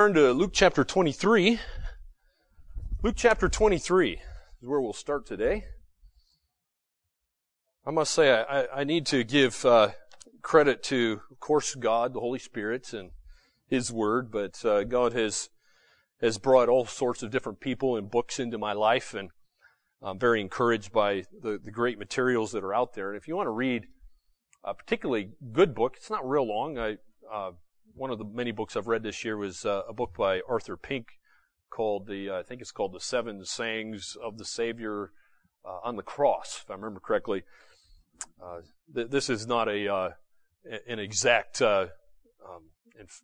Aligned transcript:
Turn 0.00 0.12
to 0.14 0.32
Luke 0.32 0.50
chapter 0.52 0.82
23. 0.82 1.60
Luke 3.04 3.14
chapter 3.16 3.48
23 3.48 4.14
is 4.14 4.20
where 4.60 4.80
we'll 4.80 4.92
start 4.92 5.24
today. 5.24 5.66
I 7.86 7.92
must 7.92 8.12
say, 8.12 8.32
I, 8.32 8.66
I 8.80 8.82
need 8.82 9.06
to 9.06 9.22
give 9.22 9.64
uh, 9.64 9.90
credit 10.42 10.82
to, 10.84 11.20
of 11.30 11.38
course, 11.38 11.76
God, 11.76 12.12
the 12.12 12.18
Holy 12.18 12.40
Spirit, 12.40 12.92
and 12.92 13.12
His 13.68 13.92
Word, 13.92 14.32
but 14.32 14.64
uh, 14.64 14.82
God 14.82 15.12
has 15.12 15.48
has 16.20 16.38
brought 16.38 16.68
all 16.68 16.86
sorts 16.86 17.22
of 17.22 17.30
different 17.30 17.60
people 17.60 17.96
and 17.96 18.10
books 18.10 18.40
into 18.40 18.58
my 18.58 18.72
life, 18.72 19.14
and 19.14 19.30
I'm 20.02 20.18
very 20.18 20.40
encouraged 20.40 20.90
by 20.90 21.22
the, 21.40 21.60
the 21.62 21.70
great 21.70 22.00
materials 22.00 22.50
that 22.50 22.64
are 22.64 22.74
out 22.74 22.94
there. 22.94 23.10
And 23.12 23.16
if 23.16 23.28
you 23.28 23.36
want 23.36 23.46
to 23.46 23.52
read 23.52 23.86
a 24.64 24.74
particularly 24.74 25.30
good 25.52 25.72
book, 25.72 25.94
it's 25.96 26.10
not 26.10 26.28
real 26.28 26.48
long. 26.48 26.78
I 26.78 26.96
uh, 27.32 27.52
one 27.94 28.10
of 28.10 28.18
the 28.18 28.24
many 28.24 28.52
books 28.52 28.76
I've 28.76 28.86
read 28.86 29.02
this 29.02 29.24
year 29.24 29.36
was 29.36 29.64
uh, 29.64 29.82
a 29.88 29.92
book 29.92 30.14
by 30.16 30.40
Arthur 30.48 30.76
Pink 30.76 31.08
called 31.70 32.06
the 32.06 32.30
uh, 32.30 32.38
I 32.38 32.42
think 32.42 32.60
it's 32.60 32.72
called 32.72 32.92
the 32.92 33.00
Seven 33.00 33.44
Sayings 33.44 34.16
of 34.22 34.38
the 34.38 34.44
Savior 34.44 35.10
uh, 35.64 35.78
on 35.82 35.96
the 35.96 36.02
Cross, 36.02 36.62
if 36.64 36.70
I 36.70 36.74
remember 36.74 37.00
correctly. 37.00 37.42
Uh, 38.42 38.60
th- 38.94 39.10
this 39.10 39.28
is 39.28 39.46
not 39.46 39.68
a 39.68 39.92
uh, 39.92 40.10
an 40.86 40.98
exact 40.98 41.60
uh, 41.62 41.86
um, 42.44 42.62
inf- 42.98 43.22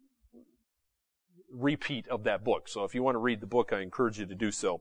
repeat 1.52 2.08
of 2.08 2.24
that 2.24 2.44
book. 2.44 2.68
So 2.68 2.84
if 2.84 2.94
you 2.94 3.02
want 3.02 3.14
to 3.14 3.20
read 3.20 3.40
the 3.40 3.46
book, 3.46 3.72
I 3.72 3.80
encourage 3.80 4.18
you 4.18 4.26
to 4.26 4.34
do 4.34 4.50
so. 4.50 4.80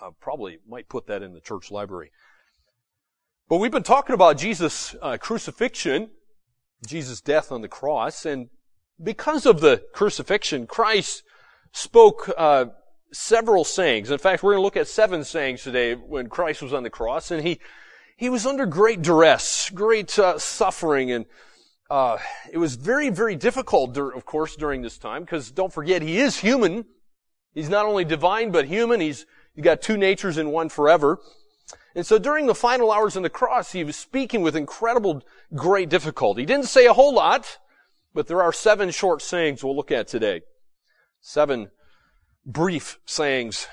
I 0.00 0.10
probably 0.20 0.58
might 0.68 0.88
put 0.88 1.06
that 1.06 1.22
in 1.22 1.34
the 1.34 1.40
church 1.40 1.70
library. 1.70 2.10
But 3.48 3.56
we've 3.56 3.72
been 3.72 3.82
talking 3.82 4.14
about 4.14 4.38
Jesus' 4.38 4.94
crucifixion 5.18 6.10
Jesus' 6.86 7.20
death 7.20 7.52
on 7.52 7.60
the 7.60 7.68
cross. 7.68 8.24
And 8.24 8.48
because 9.02 9.46
of 9.46 9.60
the 9.60 9.82
crucifixion, 9.92 10.66
Christ 10.66 11.22
spoke 11.72 12.30
uh, 12.36 12.66
several 13.12 13.64
sayings. 13.64 14.10
In 14.10 14.18
fact, 14.18 14.42
we're 14.42 14.52
going 14.52 14.60
to 14.60 14.64
look 14.64 14.76
at 14.76 14.88
seven 14.88 15.24
sayings 15.24 15.62
today 15.62 15.94
when 15.94 16.28
Christ 16.28 16.62
was 16.62 16.72
on 16.72 16.82
the 16.82 16.90
cross, 16.90 17.30
and 17.30 17.42
he 17.42 17.60
he 18.16 18.28
was 18.28 18.44
under 18.44 18.66
great 18.66 19.00
duress, 19.00 19.70
great 19.70 20.18
uh, 20.18 20.38
suffering, 20.38 21.10
and 21.10 21.24
uh, 21.90 22.18
it 22.52 22.58
was 22.58 22.76
very, 22.76 23.08
very 23.08 23.34
difficult, 23.34 23.96
of 23.96 24.26
course, 24.26 24.56
during 24.56 24.82
this 24.82 24.98
time. 24.98 25.22
Because 25.22 25.50
don't 25.50 25.72
forget, 25.72 26.02
he 26.02 26.18
is 26.18 26.38
human. 26.38 26.84
He's 27.54 27.70
not 27.70 27.86
only 27.86 28.04
divine 28.04 28.50
but 28.50 28.66
human. 28.66 29.00
He's 29.00 29.26
he's 29.54 29.64
got 29.64 29.80
two 29.82 29.96
natures 29.96 30.38
in 30.38 30.50
one 30.50 30.68
forever. 30.68 31.18
And 31.94 32.06
so 32.06 32.18
during 32.18 32.46
the 32.46 32.54
final 32.54 32.92
hours 32.92 33.16
on 33.16 33.22
the 33.22 33.30
cross, 33.30 33.72
he 33.72 33.84
was 33.84 33.96
speaking 33.96 34.42
with 34.42 34.54
incredible, 34.54 35.22
great 35.54 35.88
difficulty. 35.88 36.42
He 36.42 36.46
didn't 36.46 36.66
say 36.66 36.86
a 36.86 36.92
whole 36.92 37.14
lot, 37.14 37.58
but 38.14 38.26
there 38.26 38.42
are 38.42 38.52
seven 38.52 38.90
short 38.90 39.22
sayings 39.22 39.64
we'll 39.64 39.76
look 39.76 39.90
at 39.90 40.06
today. 40.06 40.42
Seven 41.20 41.70
brief 42.46 42.98
sayings 43.04 43.66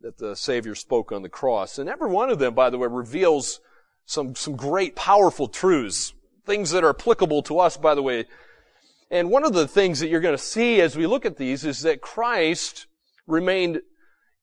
that 0.00 0.18
the 0.18 0.36
Savior 0.36 0.74
spoke 0.74 1.10
on 1.10 1.22
the 1.22 1.28
cross. 1.28 1.78
And 1.78 1.88
every 1.88 2.10
one 2.10 2.30
of 2.30 2.38
them, 2.38 2.54
by 2.54 2.70
the 2.70 2.78
way, 2.78 2.86
reveals 2.88 3.60
some, 4.06 4.34
some 4.34 4.56
great, 4.56 4.94
powerful 4.94 5.48
truths. 5.48 6.12
Things 6.46 6.70
that 6.70 6.84
are 6.84 6.90
applicable 6.90 7.42
to 7.42 7.58
us, 7.58 7.76
by 7.76 7.94
the 7.94 8.02
way. 8.02 8.26
And 9.10 9.30
one 9.30 9.44
of 9.44 9.52
the 9.52 9.66
things 9.66 10.00
that 10.00 10.08
you're 10.08 10.20
going 10.20 10.36
to 10.36 10.42
see 10.42 10.80
as 10.80 10.96
we 10.96 11.06
look 11.06 11.26
at 11.26 11.36
these 11.36 11.64
is 11.64 11.80
that 11.82 12.00
Christ 12.00 12.86
remained 13.26 13.80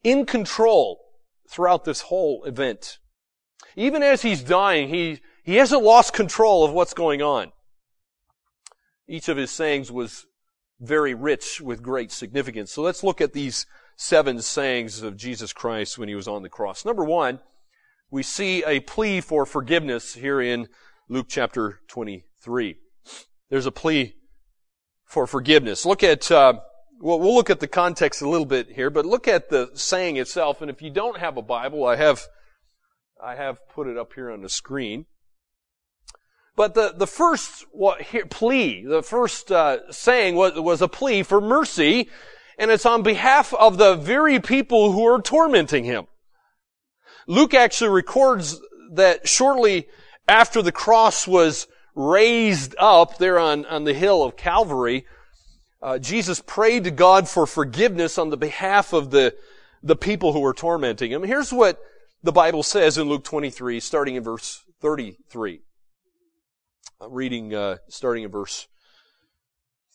in 0.03 0.25
control 0.25 0.99
throughout 1.47 1.85
this 1.85 2.01
whole 2.01 2.43
event. 2.43 2.99
Even 3.75 4.03
as 4.03 4.21
he's 4.21 4.43
dying, 4.43 4.89
he, 4.89 5.21
he 5.43 5.55
hasn't 5.55 5.83
lost 5.83 6.13
control 6.13 6.63
of 6.63 6.71
what's 6.71 6.93
going 6.93 7.21
on. 7.21 7.51
Each 9.07 9.29
of 9.29 9.37
his 9.37 9.51
sayings 9.51 9.91
was 9.91 10.25
very 10.79 11.13
rich 11.13 11.61
with 11.61 11.83
great 11.83 12.11
significance. 12.11 12.71
So 12.71 12.81
let's 12.81 13.03
look 13.03 13.21
at 13.21 13.33
these 13.33 13.65
seven 13.95 14.41
sayings 14.41 15.01
of 15.01 15.17
Jesus 15.17 15.53
Christ 15.53 15.97
when 15.97 16.09
he 16.09 16.15
was 16.15 16.27
on 16.27 16.43
the 16.43 16.49
cross. 16.49 16.85
Number 16.85 17.03
one, 17.03 17.39
we 18.11 18.23
see 18.23 18.63
a 18.65 18.79
plea 18.81 19.21
for 19.21 19.45
forgiveness 19.45 20.15
here 20.15 20.41
in 20.41 20.67
Luke 21.09 21.27
chapter 21.29 21.79
23. 21.87 22.77
There's 23.49 23.65
a 23.65 23.71
plea 23.71 24.15
for 25.05 25.27
forgiveness. 25.27 25.85
Look 25.85 26.03
at, 26.03 26.29
uh, 26.31 26.53
well, 26.99 27.19
we'll 27.19 27.35
look 27.35 27.49
at 27.49 27.59
the 27.59 27.67
context 27.67 28.21
a 28.21 28.29
little 28.29 28.45
bit 28.45 28.71
here, 28.71 28.89
but 28.89 29.05
look 29.05 29.27
at 29.27 29.49
the 29.49 29.71
saying 29.73 30.17
itself. 30.17 30.61
And 30.61 30.69
if 30.69 30.81
you 30.81 30.89
don't 30.89 31.19
have 31.19 31.37
a 31.37 31.41
Bible, 31.41 31.85
I 31.85 31.95
have 31.95 32.27
I 33.23 33.35
have 33.35 33.67
put 33.69 33.87
it 33.87 33.97
up 33.97 34.13
here 34.13 34.29
on 34.29 34.41
the 34.41 34.49
screen. 34.49 35.05
But 36.55 36.73
the, 36.73 36.93
the 36.95 37.07
first 37.07 37.65
plea, 38.29 38.85
the 38.85 39.03
first 39.03 39.51
uh, 39.51 39.91
saying 39.91 40.35
was, 40.35 40.53
was 40.59 40.81
a 40.81 40.87
plea 40.87 41.23
for 41.23 41.41
mercy, 41.41 42.09
and 42.57 42.71
it's 42.71 42.85
on 42.85 43.03
behalf 43.03 43.53
of 43.53 43.77
the 43.77 43.95
very 43.95 44.39
people 44.39 44.93
who 44.93 45.05
are 45.05 45.21
tormenting 45.21 45.83
him. 45.83 46.07
Luke 47.27 47.53
actually 47.53 47.89
records 47.89 48.59
that 48.93 49.27
shortly 49.27 49.87
after 50.27 50.61
the 50.61 50.71
cross 50.71 51.27
was 51.27 51.67
raised 51.93 52.75
up 52.79 53.17
there 53.17 53.39
on, 53.39 53.65
on 53.65 53.83
the 53.83 53.93
hill 53.93 54.23
of 54.23 54.37
Calvary, 54.37 55.05
uh, 55.81 55.97
Jesus 55.99 56.41
prayed 56.41 56.85
to 56.85 56.91
God 56.91 57.27
for 57.27 57.45
forgiveness 57.45 58.17
on 58.17 58.29
the 58.29 58.37
behalf 58.37 58.93
of 58.93 59.11
the, 59.11 59.35
the 59.83 59.95
people 59.95 60.33
who 60.33 60.39
were 60.39 60.53
tormenting 60.53 61.11
him. 61.11 61.23
Here's 61.23 61.51
what 61.51 61.79
the 62.25 62.31
Bible 62.31 62.63
says 62.63 62.97
in 62.97 63.07
Luke 63.07 63.23
23, 63.23 63.79
starting 63.79 64.15
in 64.15 64.23
verse 64.23 64.63
33. 64.81 65.61
I'm 66.99 67.13
reading, 67.13 67.53
uh, 67.53 67.77
starting 67.87 68.23
in 68.23 68.31
verse 68.31 68.67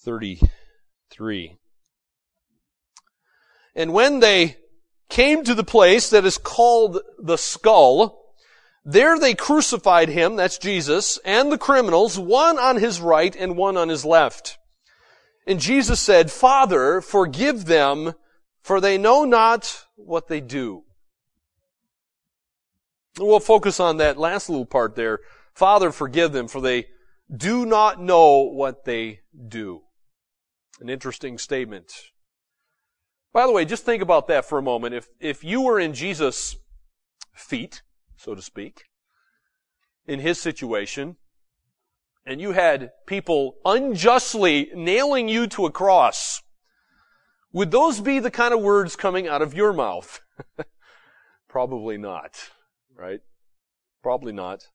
33. 0.05 1.57
And 3.75 3.93
when 3.93 4.21
they 4.21 4.59
came 5.09 5.43
to 5.43 5.57
the 5.57 5.65
place 5.65 6.09
that 6.11 6.25
is 6.25 6.39
called 6.39 7.01
the 7.19 7.37
skull, 7.37 8.37
there 8.85 9.19
they 9.19 9.35
crucified 9.35 10.09
him, 10.09 10.37
that's 10.37 10.57
Jesus, 10.57 11.19
and 11.25 11.51
the 11.51 11.59
criminals, 11.59 12.17
one 12.17 12.61
on 12.61 12.77
his 12.77 13.01
right 13.01 13.35
and 13.35 13.57
one 13.57 13.77
on 13.77 13.89
his 13.89 14.05
left. 14.05 14.57
And 15.49 15.59
Jesus 15.59 15.99
said, 15.99 16.31
Father, 16.31 17.01
forgive 17.01 17.65
them, 17.65 18.15
for 18.63 18.81
they 18.81 18.99
know 18.99 19.25
not 19.25 19.87
what 19.97 20.29
they 20.29 20.41
do. 20.41 20.85
We'll 23.19 23.41
focus 23.41 23.81
on 23.81 23.97
that 23.97 24.19
last 24.19 24.49
little 24.49 24.67
part 24.67 24.95
there. 24.95 25.21
Father, 25.55 25.91
forgive 25.91 26.33
them, 26.33 26.49
for 26.49 26.61
they 26.61 26.87
do 27.35 27.67
not 27.67 28.01
know 28.01 28.43
what 28.43 28.85
they 28.85 29.21
do. 29.49 29.83
An 30.81 30.89
interesting 30.89 31.37
statement. 31.39 31.93
By 33.33 33.47
the 33.47 33.53
way, 33.53 33.65
just 33.65 33.85
think 33.85 34.03
about 34.03 34.29
that 34.29 34.45
for 34.45 34.59
a 34.59 34.63
moment. 34.63 34.95
If, 34.95 35.09
if 35.21 35.45
you 35.45 35.63
were 35.63 35.79
in 35.79 35.93
Jesus' 35.93 36.57
feet, 37.35 37.83
so 38.17 38.35
to 38.35 38.43
speak, 38.43 38.85
in 40.07 40.21
his 40.21 40.41
situation, 40.41 41.17
and 42.25 42.41
you 42.41 42.53
had 42.53 42.91
people 43.07 43.57
unjustly 43.65 44.71
nailing 44.75 45.29
you 45.29 45.47
to 45.49 45.67
a 45.67 45.71
cross, 45.71 46.43
would 47.53 47.71
those 47.71 48.01
be 48.01 48.19
the 48.19 48.31
kind 48.31 48.55
of 48.55 48.61
words 48.61 48.97
coming 48.97 49.27
out 49.27 49.43
of 49.43 49.55
your 49.55 49.73
mouth? 49.73 50.21
Probably 51.49 51.99
not 51.99 52.51
right? 53.01 53.21
Probably 54.03 54.33
not. 54.33 54.69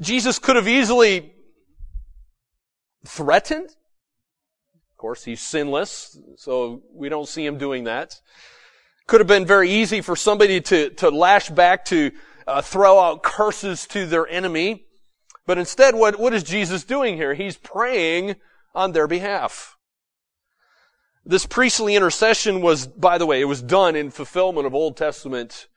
Jesus 0.00 0.38
could 0.38 0.56
have 0.56 0.68
easily 0.68 1.34
threatened. 3.06 3.66
Of 3.66 4.96
course, 4.96 5.24
he's 5.24 5.40
sinless, 5.40 6.18
so 6.36 6.82
we 6.94 7.08
don't 7.08 7.28
see 7.28 7.44
him 7.44 7.58
doing 7.58 7.84
that. 7.84 8.20
Could 9.06 9.20
have 9.20 9.28
been 9.28 9.46
very 9.46 9.70
easy 9.70 10.00
for 10.00 10.16
somebody 10.16 10.60
to, 10.62 10.90
to 10.90 11.10
lash 11.10 11.50
back 11.50 11.84
to 11.86 12.12
uh, 12.46 12.62
throw 12.62 12.98
out 13.00 13.22
curses 13.22 13.86
to 13.88 14.06
their 14.06 14.26
enemy. 14.26 14.86
But 15.46 15.58
instead, 15.58 15.94
what, 15.94 16.18
what 16.18 16.32
is 16.32 16.42
Jesus 16.42 16.84
doing 16.84 17.16
here? 17.16 17.34
He's 17.34 17.56
praying 17.56 18.36
on 18.74 18.92
their 18.92 19.08
behalf. 19.08 19.76
This 21.24 21.46
priestly 21.46 21.94
intercession 21.94 22.62
was, 22.62 22.86
by 22.86 23.18
the 23.18 23.26
way, 23.26 23.40
it 23.40 23.46
was 23.46 23.60
done 23.60 23.94
in 23.94 24.10
fulfillment 24.10 24.66
of 24.66 24.74
Old 24.74 24.96
Testament 24.96 25.68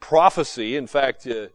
prophecy. 0.00 0.76
In 0.76 0.86
fact, 0.86 1.26
uh, 1.26 1.48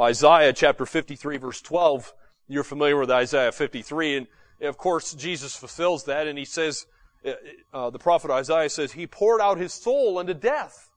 Isaiah 0.00 0.52
chapter 0.52 0.84
53 0.84 1.36
verse 1.38 1.60
12, 1.62 2.12
you're 2.48 2.64
familiar 2.64 2.98
with 2.98 3.10
Isaiah 3.10 3.52
53, 3.52 4.16
and 4.16 4.26
of 4.62 4.76
course 4.76 5.14
Jesus 5.14 5.56
fulfills 5.56 6.04
that, 6.04 6.26
and 6.26 6.38
he 6.38 6.44
says, 6.44 6.86
uh, 7.24 7.32
uh, 7.72 7.90
the 7.90 7.98
prophet 7.98 8.30
Isaiah 8.30 8.68
says, 8.68 8.92
he 8.92 9.06
poured 9.06 9.40
out 9.40 9.58
his 9.58 9.72
soul 9.72 10.18
unto 10.18 10.34
death, 10.34 10.90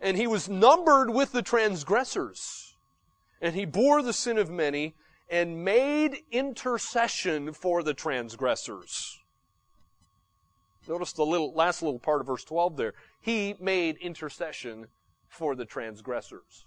and 0.00 0.16
he 0.16 0.26
was 0.26 0.48
numbered 0.48 1.10
with 1.10 1.32
the 1.32 1.42
transgressors, 1.42 2.76
and 3.40 3.54
he 3.54 3.64
bore 3.64 4.02
the 4.02 4.12
sin 4.12 4.38
of 4.38 4.50
many, 4.50 4.94
and 5.28 5.64
made 5.64 6.18
intercession 6.30 7.52
for 7.52 7.82
the 7.82 7.94
transgressors. 7.94 9.18
Notice 10.88 11.12
the 11.12 11.26
little, 11.26 11.52
last 11.52 11.82
little 11.82 11.98
part 11.98 12.20
of 12.20 12.28
verse 12.28 12.44
12 12.44 12.76
there. 12.76 12.94
He 13.20 13.56
made 13.60 13.96
intercession 13.96 14.86
for 15.28 15.54
the 15.54 15.64
transgressors. 15.64 16.66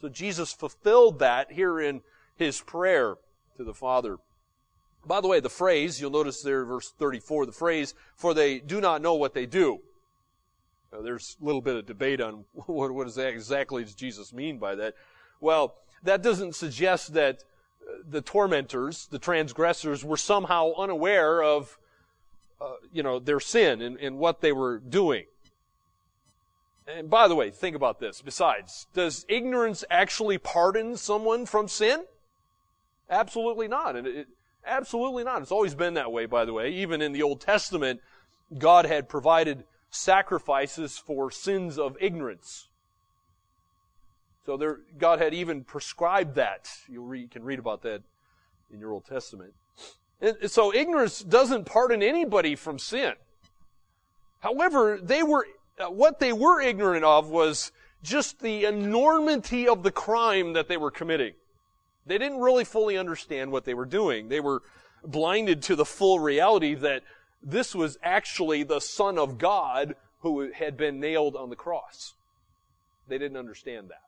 So 0.00 0.08
Jesus 0.08 0.52
fulfilled 0.52 1.18
that 1.20 1.52
here 1.52 1.80
in 1.80 2.02
his 2.36 2.60
prayer 2.60 3.16
to 3.56 3.64
the 3.64 3.74
Father. 3.74 4.18
By 5.06 5.20
the 5.20 5.28
way, 5.28 5.40
the 5.40 5.50
phrase, 5.50 6.00
you'll 6.00 6.10
notice 6.10 6.42
there, 6.42 6.64
verse 6.64 6.92
34, 6.98 7.46
the 7.46 7.52
phrase, 7.52 7.94
for 8.16 8.34
they 8.34 8.58
do 8.58 8.80
not 8.80 9.02
know 9.02 9.14
what 9.14 9.34
they 9.34 9.46
do. 9.46 9.80
Now, 10.92 11.02
there's 11.02 11.36
a 11.40 11.44
little 11.44 11.60
bit 11.60 11.76
of 11.76 11.86
debate 11.86 12.20
on 12.20 12.44
what, 12.66 12.92
what 12.92 13.06
is 13.06 13.16
that 13.16 13.28
exactly 13.28 13.82
does 13.82 13.94
Jesus 13.94 14.32
mean 14.32 14.58
by 14.58 14.74
that. 14.76 14.94
Well, 15.40 15.74
that 16.02 16.22
doesn't 16.22 16.54
suggest 16.54 17.14
that 17.14 17.44
uh, 17.82 18.02
the 18.08 18.20
tormentors, 18.20 19.08
the 19.10 19.18
transgressors, 19.18 20.04
were 20.04 20.16
somehow 20.16 20.72
unaware 20.76 21.42
of, 21.42 21.78
uh, 22.60 22.74
you 22.92 23.02
know, 23.02 23.18
their 23.18 23.40
sin 23.40 23.82
and, 23.82 23.98
and 23.98 24.18
what 24.18 24.40
they 24.40 24.52
were 24.52 24.78
doing. 24.78 25.24
And 26.86 27.08
by 27.08 27.28
the 27.28 27.34
way, 27.34 27.50
think 27.50 27.74
about 27.74 27.98
this. 27.98 28.20
Besides, 28.20 28.86
does 28.92 29.24
ignorance 29.28 29.84
actually 29.90 30.38
pardon 30.38 30.96
someone 30.96 31.46
from 31.46 31.66
sin? 31.66 32.04
Absolutely 33.08 33.68
not. 33.68 33.96
And 33.96 34.06
it, 34.06 34.28
absolutely 34.66 35.24
not. 35.24 35.40
It's 35.42 35.52
always 35.52 35.74
been 35.74 35.94
that 35.94 36.12
way, 36.12 36.26
by 36.26 36.44
the 36.44 36.52
way. 36.52 36.70
Even 36.70 37.00
in 37.00 37.12
the 37.12 37.22
Old 37.22 37.40
Testament, 37.40 38.00
God 38.58 38.84
had 38.84 39.08
provided 39.08 39.64
sacrifices 39.90 40.98
for 40.98 41.30
sins 41.30 41.78
of 41.78 41.96
ignorance. 42.00 42.68
So 44.44 44.58
there, 44.58 44.80
God 44.98 45.20
had 45.20 45.32
even 45.32 45.64
prescribed 45.64 46.34
that. 46.34 46.70
You 46.88 47.28
can 47.30 47.44
read 47.44 47.58
about 47.58 47.82
that 47.82 48.02
in 48.70 48.78
your 48.78 48.92
Old 48.92 49.06
Testament. 49.06 49.54
And 50.20 50.50
so 50.50 50.74
ignorance 50.74 51.20
doesn't 51.20 51.64
pardon 51.64 52.02
anybody 52.02 52.56
from 52.56 52.78
sin. 52.78 53.14
However, 54.40 54.98
they 55.02 55.22
were, 55.22 55.46
Uh, 55.78 55.90
what 55.90 56.20
they 56.20 56.32
were 56.32 56.60
ignorant 56.60 57.04
of 57.04 57.28
was 57.28 57.72
just 58.02 58.40
the 58.40 58.64
enormity 58.64 59.66
of 59.66 59.82
the 59.82 59.90
crime 59.90 60.52
that 60.52 60.68
they 60.68 60.76
were 60.76 60.90
committing. 60.90 61.34
They 62.06 62.18
didn't 62.18 62.38
really 62.38 62.64
fully 62.64 62.98
understand 62.98 63.50
what 63.50 63.64
they 63.64 63.74
were 63.74 63.86
doing. 63.86 64.28
They 64.28 64.40
were 64.40 64.62
blinded 65.02 65.62
to 65.62 65.76
the 65.76 65.84
full 65.84 66.20
reality 66.20 66.74
that 66.74 67.02
this 67.42 67.74
was 67.74 67.98
actually 68.02 68.62
the 68.62 68.80
Son 68.80 69.18
of 69.18 69.38
God 69.38 69.96
who 70.20 70.50
had 70.52 70.76
been 70.76 71.00
nailed 71.00 71.34
on 71.36 71.50
the 71.50 71.56
cross. 71.56 72.14
They 73.08 73.18
didn't 73.18 73.36
understand 73.36 73.90
that. 73.90 74.02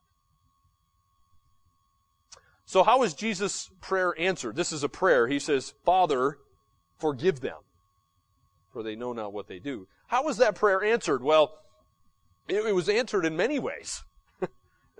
So 2.64 2.82
how 2.82 3.02
is 3.02 3.14
Jesus' 3.14 3.70
prayer 3.80 4.14
answered? 4.18 4.56
This 4.56 4.72
is 4.72 4.82
a 4.82 4.88
prayer. 4.88 5.28
He 5.28 5.38
says, 5.38 5.74
Father, 5.84 6.38
forgive 6.98 7.40
them, 7.40 7.58
for 8.72 8.82
they 8.82 8.96
know 8.96 9.12
not 9.12 9.32
what 9.32 9.46
they 9.46 9.58
do. 9.58 9.86
How 10.06 10.24
was 10.24 10.38
that 10.38 10.54
prayer 10.54 10.82
answered? 10.82 11.22
Well, 11.22 11.58
it, 12.48 12.64
it 12.64 12.74
was 12.74 12.88
answered 12.88 13.24
in 13.24 13.36
many 13.36 13.58
ways. 13.58 14.04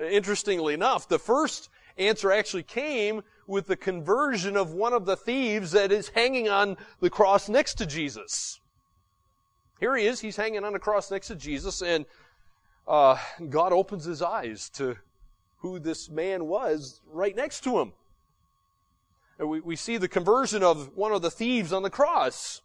Interestingly 0.01 0.75
enough, 0.75 1.09
the 1.09 1.19
first 1.19 1.69
answer 1.97 2.31
actually 2.31 2.63
came 2.63 3.23
with 3.47 3.67
the 3.67 3.77
conversion 3.77 4.57
of 4.57 4.73
one 4.73 4.93
of 4.93 5.07
the 5.07 5.17
thieves 5.17 5.73
that 5.73 5.93
is 5.93 6.09
hanging 6.09 6.49
on 6.49 6.77
the 7.01 7.11
cross 7.11 7.49
next 7.49 7.75
to 7.75 7.87
Jesus. 7.87 8.61
Here 9.79 9.95
he 9.97 10.07
is, 10.07 10.21
he's 10.21 10.37
hanging 10.37 10.65
on 10.65 10.73
the 10.73 10.79
cross 10.79 11.11
next 11.11 11.29
to 11.29 11.37
Jesus, 11.37 11.83
and 11.83 12.07
uh, 12.89 13.19
God 13.49 13.73
opens 13.73 14.05
his 14.05 14.23
eyes 14.23 14.71
to 14.71 14.97
who 15.59 15.79
this 15.79 16.09
man 16.09 16.47
was 16.47 17.01
right 17.11 17.35
next 17.35 17.63
to 17.65 17.79
him. 17.79 17.93
And 19.39 19.49
we, 19.49 19.61
we 19.61 19.77
see 19.77 19.97
the 19.99 20.09
conversion 20.09 20.63
of 20.63 20.97
one 20.97 21.13
of 21.13 21.23
the 21.23 21.31
thieves 21.31 21.73
on 21.73 21.83
the 21.83 21.91
cross. 21.91 22.63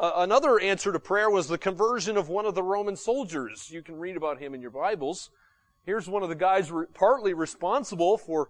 Uh, 0.00 0.12
another 0.16 0.58
answer 0.58 0.90
to 0.92 0.98
prayer 0.98 1.28
was 1.28 1.46
the 1.46 1.58
conversion 1.58 2.16
of 2.16 2.30
one 2.30 2.46
of 2.46 2.54
the 2.54 2.62
Roman 2.62 2.96
soldiers. 2.96 3.70
You 3.70 3.82
can 3.82 3.98
read 3.98 4.16
about 4.16 4.38
him 4.38 4.54
in 4.54 4.62
your 4.62 4.70
Bibles. 4.70 5.28
Here's 5.84 6.08
one 6.08 6.22
of 6.22 6.30
the 6.30 6.34
guys 6.34 6.72
re- 6.72 6.86
partly 6.94 7.34
responsible 7.34 8.16
for, 8.16 8.48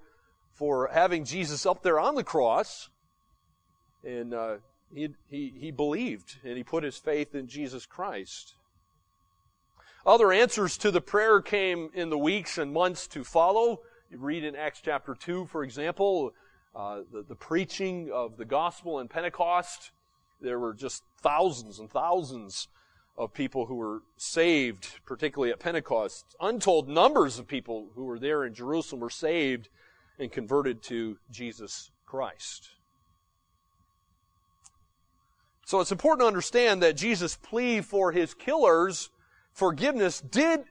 for 0.54 0.88
having 0.92 1.24
Jesus 1.24 1.66
up 1.66 1.82
there 1.82 1.98
on 1.98 2.14
the 2.14 2.22
cross. 2.22 2.88
And 4.04 4.32
uh, 4.32 4.56
he, 4.94 5.08
he, 5.28 5.52
he 5.58 5.70
believed 5.72 6.36
and 6.44 6.56
he 6.56 6.62
put 6.62 6.84
his 6.84 6.98
faith 6.98 7.34
in 7.34 7.48
Jesus 7.48 7.84
Christ. 7.84 8.54
Other 10.06 10.32
answers 10.32 10.78
to 10.78 10.92
the 10.92 11.00
prayer 11.00 11.40
came 11.40 11.90
in 11.94 12.10
the 12.10 12.18
weeks 12.18 12.58
and 12.58 12.72
months 12.72 13.08
to 13.08 13.24
follow. 13.24 13.80
You 14.08 14.18
read 14.18 14.44
in 14.44 14.54
Acts 14.54 14.82
chapter 14.84 15.16
2, 15.16 15.46
for 15.46 15.64
example, 15.64 16.32
uh, 16.76 17.00
the, 17.12 17.24
the 17.24 17.34
preaching 17.34 18.08
of 18.12 18.36
the 18.36 18.44
gospel 18.44 19.00
in 19.00 19.08
Pentecost. 19.08 19.90
There 20.40 20.58
were 20.58 20.74
just 20.74 21.02
thousands 21.22 21.78
and 21.78 21.90
thousands 21.90 22.68
of 23.16 23.34
people 23.34 23.66
who 23.66 23.74
were 23.74 24.02
saved, 24.16 25.00
particularly 25.04 25.52
at 25.52 25.60
Pentecost. 25.60 26.34
Untold 26.40 26.88
numbers 26.88 27.38
of 27.38 27.46
people 27.46 27.90
who 27.94 28.04
were 28.04 28.18
there 28.18 28.44
in 28.44 28.54
Jerusalem 28.54 29.00
were 29.00 29.10
saved 29.10 29.68
and 30.18 30.32
converted 30.32 30.82
to 30.84 31.18
Jesus 31.30 31.90
Christ. 32.06 32.70
So 35.66 35.80
it's 35.80 35.92
important 35.92 36.22
to 36.22 36.26
understand 36.26 36.82
that 36.82 36.96
Jesus' 36.96 37.36
plea 37.36 37.80
for 37.80 38.12
his 38.12 38.34
killers 38.34 39.10
forgiveness 39.52 40.20
did 40.20 40.64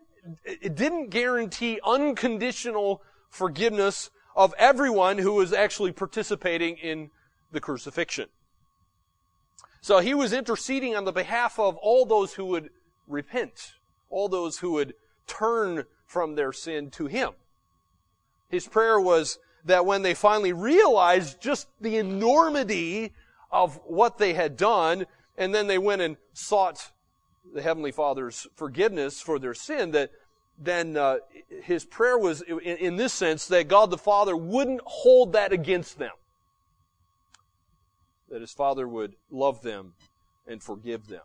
it 0.45 0.75
didn't 0.75 1.09
guarantee 1.09 1.79
unconditional 1.85 3.01
forgiveness 3.29 4.09
of 4.35 4.53
everyone 4.57 5.17
who 5.17 5.33
was 5.33 5.53
actually 5.53 5.91
participating 5.91 6.77
in 6.77 7.09
the 7.51 7.61
crucifixion. 7.61 8.27
So 9.81 9.99
he 9.99 10.13
was 10.13 10.33
interceding 10.33 10.95
on 10.95 11.05
the 11.05 11.11
behalf 11.11 11.57
of 11.57 11.77
all 11.77 12.05
those 12.05 12.33
who 12.33 12.45
would 12.45 12.69
repent, 13.07 13.73
all 14.09 14.27
those 14.27 14.59
who 14.59 14.71
would 14.73 14.93
turn 15.27 15.85
from 16.05 16.35
their 16.35 16.51
sin 16.51 16.89
to 16.91 17.05
him. 17.05 17.31
His 18.49 18.67
prayer 18.67 18.99
was 18.99 19.39
that 19.65 19.85
when 19.85 20.01
they 20.01 20.13
finally 20.13 20.53
realized 20.53 21.39
just 21.39 21.67
the 21.79 21.97
enormity 21.97 23.13
of 23.51 23.79
what 23.85 24.17
they 24.17 24.33
had 24.33 24.57
done, 24.57 25.05
and 25.37 25.53
then 25.53 25.67
they 25.67 25.77
went 25.77 26.01
and 26.01 26.17
sought 26.33 26.91
the 27.53 27.61
Heavenly 27.61 27.91
Father's 27.91 28.47
forgiveness 28.55 29.21
for 29.21 29.39
their 29.39 29.53
sin, 29.53 29.91
that 29.91 30.11
then 30.57 30.97
uh, 30.97 31.17
his 31.63 31.85
prayer 31.85 32.17
was 32.17 32.41
in, 32.41 32.59
in 32.59 32.95
this 32.97 33.13
sense 33.13 33.47
that 33.47 33.67
God 33.67 33.91
the 33.91 33.97
Father 33.97 34.35
wouldn't 34.35 34.81
hold 34.83 35.33
that 35.33 35.53
against 35.53 35.97
them 35.97 36.11
that 38.29 38.41
his 38.41 38.51
father 38.51 38.87
would 38.87 39.15
love 39.31 39.61
them 39.61 39.93
and 40.47 40.61
forgive 40.61 41.07
them. 41.07 41.21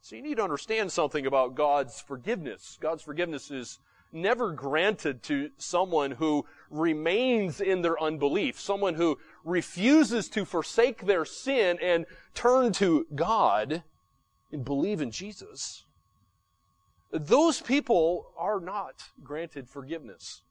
So 0.00 0.16
you 0.16 0.22
need 0.22 0.36
to 0.36 0.44
understand 0.44 0.92
something 0.92 1.26
about 1.26 1.54
God's 1.54 2.00
forgiveness. 2.00 2.78
God's 2.80 3.02
forgiveness 3.02 3.50
is 3.50 3.78
never 4.12 4.52
granted 4.52 5.22
to 5.24 5.50
someone 5.58 6.12
who 6.12 6.46
remains 6.70 7.60
in 7.60 7.82
their 7.82 8.00
unbelief, 8.00 8.58
someone 8.58 8.94
who 8.94 9.18
refuses 9.44 10.28
to 10.28 10.44
forsake 10.44 11.06
their 11.06 11.24
sin 11.24 11.78
and 11.82 12.06
turn 12.34 12.72
to 12.74 13.06
God 13.14 13.82
and 14.52 14.64
believe 14.64 15.00
in 15.00 15.10
Jesus. 15.10 15.84
Those 17.12 17.60
people 17.60 18.32
are 18.36 18.60
not 18.60 19.10
granted 19.22 19.68
forgiveness. 19.68 20.42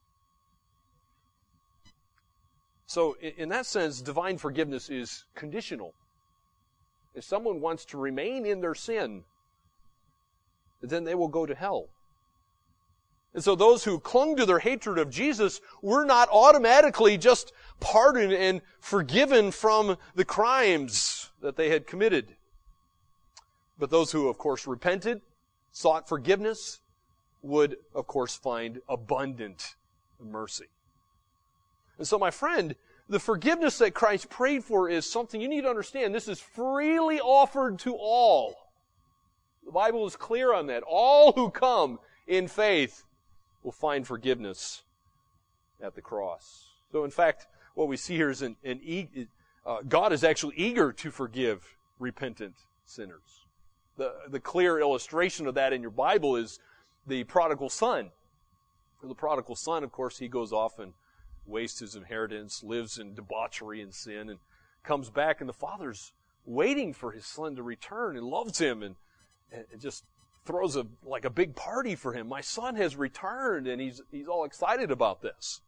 So, 2.88 3.16
in 3.20 3.50
that 3.50 3.66
sense, 3.66 4.02
divine 4.02 4.38
forgiveness 4.38 4.90
is 4.90 5.26
conditional. 5.34 5.94
If 7.16 7.24
someone 7.24 7.62
wants 7.62 7.86
to 7.86 7.98
remain 7.98 8.46
in 8.46 8.62
their 8.62 8.76
sin, 8.76 9.24
then 10.82 11.04
they 11.04 11.16
will 11.16 11.28
go 11.28 11.46
to 11.46 11.56
hell. 11.56 11.88
And 13.34 13.44
so 13.44 13.54
those 13.54 13.84
who 13.84 14.00
clung 14.00 14.38
to 14.38 14.46
their 14.46 14.60
hatred 14.60 14.98
of 14.98 15.10
Jesus 15.10 15.60
were 15.82 16.06
not 16.06 16.30
automatically 16.32 17.18
just 17.18 17.52
pardoned 17.82 18.32
and 18.32 18.62
forgiven 18.80 19.52
from 19.52 19.98
the 20.16 20.24
crimes 20.24 21.32
that 21.42 21.58
they 21.58 21.70
had 21.70 21.86
committed. 21.86 22.36
But 23.78 23.90
those 23.90 24.14
who, 24.14 24.30
of 24.30 24.38
course, 24.38 24.66
repented, 24.66 25.22
sought 25.74 26.08
forgiveness, 26.08 26.80
would, 27.42 27.76
of 27.94 28.08
course, 28.08 28.36
find 28.36 28.82
abundant 28.88 29.76
mercy. 30.20 30.68
And 31.98 32.08
so, 32.08 32.18
my 32.20 32.32
friend, 32.32 32.76
the 33.08 33.20
forgiveness 33.20 33.78
that 33.78 33.94
Christ 33.94 34.30
prayed 34.30 34.64
for 34.64 34.90
is 34.90 35.10
something 35.10 35.40
you 35.40 35.48
need 35.48 35.62
to 35.62 35.70
understand. 35.70 36.14
This 36.14 36.28
is 36.28 36.40
freely 36.40 37.20
offered 37.20 37.80
to 37.80 37.96
all. 37.96 38.56
The 39.66 39.72
Bible 39.72 40.06
is 40.06 40.16
clear 40.16 40.54
on 40.54 40.68
that. 40.68 40.84
All 40.84 41.32
who 41.32 41.50
come 41.50 42.00
in 42.28 42.48
faith 42.48 43.04
will 43.64 43.72
find 43.72 44.06
forgiveness 44.06 44.84
at 45.82 45.96
the 45.96 46.02
cross. 46.02 46.70
So, 46.92 47.04
in 47.04 47.12
fact, 47.12 47.48
what 47.76 47.88
we 47.88 47.98
see 47.98 48.16
here 48.16 48.30
is 48.30 48.42
an, 48.42 48.56
an 48.64 48.80
e- 48.84 49.28
uh, 49.66 49.78
God 49.88 50.14
is 50.14 50.24
actually 50.24 50.56
eager 50.58 50.92
to 50.94 51.12
forgive 51.12 51.76
repentant 52.00 52.56
sinners. 52.86 53.46
The, 53.98 54.14
the 54.30 54.40
clear 54.40 54.80
illustration 54.80 55.48
of 55.48 55.56
that 55.56 55.74
in 55.74 55.82
your 55.82 55.92
Bible 55.92 56.36
is 56.36 56.60
the 57.08 57.24
prodigal 57.24 57.70
son. 57.70 58.12
The 59.04 59.16
prodigal 59.16 59.56
son, 59.56 59.84
of 59.84 59.92
course, 59.92 60.18
he 60.18 60.28
goes 60.28 60.52
off 60.52 60.80
and 60.80 60.94
wastes 61.46 61.80
his 61.80 61.96
inheritance, 61.96 62.64
lives 62.64 62.98
in 62.98 63.14
debauchery 63.14 63.82
and 63.82 63.94
sin, 63.94 64.30
and 64.30 64.40
comes 64.84 65.10
back, 65.10 65.40
and 65.40 65.50
the 65.50 65.54
father's 65.54 66.14
waiting 66.46 66.94
for 66.94 67.12
his 67.12 67.26
son 67.26 67.56
to 67.56 67.64
return 67.64 68.16
and 68.18 68.26
loves 68.26 68.60
him 68.60 68.84
and, 68.84 68.96
and 69.52 69.66
just 69.82 70.04
throws 70.46 70.76
a 70.76 70.86
like 71.04 71.26
a 71.26 71.30
big 71.30 71.56
party 71.56 71.96
for 71.96 72.14
him. 72.14 72.28
My 72.28 72.42
son 72.42 72.76
has 72.76 72.96
returned, 72.96 73.68
and 73.68 73.82
he's 73.82 74.02
he's 74.12 74.28
all 74.28 74.46
excited 74.46 74.92
about 74.92 75.22
this. 75.22 75.62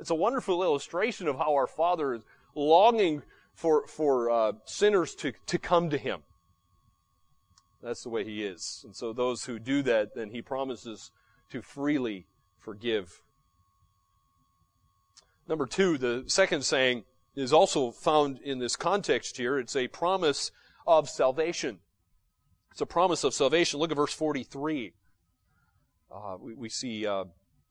It's 0.00 0.10
a 0.10 0.14
wonderful 0.14 0.62
illustration 0.62 1.26
of 1.26 1.36
how 1.36 1.54
our 1.54 1.66
Father 1.66 2.14
is 2.14 2.22
longing 2.54 3.22
for, 3.54 3.86
for 3.88 4.30
uh, 4.30 4.52
sinners 4.64 5.14
to, 5.16 5.32
to 5.46 5.58
come 5.58 5.90
to 5.90 5.98
him. 5.98 6.20
That's 7.82 8.02
the 8.02 8.08
way 8.08 8.24
he 8.24 8.44
is. 8.44 8.82
And 8.84 8.94
so 8.94 9.12
those 9.12 9.44
who 9.44 9.58
do 9.58 9.82
that, 9.82 10.14
then 10.14 10.30
he 10.30 10.42
promises 10.42 11.10
to 11.50 11.62
freely 11.62 12.26
forgive. 12.58 13.22
Number 15.48 15.64
two, 15.64 15.96
the 15.96 16.24
second 16.26 16.62
saying 16.62 17.04
is 17.34 17.54
also 17.54 17.90
found 17.90 18.38
in 18.40 18.58
this 18.58 18.76
context 18.76 19.38
here. 19.38 19.58
It's 19.58 19.76
a 19.76 19.88
promise 19.88 20.50
of 20.86 21.08
salvation. 21.08 21.78
It's 22.72 22.82
a 22.82 22.86
promise 22.86 23.24
of 23.24 23.32
salvation. 23.32 23.80
Look 23.80 23.90
at 23.90 23.96
verse 23.96 24.12
43. 24.12 24.92
Uh, 26.10 26.36
we, 26.38 26.54
we, 26.54 26.68
see, 26.68 27.06
uh, 27.06 27.24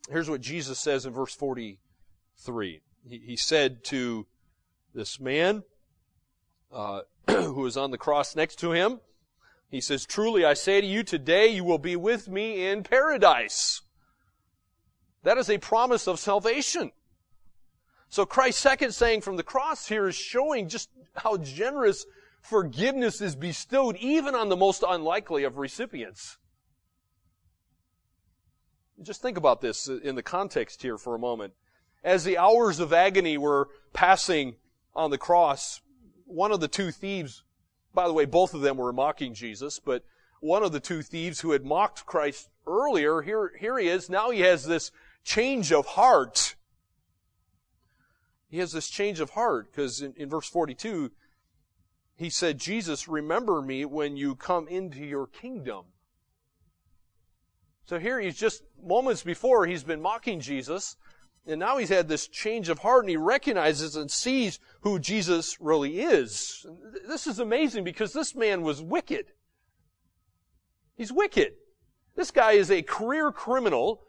here's 0.09 0.29
what 0.29 0.41
Jesus 0.41 0.79
says 0.79 1.05
in 1.05 1.13
verse 1.13 1.35
43. 1.35 2.81
He, 3.07 3.17
he 3.19 3.37
said 3.37 3.83
to 3.85 4.25
this 4.95 5.19
man 5.19 5.63
uh, 6.71 7.01
who 7.29 7.61
was 7.61 7.77
on 7.77 7.91
the 7.91 7.97
cross 7.97 8.35
next 8.35 8.57
to 8.59 8.71
him, 8.71 9.01
he 9.69 9.81
says, 9.81 10.05
Truly 10.05 10.45
I 10.45 10.55
say 10.55 10.81
to 10.81 10.87
you, 10.87 11.03
today 11.03 11.47
you 11.47 11.63
will 11.63 11.77
be 11.77 11.95
with 11.95 12.27
me 12.27 12.65
in 12.65 12.83
paradise. 12.83 13.81
That 15.23 15.37
is 15.37 15.49
a 15.49 15.57
promise 15.59 16.07
of 16.07 16.19
salvation. 16.19 16.91
So 18.09 18.25
Christ's 18.25 18.61
second 18.61 18.93
saying 18.93 19.21
from 19.21 19.35
the 19.35 19.43
cross 19.43 19.87
here 19.87 20.07
is 20.07 20.15
showing 20.15 20.69
just 20.69 20.89
how 21.15 21.37
generous 21.37 22.05
forgiveness 22.41 23.21
is 23.21 23.35
bestowed 23.35 23.97
even 23.97 24.33
on 24.33 24.49
the 24.49 24.55
most 24.55 24.83
unlikely 24.87 25.43
of 25.43 25.57
recipients. 25.57 26.37
Just 29.01 29.21
think 29.21 29.37
about 29.37 29.61
this 29.61 29.87
in 29.87 30.15
the 30.15 30.23
context 30.23 30.81
here 30.81 30.97
for 30.97 31.13
a 31.13 31.19
moment. 31.19 31.53
As 32.03 32.23
the 32.23 32.37
hours 32.37 32.79
of 32.79 32.93
agony 32.93 33.37
were 33.37 33.69
passing 33.93 34.55
on 34.95 35.11
the 35.11 35.17
cross, 35.17 35.81
one 36.25 36.51
of 36.51 36.59
the 36.59 36.67
two 36.67 36.91
thieves, 36.91 37.43
by 37.93 38.07
the 38.07 38.13
way, 38.13 38.25
both 38.25 38.53
of 38.53 38.61
them 38.61 38.77
were 38.77 38.93
mocking 38.93 39.33
Jesus, 39.33 39.79
but 39.79 40.03
one 40.39 40.63
of 40.63 40.71
the 40.71 40.79
two 40.79 41.01
thieves 41.01 41.41
who 41.41 41.51
had 41.51 41.65
mocked 41.65 42.05
Christ 42.05 42.49
earlier, 42.65 43.21
here, 43.21 43.53
here 43.59 43.77
he 43.77 43.87
is. 43.87 44.09
Now 44.09 44.29
he 44.29 44.41
has 44.41 44.65
this 44.65 44.91
change 45.23 45.71
of 45.71 45.85
heart. 45.85 46.55
He 48.49 48.59
has 48.59 48.71
this 48.71 48.89
change 48.89 49.19
of 49.19 49.31
heart 49.31 49.71
because 49.71 50.01
in, 50.01 50.13
in 50.15 50.29
verse 50.29 50.47
42, 50.47 51.11
he 52.15 52.29
said, 52.29 52.57
Jesus, 52.57 53.07
remember 53.07 53.61
me 53.61 53.85
when 53.85 54.17
you 54.17 54.35
come 54.35 54.67
into 54.67 55.05
your 55.05 55.27
kingdom. 55.27 55.85
So 57.85 57.99
here 57.99 58.19
he's 58.19 58.37
just 58.37 58.63
moments 58.83 59.23
before 59.23 59.65
he's 59.65 59.83
been 59.83 60.01
mocking 60.01 60.41
Jesus, 60.41 60.97
and 61.45 61.59
now 61.59 61.77
he's 61.77 61.89
had 61.89 62.09
this 62.09 62.27
change 62.27 62.67
of 62.67 62.79
heart 62.79 63.03
and 63.03 63.09
he 63.09 63.17
recognizes 63.17 63.95
and 63.95 64.11
sees 64.11 64.59
who 64.81 64.99
Jesus 64.99 65.61
really 65.61 66.01
is. 66.01 66.65
This 67.07 67.27
is 67.27 67.39
amazing 67.39 67.85
because 67.85 68.11
this 68.11 68.35
man 68.35 68.61
was 68.61 68.81
wicked. 68.81 69.27
He's 70.97 71.13
wicked. 71.13 71.53
This 72.15 72.31
guy 72.31 72.53
is 72.53 72.71
a 72.71 72.81
career 72.81 73.31
criminal. 73.31 74.01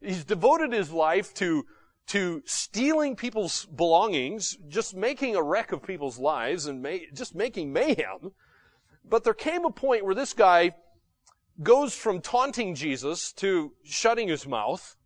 He's 0.00 0.24
devoted 0.24 0.72
his 0.72 0.90
life 0.90 1.32
to, 1.34 1.66
to 2.10 2.42
stealing 2.44 3.14
people's 3.14 3.66
belongings, 3.66 4.58
just 4.66 4.96
making 4.96 5.36
a 5.36 5.42
wreck 5.42 5.70
of 5.70 5.80
people's 5.80 6.18
lives 6.18 6.66
and 6.66 6.84
just 7.14 7.36
making 7.36 7.72
mayhem. 7.72 8.32
But 9.08 9.22
there 9.22 9.32
came 9.32 9.64
a 9.64 9.70
point 9.70 10.04
where 10.04 10.14
this 10.16 10.32
guy 10.32 10.74
goes 11.62 11.94
from 11.94 12.20
taunting 12.20 12.74
Jesus 12.74 13.32
to 13.34 13.74
shutting 13.84 14.26
his 14.26 14.44
mouth. 14.44 14.96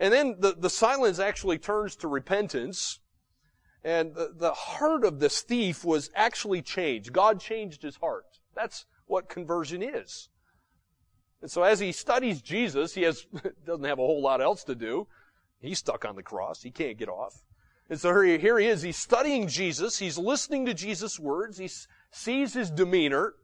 And 0.00 0.12
then 0.12 0.34
the, 0.40 0.56
the 0.58 0.68
silence 0.68 1.20
actually 1.20 1.58
turns 1.58 1.94
to 1.96 2.08
repentance. 2.08 2.98
And 3.84 4.16
the, 4.16 4.32
the 4.36 4.52
heart 4.52 5.04
of 5.04 5.20
this 5.20 5.42
thief 5.42 5.84
was 5.84 6.10
actually 6.16 6.62
changed. 6.62 7.12
God 7.12 7.38
changed 7.38 7.82
his 7.82 7.98
heart. 7.98 8.40
That's 8.56 8.84
what 9.06 9.28
conversion 9.28 9.80
is. 9.80 10.28
And 11.40 11.48
so 11.48 11.62
as 11.62 11.78
he 11.78 11.92
studies 11.92 12.42
Jesus, 12.42 12.94
he 12.94 13.02
has, 13.02 13.24
doesn't 13.64 13.84
have 13.84 14.00
a 14.00 14.02
whole 14.02 14.22
lot 14.22 14.40
else 14.40 14.64
to 14.64 14.74
do. 14.74 15.06
He's 15.64 15.78
stuck 15.78 16.04
on 16.04 16.16
the 16.16 16.22
cross. 16.22 16.62
He 16.62 16.70
can't 16.70 16.98
get 16.98 17.08
off. 17.08 17.42
And 17.88 18.00
so 18.00 18.20
here 18.20 18.58
he, 18.58 18.66
is. 18.66 18.82
He's 18.82 18.96
studying 18.96 19.48
Jesus. 19.48 19.98
He's 19.98 20.18
listening 20.18 20.66
to 20.66 20.74
Jesus' 20.74 21.18
words. 21.18 21.58
He 21.58 21.70
sees 22.10 22.54
his 22.54 22.70
demeanor. 22.70 23.34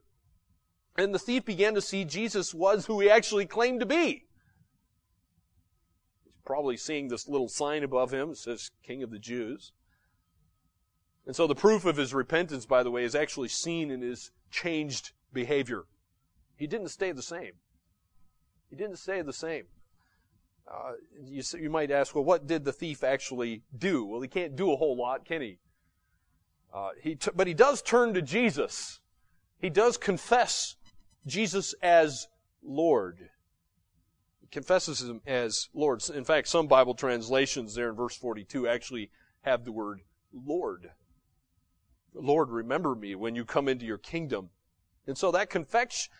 And 0.97 1.13
the 1.13 1.19
thief 1.19 1.45
began 1.45 1.73
to 1.75 1.81
see 1.81 2.05
Jesus 2.05 2.53
was 2.53 2.85
who 2.85 2.99
he 2.99 3.09
actually 3.09 3.45
claimed 3.45 3.79
to 3.79 3.85
be. 3.85 4.25
He's 6.23 6.39
probably 6.45 6.77
seeing 6.77 7.07
this 7.07 7.27
little 7.27 7.49
sign 7.49 7.83
above 7.83 8.11
him 8.11 8.29
that 8.29 8.37
says 8.37 8.71
King 8.83 9.03
of 9.03 9.11
the 9.11 9.19
Jews. 9.19 9.71
And 11.25 11.35
so 11.35 11.47
the 11.47 11.55
proof 11.55 11.85
of 11.85 11.97
his 11.97 12.13
repentance, 12.13 12.65
by 12.65 12.83
the 12.83 12.91
way, 12.91 13.03
is 13.03 13.15
actually 13.15 13.49
seen 13.49 13.91
in 13.91 14.01
his 14.01 14.31
changed 14.49 15.11
behavior. 15.31 15.83
He 16.55 16.67
didn't 16.67 16.89
stay 16.89 17.11
the 17.11 17.21
same. 17.21 17.53
He 18.69 18.75
didn't 18.75 18.97
stay 18.97 19.21
the 19.21 19.33
same. 19.33 19.65
Uh, 20.67 20.93
you, 21.23 21.43
you 21.59 21.69
might 21.69 21.91
ask, 21.91 22.15
well, 22.15 22.23
what 22.23 22.47
did 22.47 22.63
the 22.63 22.71
thief 22.71 23.03
actually 23.03 23.63
do? 23.77 24.05
Well, 24.05 24.21
he 24.21 24.27
can't 24.27 24.55
do 24.55 24.71
a 24.71 24.75
whole 24.75 24.97
lot, 24.97 25.25
can 25.25 25.41
he? 25.41 25.59
Uh, 26.73 26.89
he 27.01 27.15
t- 27.15 27.31
but 27.35 27.47
he 27.47 27.53
does 27.53 27.81
turn 27.81 28.13
to 28.13 28.21
Jesus. 28.21 29.01
He 29.59 29.69
does 29.69 29.97
confess 29.97 30.75
Jesus 31.25 31.73
as 31.81 32.27
Lord. 32.63 33.29
He 34.39 34.47
confesses 34.47 35.01
him 35.01 35.21
as 35.27 35.69
Lord. 35.73 36.01
In 36.09 36.23
fact, 36.23 36.47
some 36.47 36.67
Bible 36.67 36.95
translations 36.95 37.75
there 37.75 37.89
in 37.89 37.95
verse 37.95 38.15
42 38.15 38.67
actually 38.67 39.11
have 39.41 39.65
the 39.65 39.71
word 39.71 40.01
Lord. 40.33 40.91
Lord, 42.13 42.49
remember 42.49 42.95
me 42.95 43.15
when 43.15 43.35
you 43.35 43.45
come 43.45 43.67
into 43.67 43.85
your 43.85 43.97
kingdom. 43.97 44.49
And 45.07 45.17
so 45.17 45.31
that, 45.31 45.49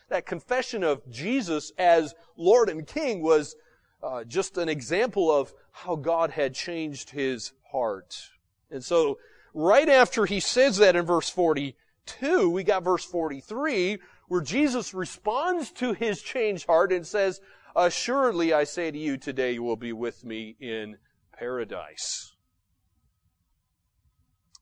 that 0.10 0.26
confession 0.26 0.84
of 0.84 1.10
Jesus 1.10 1.72
as 1.78 2.14
Lord 2.36 2.70
and 2.70 2.86
King 2.86 3.22
was 3.22 3.56
uh, 4.04 4.24
just 4.24 4.58
an 4.58 4.70
example 4.70 5.32
of 5.32 5.54
how 5.72 5.96
God 5.96 6.32
had 6.32 6.54
changed 6.54 7.12
his 7.12 7.54
heart. 7.72 8.30
And 8.70 8.84
so 8.84 9.20
right 9.54 9.88
after 9.88 10.26
he 10.26 10.40
says 10.40 10.78
that 10.78 10.96
in 10.96 11.06
verse 11.06 11.30
42, 11.30 12.50
we 12.50 12.64
got 12.64 12.84
verse 12.84 13.06
43 13.06 14.00
where 14.28 14.42
Jesus 14.42 14.94
responds 14.94 15.72
to 15.72 15.94
his 15.94 16.22
changed 16.22 16.66
heart 16.66 16.94
and 16.94 17.06
says, 17.06 17.42
Assuredly 17.76 18.54
I 18.54 18.64
say 18.64 18.90
to 18.90 18.98
you, 18.98 19.18
today 19.18 19.54
you 19.54 19.64
will 19.64 19.76
be 19.76 19.94
with 19.94 20.24
me 20.24 20.56
in 20.60 20.98
paradise. 21.38 22.34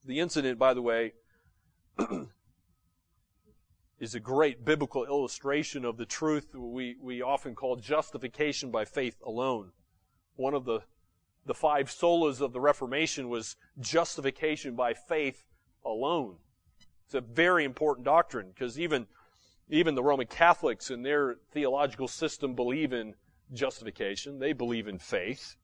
The 0.06 0.20
incident, 0.20 0.58
by 0.58 0.74
the 0.74 0.82
way, 0.82 1.14
is 4.00 4.16
a 4.16 4.20
great 4.20 4.64
biblical 4.64 5.06
illustration 5.06 5.84
of 5.84 5.98
the 5.98 6.06
truth 6.06 6.56
we, 6.56 6.96
we 7.02 7.22
often 7.22 7.54
call 7.54 7.76
justification 7.76 8.72
by 8.72 8.86
faith 8.86 9.18
alone. 9.26 9.72
One 10.36 10.54
of 10.54 10.66
the, 10.66 10.82
the 11.46 11.54
five 11.54 11.90
solas 11.90 12.40
of 12.40 12.54
the 12.54 12.62
Reformation 12.62 13.30
was 13.30 13.58
justification 13.80 14.76
by 14.76 14.94
faith 14.94 15.44
alone. 15.86 16.38
It's 17.06 17.16
a 17.16 17.22
very 17.22 17.66
important 17.66 18.06
doctrine 18.06 18.50
because 18.54 18.80
even 18.80 19.08
even 19.72 19.94
the 19.94 20.04
Roman 20.04 20.26
Catholics 20.26 20.90
in 20.90 21.04
their 21.04 21.38
theological 21.52 22.08
system 22.08 22.56
believe 22.56 22.92
in 22.92 23.14
justification. 23.54 24.40
They 24.40 24.54
believe 24.54 24.88
in 24.88 24.98
faith. 24.98 25.56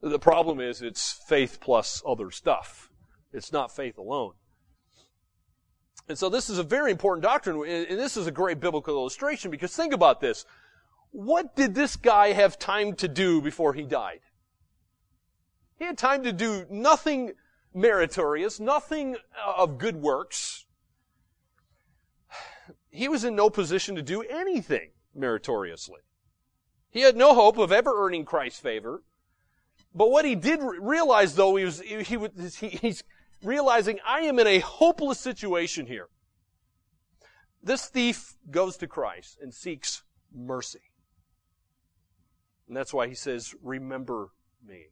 The 0.00 0.18
problem 0.18 0.60
is 0.60 0.80
it's 0.80 1.12
faith 1.28 1.58
plus 1.60 2.02
other 2.06 2.30
stuff. 2.30 2.90
It's 3.32 3.52
not 3.52 3.74
faith 3.74 3.98
alone. 3.98 4.32
And 6.08 6.18
so 6.18 6.28
this 6.28 6.48
is 6.48 6.58
a 6.58 6.62
very 6.62 6.90
important 6.90 7.22
doctrine, 7.22 7.56
and 7.66 7.98
this 7.98 8.16
is 8.16 8.26
a 8.26 8.30
great 8.30 8.60
biblical 8.60 8.94
illustration 8.94 9.50
because 9.50 9.74
think 9.74 9.92
about 9.92 10.20
this. 10.20 10.46
What 11.10 11.54
did 11.54 11.74
this 11.74 11.96
guy 11.96 12.32
have 12.32 12.58
time 12.58 12.94
to 12.96 13.08
do 13.08 13.40
before 13.40 13.74
he 13.74 13.82
died? 13.82 14.20
He 15.78 15.84
had 15.84 15.98
time 15.98 16.22
to 16.24 16.32
do 16.32 16.66
nothing 16.70 17.32
meritorious, 17.74 18.58
nothing 18.58 19.16
uh, 19.16 19.62
of 19.62 19.78
good 19.78 19.96
works 19.96 20.66
he 22.90 23.08
was 23.08 23.24
in 23.24 23.36
no 23.36 23.50
position 23.50 23.94
to 23.94 24.02
do 24.02 24.22
anything 24.22 24.90
meritoriously. 25.14 26.00
He 26.90 27.00
had 27.00 27.16
no 27.16 27.34
hope 27.34 27.58
of 27.58 27.70
ever 27.70 27.92
earning 28.04 28.24
Christ's 28.24 28.60
favor. 28.60 29.02
But 29.94 30.10
what 30.10 30.24
he 30.24 30.34
did 30.34 30.60
realize, 30.60 31.34
though, 31.34 31.56
he 31.56 31.64
was, 31.64 31.80
he, 31.80 32.02
he, 32.02 32.68
he's 32.68 33.04
realizing, 33.42 33.98
I 34.06 34.20
am 34.20 34.38
in 34.38 34.46
a 34.46 34.58
hopeless 34.58 35.20
situation 35.20 35.86
here. 35.86 36.08
This 37.62 37.86
thief 37.86 38.34
goes 38.50 38.76
to 38.78 38.86
Christ 38.86 39.38
and 39.40 39.52
seeks 39.52 40.02
mercy. 40.34 40.92
And 42.66 42.76
that's 42.76 42.92
why 42.92 43.08
he 43.08 43.14
says, 43.14 43.54
remember 43.62 44.30
me. 44.66 44.86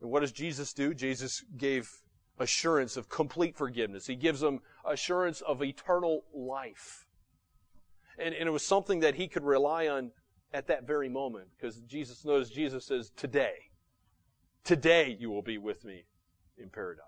And 0.00 0.10
what 0.10 0.20
does 0.20 0.32
Jesus 0.32 0.72
do? 0.72 0.92
Jesus 0.92 1.44
gave 1.56 1.90
assurance 2.38 2.96
of 2.96 3.08
complete 3.08 3.56
forgiveness. 3.56 4.06
He 4.06 4.16
gives 4.16 4.40
them 4.40 4.60
assurance 4.84 5.40
of 5.40 5.62
eternal 5.62 6.24
life. 6.34 7.06
And, 8.18 8.34
and 8.34 8.48
it 8.48 8.52
was 8.52 8.64
something 8.64 9.00
that 9.00 9.14
he 9.14 9.28
could 9.28 9.44
rely 9.44 9.88
on 9.88 10.10
at 10.52 10.66
that 10.68 10.86
very 10.86 11.08
moment 11.08 11.48
because 11.56 11.80
Jesus 11.82 12.24
knows 12.24 12.50
Jesus 12.50 12.84
says, 12.86 13.10
today, 13.16 13.70
today 14.64 15.16
you 15.18 15.30
will 15.30 15.42
be 15.42 15.58
with 15.58 15.84
me 15.84 16.04
in 16.58 16.70
paradise. 16.70 17.04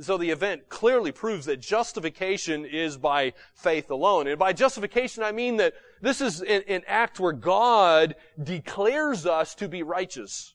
So 0.00 0.16
the 0.16 0.30
event 0.30 0.68
clearly 0.68 1.12
proves 1.12 1.46
that 1.46 1.60
justification 1.60 2.64
is 2.64 2.96
by 2.96 3.34
faith 3.54 3.90
alone. 3.90 4.26
And 4.26 4.38
by 4.38 4.52
justification, 4.52 5.22
I 5.22 5.32
mean 5.32 5.58
that 5.58 5.74
this 6.00 6.20
is 6.20 6.40
an, 6.40 6.62
an 6.66 6.82
act 6.86 7.20
where 7.20 7.32
God 7.32 8.16
declares 8.42 9.26
us 9.26 9.54
to 9.56 9.68
be 9.68 9.82
righteous. 9.82 10.54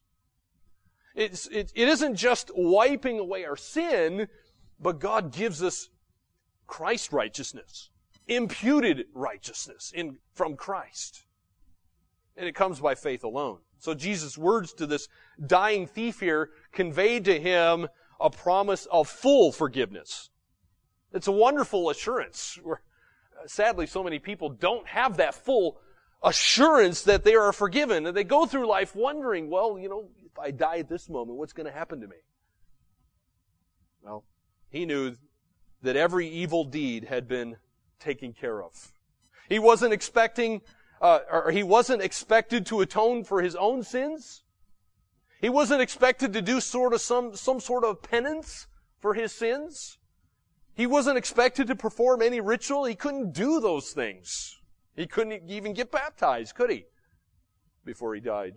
It's, 1.16 1.48
it, 1.48 1.72
it 1.76 1.88
isn't 1.88 2.16
just 2.16 2.52
wiping 2.56 3.20
away 3.20 3.46
our 3.46 3.56
sin, 3.56 4.28
but 4.80 5.00
God 5.00 5.32
gives 5.32 5.64
us 5.64 5.90
Christ's 6.66 7.14
righteousness, 7.14 7.90
imputed 8.28 9.06
righteousness 9.14 9.92
in, 9.96 10.18
from 10.34 10.56
Christ. 10.56 11.26
And 12.36 12.48
it 12.48 12.56
comes 12.56 12.80
by 12.80 12.96
faith 12.96 13.24
alone. 13.24 13.60
So 13.80 13.94
Jesus' 13.94 14.38
words 14.38 14.74
to 14.74 14.88
this 14.88 15.08
dying 15.46 15.88
thief 15.88 16.20
here 16.20 16.50
conveyed 16.78 17.26
to 17.26 17.40
him 17.40 17.88
a 18.22 18.30
promise 18.30 18.86
of 18.92 19.10
full 19.10 19.52
forgiveness. 19.52 20.30
It's 21.12 21.28
a 21.28 21.32
wonderful 21.32 21.90
assurance. 21.90 22.60
Where, 22.62 22.82
sadly, 23.48 23.88
so 23.88 24.04
many 24.04 24.20
people 24.20 24.50
don't 24.50 24.88
have 24.88 25.18
that 25.18 25.34
full 25.34 25.80
assurance 26.22 27.02
that 27.04 27.24
they 27.24 27.34
are 27.34 27.52
forgiven. 27.52 28.06
And 28.06 28.16
they 28.16 28.24
go 28.24 28.46
through 28.46 28.68
life 28.68 28.96
wondering, 28.96 29.50
well, 29.50 29.80
you 29.80 29.90
know, 29.90 30.10
if 30.24 30.38
I 30.38 30.52
die 30.52 30.78
at 30.78 30.88
this 30.88 31.10
moment, 31.10 31.40
what's 31.40 31.54
going 31.54 31.66
to 31.66 31.74
happen 31.74 32.00
to 32.02 32.08
me? 32.08 32.18
Well, 34.04 34.24
he 34.70 34.86
knew 34.86 35.16
that 35.82 35.96
every 35.96 36.30
evil 36.30 36.64
deed 36.64 37.06
had 37.06 37.28
been 37.28 37.58
taken 38.00 38.34
care 38.34 38.62
of. 38.62 38.92
He 39.50 39.58
wasn't 39.58 39.94
expecting, 39.94 40.62
uh, 41.02 41.20
or 41.32 41.50
he 41.50 41.64
wasn't 41.64 42.04
expected 42.04 42.68
to 42.68 42.82
atone 42.82 43.24
for 43.24 43.42
his 43.42 43.56
own 43.56 43.82
sins. 43.82 44.44
He 45.40 45.50
wasn't 45.50 45.82
expected 45.82 46.34
to 46.34 46.42
do 46.42 46.60
sort 46.60 46.94
of 46.94 47.02
some, 47.02 47.36
some 47.36 47.60
sort 47.60 47.84
of 47.84 48.02
penance 48.02 48.68
for 49.00 49.14
his 49.14 49.32
sins. 49.32 49.98
He 50.74 50.88
wasn't 50.88 51.18
expected 51.18 51.68
to 51.68 51.76
perform 51.76 52.22
any 52.22 52.40
ritual. 52.40 52.86
He 52.86 52.96
couldn't 52.96 53.34
do 53.34 53.60
those 53.60 53.92
things. 53.92 54.60
He 54.96 55.06
couldn't 55.06 55.50
even 55.50 55.74
get 55.74 55.92
baptized, 55.92 56.56
could 56.56 56.70
he? 56.70 56.86
Before 57.86 58.16
he 58.16 58.22
died. 58.22 58.56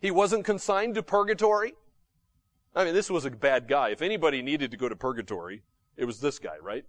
He 0.00 0.10
wasn't 0.10 0.44
consigned 0.44 0.94
to 0.96 1.02
purgatory. 1.02 1.74
I 2.74 2.84
mean, 2.84 2.94
this 2.94 3.10
was 3.10 3.24
a 3.24 3.30
bad 3.30 3.68
guy. 3.68 3.90
If 3.90 4.02
anybody 4.02 4.42
needed 4.42 4.70
to 4.70 4.76
go 4.76 4.88
to 4.88 4.96
purgatory, 4.96 5.62
it 5.96 6.06
was 6.06 6.20
this 6.20 6.38
guy, 6.38 6.56
right? 6.60 6.84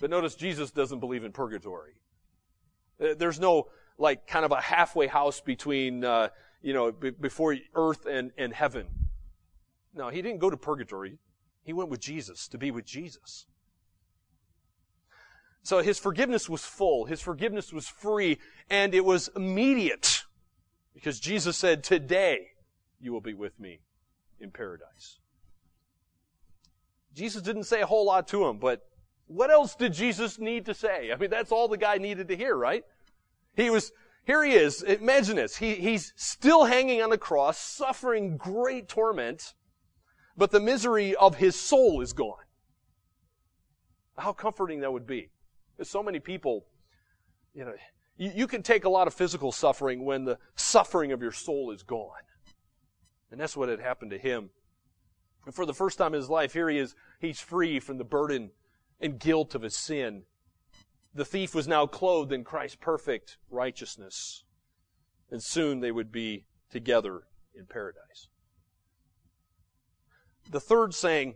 But 0.00 0.10
notice 0.10 0.36
Jesus 0.36 0.70
doesn't 0.70 1.00
believe 1.00 1.24
in 1.24 1.32
purgatory. 1.32 2.00
Uh, 3.00 3.14
there's 3.16 3.40
no, 3.40 3.68
like, 3.98 4.26
kind 4.26 4.44
of 4.44 4.52
a 4.52 4.60
halfway 4.60 5.08
house 5.08 5.40
between, 5.40 6.04
uh, 6.04 6.28
you 6.62 6.72
know, 6.72 6.92
b- 6.92 7.10
before 7.10 7.56
earth 7.74 8.06
and, 8.06 8.32
and 8.36 8.52
heaven. 8.52 8.86
No, 9.94 10.08
he 10.08 10.22
didn't 10.22 10.38
go 10.38 10.50
to 10.50 10.56
purgatory. 10.56 11.18
He 11.64 11.72
went 11.72 11.90
with 11.90 12.00
Jesus 12.00 12.48
to 12.48 12.58
be 12.58 12.70
with 12.70 12.84
Jesus. 12.84 13.46
So 15.62 15.82
his 15.82 15.98
forgiveness 15.98 16.48
was 16.48 16.64
full. 16.64 17.04
His 17.04 17.20
forgiveness 17.20 17.72
was 17.72 17.86
free 17.86 18.38
and 18.70 18.94
it 18.94 19.04
was 19.04 19.28
immediate 19.36 20.24
because 20.94 21.20
Jesus 21.20 21.56
said, 21.56 21.84
today 21.84 22.48
you 23.00 23.12
will 23.12 23.20
be 23.20 23.34
with 23.34 23.58
me 23.60 23.80
in 24.40 24.50
paradise. 24.50 25.18
Jesus 27.14 27.42
didn't 27.42 27.64
say 27.64 27.82
a 27.82 27.86
whole 27.86 28.06
lot 28.06 28.28
to 28.28 28.46
him, 28.46 28.58
but 28.58 28.86
what 29.26 29.50
else 29.50 29.74
did 29.74 29.92
Jesus 29.92 30.38
need 30.38 30.66
to 30.66 30.74
say? 30.74 31.12
I 31.12 31.16
mean, 31.16 31.30
that's 31.30 31.52
all 31.52 31.68
the 31.68 31.76
guy 31.76 31.98
needed 31.98 32.28
to 32.28 32.36
hear, 32.36 32.56
right? 32.56 32.84
He 33.54 33.70
was, 33.70 33.92
here 34.28 34.44
he 34.44 34.52
is. 34.52 34.82
Imagine 34.82 35.36
this. 35.36 35.56
He, 35.56 35.76
he's 35.76 36.12
still 36.14 36.66
hanging 36.66 37.00
on 37.00 37.08
the 37.08 37.16
cross, 37.16 37.58
suffering 37.58 38.36
great 38.36 38.86
torment, 38.86 39.54
but 40.36 40.50
the 40.50 40.60
misery 40.60 41.16
of 41.16 41.36
his 41.36 41.56
soul 41.56 42.02
is 42.02 42.12
gone. 42.12 42.44
How 44.18 44.34
comforting 44.34 44.80
that 44.80 44.92
would 44.92 45.06
be. 45.06 45.30
There's 45.78 45.88
so 45.88 46.02
many 46.02 46.20
people, 46.20 46.66
you 47.54 47.64
know, 47.64 47.72
you, 48.18 48.30
you 48.34 48.46
can 48.46 48.62
take 48.62 48.84
a 48.84 48.90
lot 48.90 49.06
of 49.06 49.14
physical 49.14 49.50
suffering 49.50 50.04
when 50.04 50.26
the 50.26 50.36
suffering 50.56 51.10
of 51.12 51.22
your 51.22 51.32
soul 51.32 51.70
is 51.70 51.82
gone. 51.82 52.10
And 53.30 53.40
that's 53.40 53.56
what 53.56 53.70
had 53.70 53.80
happened 53.80 54.10
to 54.10 54.18
him. 54.18 54.50
And 55.46 55.54
for 55.54 55.64
the 55.64 55.72
first 55.72 55.96
time 55.96 56.12
in 56.12 56.20
his 56.20 56.28
life, 56.28 56.52
here 56.52 56.68
he 56.68 56.76
is, 56.76 56.94
he's 57.18 57.40
free 57.40 57.80
from 57.80 57.96
the 57.96 58.04
burden 58.04 58.50
and 59.00 59.18
guilt 59.18 59.54
of 59.54 59.62
his 59.62 59.74
sin. 59.74 60.24
The 61.14 61.24
thief 61.24 61.54
was 61.54 61.66
now 61.66 61.86
clothed 61.86 62.32
in 62.32 62.44
Christ's 62.44 62.76
perfect 62.80 63.38
righteousness. 63.50 64.44
And 65.30 65.42
soon 65.42 65.80
they 65.80 65.92
would 65.92 66.12
be 66.12 66.46
together 66.70 67.22
in 67.54 67.66
paradise. 67.66 68.28
The 70.50 70.60
third 70.60 70.94
saying 70.94 71.34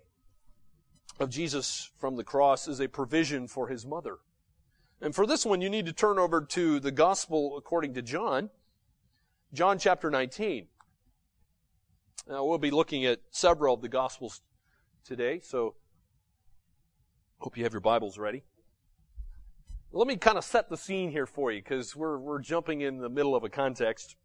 of 1.21 1.31
Jesus 1.31 1.91
from 1.99 2.17
the 2.17 2.25
cross 2.25 2.67
is 2.69 2.81
a 2.81 2.89
provision 2.89 3.47
for 3.49 3.69
his 3.69 3.85
mother. 3.85 4.19
And 5.01 5.15
for 5.15 5.27
this 5.27 5.45
one, 5.45 5.61
you 5.61 5.69
need 5.69 5.87
to 5.87 5.93
turn 5.93 6.19
over 6.19 6.41
to 6.41 6.81
the 6.81 6.93
Gospel 6.93 7.57
according 7.59 7.95
to 7.95 8.03
John, 8.03 8.51
John 9.53 9.79
chapter 9.79 10.11
19. 10.11 10.69
Now, 12.29 12.45
we'll 12.45 12.59
be 12.59 12.71
looking 12.71 13.05
at 13.05 13.21
several 13.31 13.75
of 13.75 13.83
the 13.83 13.89
Gospels 13.89 14.43
today, 15.05 15.41
so 15.43 15.75
hope 17.39 17.57
you 17.57 17.65
have 17.65 17.73
your 17.73 17.81
Bibles 17.81 18.17
ready. 18.17 18.45
Let 19.95 20.09
me 20.09 20.17
kind 20.17 20.39
of 20.39 20.45
set 20.45 20.71
the 20.71 20.77
scene 20.79 21.11
here 21.11 21.27
for 21.27 21.53
you 21.53 21.61
because 21.61 21.95
we're, 21.95 22.17
we're 22.17 22.39
jumping 22.39 22.81
in 22.81 22.97
the 22.97 23.11
middle 23.11 23.37
of 23.37 23.45
a 23.45 23.51
context. 23.51 24.17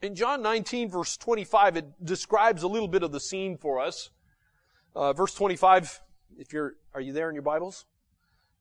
In 0.00 0.14
John 0.14 0.42
19 0.42 0.90
verse 0.90 1.16
25, 1.16 1.76
it 1.76 2.04
describes 2.04 2.62
a 2.62 2.68
little 2.68 2.86
bit 2.86 3.02
of 3.02 3.10
the 3.10 3.18
scene 3.18 3.56
for 3.56 3.80
us. 3.80 4.10
Uh, 4.94 5.12
verse 5.12 5.34
25, 5.34 6.00
if 6.38 6.52
you're, 6.52 6.74
are 6.94 7.00
you 7.00 7.12
there 7.12 7.28
in 7.28 7.34
your 7.34 7.42
Bibles? 7.42 7.84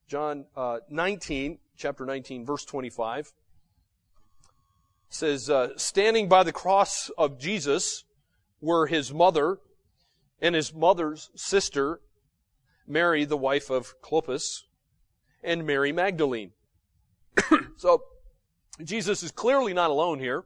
John 0.08 0.46
uh, 0.56 0.80
19, 0.90 1.60
chapter 1.78 2.08
19, 2.08 2.44
verse 2.44 2.66
25 2.66 3.32
says, 5.10 5.48
uh, 5.48 5.70
standing 5.78 6.28
by 6.28 6.42
the 6.42 6.52
cross 6.52 7.12
of 7.20 7.38
Jesus 7.38 8.04
were 8.62 8.88
his 8.88 9.14
mother 9.14 9.60
and 10.42 10.56
his 10.56 10.74
mother's 10.74 11.30
sister, 11.36 12.02
Mary, 12.88 13.26
the 13.26 13.38
wife 13.38 13.70
of 13.70 13.94
Clopas, 14.02 14.64
and 15.46 15.66
Mary 15.66 15.92
Magdalene. 15.92 16.52
so, 17.78 18.04
Jesus 18.84 19.24
is 19.24 19.32
clearly 19.32 19.74
not 19.74 19.90
alone 19.90 20.20
here. 20.20 20.46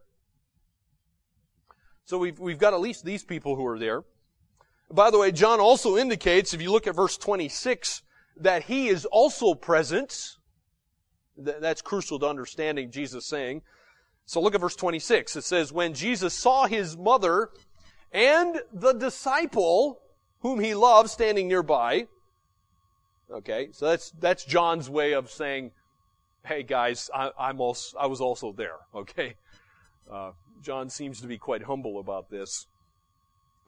So 2.04 2.18
we've, 2.18 2.38
we've 2.38 2.58
got 2.58 2.74
at 2.74 2.80
least 2.80 3.04
these 3.04 3.24
people 3.24 3.56
who 3.56 3.66
are 3.66 3.78
there. 3.78 4.04
By 4.92 5.10
the 5.10 5.18
way, 5.18 5.30
John 5.30 5.60
also 5.60 5.96
indicates, 5.96 6.52
if 6.52 6.60
you 6.60 6.72
look 6.72 6.86
at 6.86 6.96
verse 6.96 7.16
26, 7.16 8.02
that 8.38 8.64
he 8.64 8.88
is 8.88 9.04
also 9.04 9.54
present. 9.54 10.36
That's 11.36 11.82
crucial 11.82 12.18
to 12.18 12.26
understanding 12.26 12.90
Jesus 12.90 13.26
saying. 13.26 13.62
So 14.26 14.40
look 14.40 14.54
at 14.54 14.60
verse 14.60 14.76
26. 14.76 15.36
It 15.36 15.44
says, 15.44 15.72
when 15.72 15.94
Jesus 15.94 16.34
saw 16.34 16.66
his 16.66 16.96
mother 16.96 17.50
and 18.12 18.60
the 18.72 18.92
disciple 18.92 20.00
whom 20.40 20.58
he 20.58 20.74
loved 20.74 21.10
standing 21.10 21.46
nearby, 21.46 22.08
Okay, 23.32 23.68
so 23.72 23.86
that's 23.86 24.10
that's 24.12 24.44
John's 24.44 24.90
way 24.90 25.12
of 25.12 25.30
saying, 25.30 25.70
"Hey 26.44 26.62
guys, 26.62 27.10
I, 27.14 27.30
am 27.38 27.60
also 27.60 27.96
I 27.96 28.06
was 28.06 28.20
also 28.20 28.52
there." 28.52 28.76
Okay, 28.94 29.34
uh, 30.10 30.32
John 30.62 30.90
seems 30.90 31.20
to 31.20 31.26
be 31.26 31.38
quite 31.38 31.62
humble 31.62 32.00
about 32.00 32.30
this, 32.30 32.66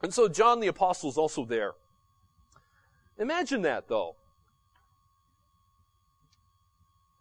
and 0.01 0.13
so 0.13 0.27
John 0.27 0.59
the 0.59 0.67
apostle 0.67 1.09
is 1.09 1.17
also 1.17 1.45
there. 1.45 1.73
Imagine 3.17 3.61
that, 3.61 3.87
though. 3.87 4.15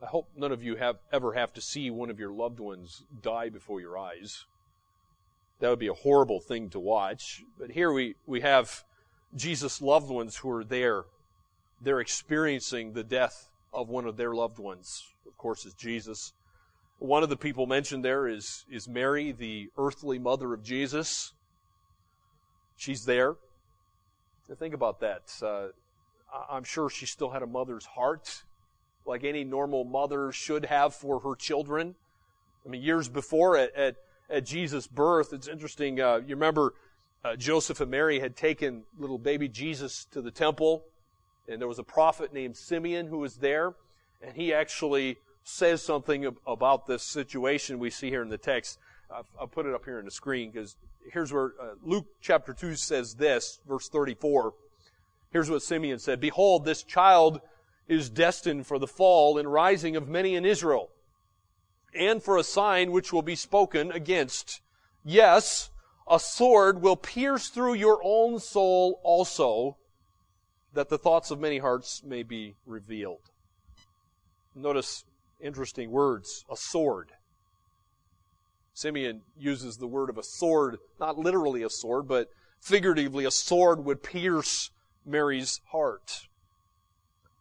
I 0.02 0.06
hope 0.06 0.28
none 0.36 0.50
of 0.50 0.64
you 0.64 0.76
have 0.76 0.96
ever 1.12 1.34
have 1.34 1.52
to 1.52 1.60
see 1.60 1.90
one 1.90 2.10
of 2.10 2.18
your 2.18 2.32
loved 2.32 2.58
ones 2.58 3.04
die 3.20 3.50
before 3.50 3.80
your 3.80 3.96
eyes. 3.96 4.46
That 5.60 5.70
would 5.70 5.78
be 5.78 5.86
a 5.86 5.94
horrible 5.94 6.40
thing 6.40 6.70
to 6.70 6.80
watch. 6.80 7.44
But 7.56 7.70
here 7.70 7.92
we, 7.92 8.16
we 8.26 8.40
have 8.40 8.82
Jesus' 9.36 9.80
loved 9.80 10.10
ones 10.10 10.36
who 10.36 10.50
are 10.50 10.64
there 10.64 11.04
they're 11.82 12.00
experiencing 12.00 12.92
the 12.92 13.02
death 13.02 13.48
of 13.72 13.88
one 13.88 14.06
of 14.06 14.16
their 14.16 14.34
loved 14.34 14.58
ones. 14.58 15.04
Of 15.26 15.36
course, 15.36 15.64
is 15.66 15.74
Jesus. 15.74 16.32
One 16.98 17.22
of 17.22 17.28
the 17.28 17.36
people 17.36 17.66
mentioned 17.66 18.04
there 18.04 18.28
is, 18.28 18.64
is 18.70 18.88
Mary, 18.88 19.32
the 19.32 19.70
earthly 19.76 20.18
mother 20.18 20.54
of 20.54 20.62
Jesus. 20.62 21.32
She's 22.76 23.04
there. 23.04 23.34
think 24.58 24.74
about 24.74 25.00
that. 25.00 25.32
Uh, 25.42 25.68
I'm 26.50 26.64
sure 26.64 26.88
she 26.88 27.06
still 27.06 27.30
had 27.30 27.42
a 27.42 27.46
mother's 27.46 27.84
heart, 27.84 28.44
like 29.04 29.24
any 29.24 29.44
normal 29.44 29.84
mother 29.84 30.30
should 30.30 30.66
have 30.66 30.94
for 30.94 31.20
her 31.20 31.34
children. 31.34 31.94
I 32.64 32.68
mean, 32.68 32.82
years 32.82 33.08
before 33.08 33.56
at, 33.56 33.74
at, 33.74 33.96
at 34.30 34.46
Jesus' 34.46 34.86
birth, 34.86 35.32
it's 35.32 35.48
interesting. 35.48 36.00
Uh, 36.00 36.20
you 36.24 36.36
remember 36.36 36.74
uh, 37.24 37.34
Joseph 37.36 37.80
and 37.80 37.90
Mary 37.90 38.20
had 38.20 38.36
taken 38.36 38.84
little 38.98 39.18
baby 39.18 39.48
Jesus 39.48 40.06
to 40.12 40.22
the 40.22 40.30
temple 40.30 40.84
and 41.48 41.60
there 41.60 41.68
was 41.68 41.78
a 41.78 41.84
prophet 41.84 42.32
named 42.32 42.56
Simeon 42.56 43.06
who 43.06 43.18
was 43.18 43.36
there, 43.36 43.74
and 44.20 44.36
he 44.36 44.52
actually 44.52 45.18
says 45.44 45.82
something 45.82 46.36
about 46.46 46.86
this 46.86 47.02
situation 47.02 47.78
we 47.78 47.90
see 47.90 48.08
here 48.08 48.22
in 48.22 48.28
the 48.28 48.38
text. 48.38 48.78
I'll 49.38 49.46
put 49.46 49.66
it 49.66 49.74
up 49.74 49.84
here 49.84 49.98
on 49.98 50.04
the 50.04 50.10
screen 50.10 50.50
because 50.50 50.76
here's 51.12 51.32
where 51.32 51.52
uh, 51.60 51.74
Luke 51.82 52.06
chapter 52.20 52.54
2 52.54 52.76
says 52.76 53.14
this, 53.14 53.60
verse 53.68 53.88
34. 53.88 54.54
Here's 55.32 55.50
what 55.50 55.62
Simeon 55.62 55.98
said 55.98 56.20
Behold, 56.20 56.64
this 56.64 56.82
child 56.82 57.40
is 57.88 58.08
destined 58.08 58.66
for 58.66 58.78
the 58.78 58.86
fall 58.86 59.38
and 59.38 59.52
rising 59.52 59.96
of 59.96 60.08
many 60.08 60.34
in 60.34 60.44
Israel, 60.44 60.90
and 61.94 62.22
for 62.22 62.36
a 62.36 62.44
sign 62.44 62.92
which 62.92 63.12
will 63.12 63.22
be 63.22 63.36
spoken 63.36 63.90
against. 63.92 64.60
Yes, 65.04 65.70
a 66.08 66.20
sword 66.20 66.80
will 66.80 66.96
pierce 66.96 67.48
through 67.48 67.74
your 67.74 68.00
own 68.02 68.38
soul 68.38 69.00
also, 69.02 69.76
that 70.74 70.88
the 70.88 70.98
thoughts 70.98 71.30
of 71.30 71.40
many 71.40 71.58
hearts 71.58 72.02
may 72.04 72.22
be 72.22 72.56
revealed. 72.66 73.30
Notice 74.54 75.04
interesting 75.40 75.90
words 75.90 76.44
a 76.50 76.56
sword. 76.56 77.12
Simeon 78.74 79.22
uses 79.36 79.76
the 79.76 79.86
word 79.86 80.08
of 80.08 80.16
a 80.16 80.22
sword, 80.22 80.78
not 80.98 81.18
literally 81.18 81.62
a 81.62 81.70
sword, 81.70 82.08
but 82.08 82.28
figuratively, 82.60 83.24
a 83.24 83.30
sword 83.30 83.84
would 83.84 84.02
pierce 84.02 84.70
Mary's 85.04 85.60
heart. 85.70 86.28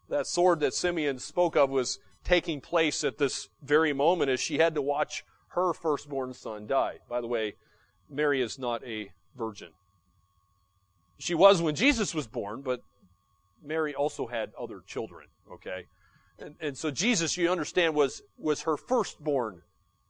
That 0.09 0.27
sword 0.27 0.59
that 0.59 0.73
Simeon 0.73 1.19
spoke 1.19 1.55
of 1.55 1.69
was 1.69 1.99
taking 2.23 2.59
place 2.59 3.03
at 3.03 3.17
this 3.17 3.49
very 3.61 3.93
moment 3.93 4.29
as 4.29 4.39
she 4.39 4.57
had 4.57 4.75
to 4.75 4.81
watch 4.81 5.23
her 5.49 5.73
firstborn 5.73 6.33
son 6.33 6.67
die. 6.67 6.99
By 7.09 7.21
the 7.21 7.27
way, 7.27 7.55
Mary 8.09 8.41
is 8.41 8.59
not 8.59 8.83
a 8.83 9.11
virgin. 9.37 9.69
She 11.17 11.33
was 11.33 11.61
when 11.61 11.75
Jesus 11.75 12.13
was 12.13 12.27
born, 12.27 12.61
but 12.61 12.83
Mary 13.63 13.93
also 13.95 14.27
had 14.27 14.51
other 14.59 14.81
children, 14.85 15.27
okay? 15.51 15.85
And, 16.39 16.55
and 16.59 16.77
so 16.77 16.91
Jesus, 16.91 17.37
you 17.37 17.51
understand, 17.51 17.93
was, 17.93 18.21
was 18.37 18.61
her 18.61 18.77
firstborn 18.77 19.61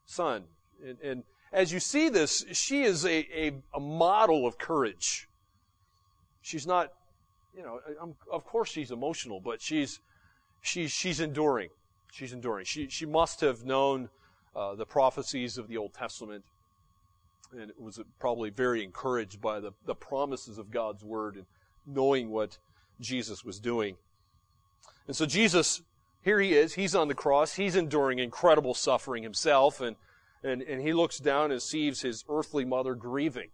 son. 0.06 0.44
And, 0.86 0.98
and 1.02 1.24
as 1.52 1.74
you 1.74 1.80
see 1.80 2.10
this, 2.10 2.46
she 2.54 2.84
is 2.84 3.06
a, 3.06 3.28
a, 3.48 3.52
a 3.76 3.80
model 3.80 4.48
of 4.48 4.58
courage. 4.58 5.28
She's 6.42 6.66
not, 6.66 6.94
you 7.56 7.64
know, 7.64 7.80
I'm, 8.02 8.16
of 8.32 8.46
course 8.46 8.70
she's 8.70 8.92
emotional, 8.92 9.40
but 9.40 9.62
she's, 9.62 10.00
she's, 10.62 10.92
she's 10.92 11.20
enduring. 11.20 11.70
She's 12.12 12.34
enduring. 12.34 12.66
She, 12.66 12.88
she 12.90 13.06
must 13.06 13.42
have 13.42 13.66
known 13.66 14.10
uh, 14.56 14.76
the 14.76 14.86
prophecies 14.86 15.58
of 15.58 15.68
the 15.68 15.78
Old 15.78 15.94
Testament 15.94 16.44
and 17.58 17.72
was 17.78 18.00
probably 18.20 18.50
very 18.50 18.84
encouraged 18.84 19.42
by 19.42 19.60
the, 19.60 19.72
the 19.86 19.96
promises 19.96 20.58
of 20.58 20.72
God's 20.72 21.04
word 21.04 21.36
and 21.36 21.46
knowing 21.86 22.30
what 22.30 22.58
Jesus 23.02 23.44
was 23.44 23.60
doing. 23.60 23.98
And 25.08 25.16
so 25.16 25.26
Jesus, 25.26 25.82
here 26.22 26.40
he 26.40 26.54
is, 26.54 26.74
he's 26.76 26.96
on 26.96 27.08
the 27.08 27.16
cross, 27.16 27.56
he's 27.56 27.76
enduring 27.76 28.20
incredible 28.20 28.74
suffering 28.74 29.24
himself, 29.24 29.82
and, 29.82 29.96
and, 30.44 30.62
and 30.62 30.82
he 30.82 30.94
looks 30.94 31.18
down 31.18 31.52
and 31.52 31.62
sees 31.62 32.02
his 32.02 32.24
earthly 32.30 32.64
mother 32.64 32.96
grieving. 32.96 33.50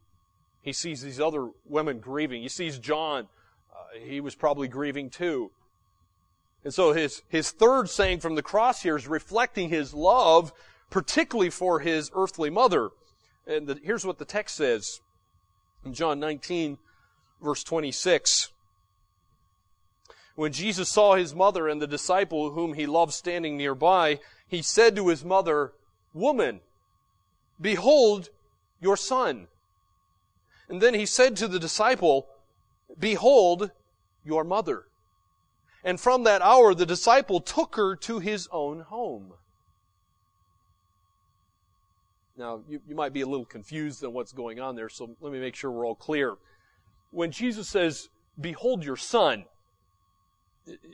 He 0.62 0.74
sees 0.74 1.02
these 1.02 1.20
other 1.20 1.50
women 1.66 2.00
grieving. 2.00 2.42
He 2.42 2.50
sees 2.50 2.78
John, 2.78 3.28
uh, 3.72 4.00
he 4.00 4.20
was 4.20 4.36
probably 4.36 4.68
grieving 4.68 5.10
too. 5.10 5.52
And 6.64 6.74
so 6.74 6.92
his, 6.92 7.24
his 7.30 7.52
third 7.52 7.90
saying 7.90 8.20
from 8.20 8.36
the 8.36 8.44
cross 8.44 8.84
here 8.84 8.98
is 8.98 9.08
reflecting 9.08 9.70
his 9.70 9.94
love, 9.94 10.52
particularly 10.90 11.50
for 11.50 11.80
his 11.80 12.12
earthly 12.14 12.50
mother. 12.50 12.90
And 13.46 13.68
the, 13.68 13.80
here's 13.82 14.06
what 14.06 14.18
the 14.18 14.26
text 14.26 14.58
says 14.58 15.00
in 15.86 15.94
John 15.94 16.20
19, 16.20 16.78
verse 17.42 17.64
26. 17.64 18.52
When 20.38 20.52
Jesus 20.52 20.88
saw 20.88 21.16
his 21.16 21.34
mother 21.34 21.68
and 21.68 21.82
the 21.82 21.88
disciple 21.88 22.52
whom 22.52 22.76
he 22.76 22.86
loved 22.86 23.12
standing 23.12 23.58
nearby, 23.58 24.20
he 24.48 24.62
said 24.62 24.96
to 24.96 25.08
his 25.08 25.26
mother, 25.26 25.74
Woman, 26.14 26.62
behold 27.60 28.30
your 28.80 28.96
son. 28.98 29.48
And 30.70 30.80
then 30.80 30.94
he 30.94 31.08
said 31.08 31.38
to 31.38 31.48
the 31.48 31.58
disciple, 31.58 32.28
Behold 33.00 33.72
your 34.24 34.44
mother. 34.44 34.84
And 35.84 36.00
from 36.00 36.24
that 36.26 36.44
hour 36.44 36.76
the 36.76 36.86
disciple 36.86 37.42
took 37.42 37.76
her 37.76 37.96
to 37.96 38.20
his 38.20 38.48
own 38.52 38.82
home. 38.82 39.34
Now, 42.38 42.62
you, 42.70 42.80
you 42.88 42.94
might 42.94 43.12
be 43.12 43.22
a 43.22 43.28
little 43.28 43.44
confused 43.44 44.04
on 44.04 44.14
what's 44.14 44.34
going 44.34 44.60
on 44.60 44.76
there, 44.76 44.90
so 44.90 45.16
let 45.20 45.34
me 45.34 45.40
make 45.40 45.56
sure 45.56 45.72
we're 45.72 45.88
all 45.88 45.96
clear. 45.96 46.36
When 47.10 47.32
Jesus 47.32 47.68
says, 47.68 48.10
Behold 48.40 48.86
your 48.86 48.98
son, 48.98 49.46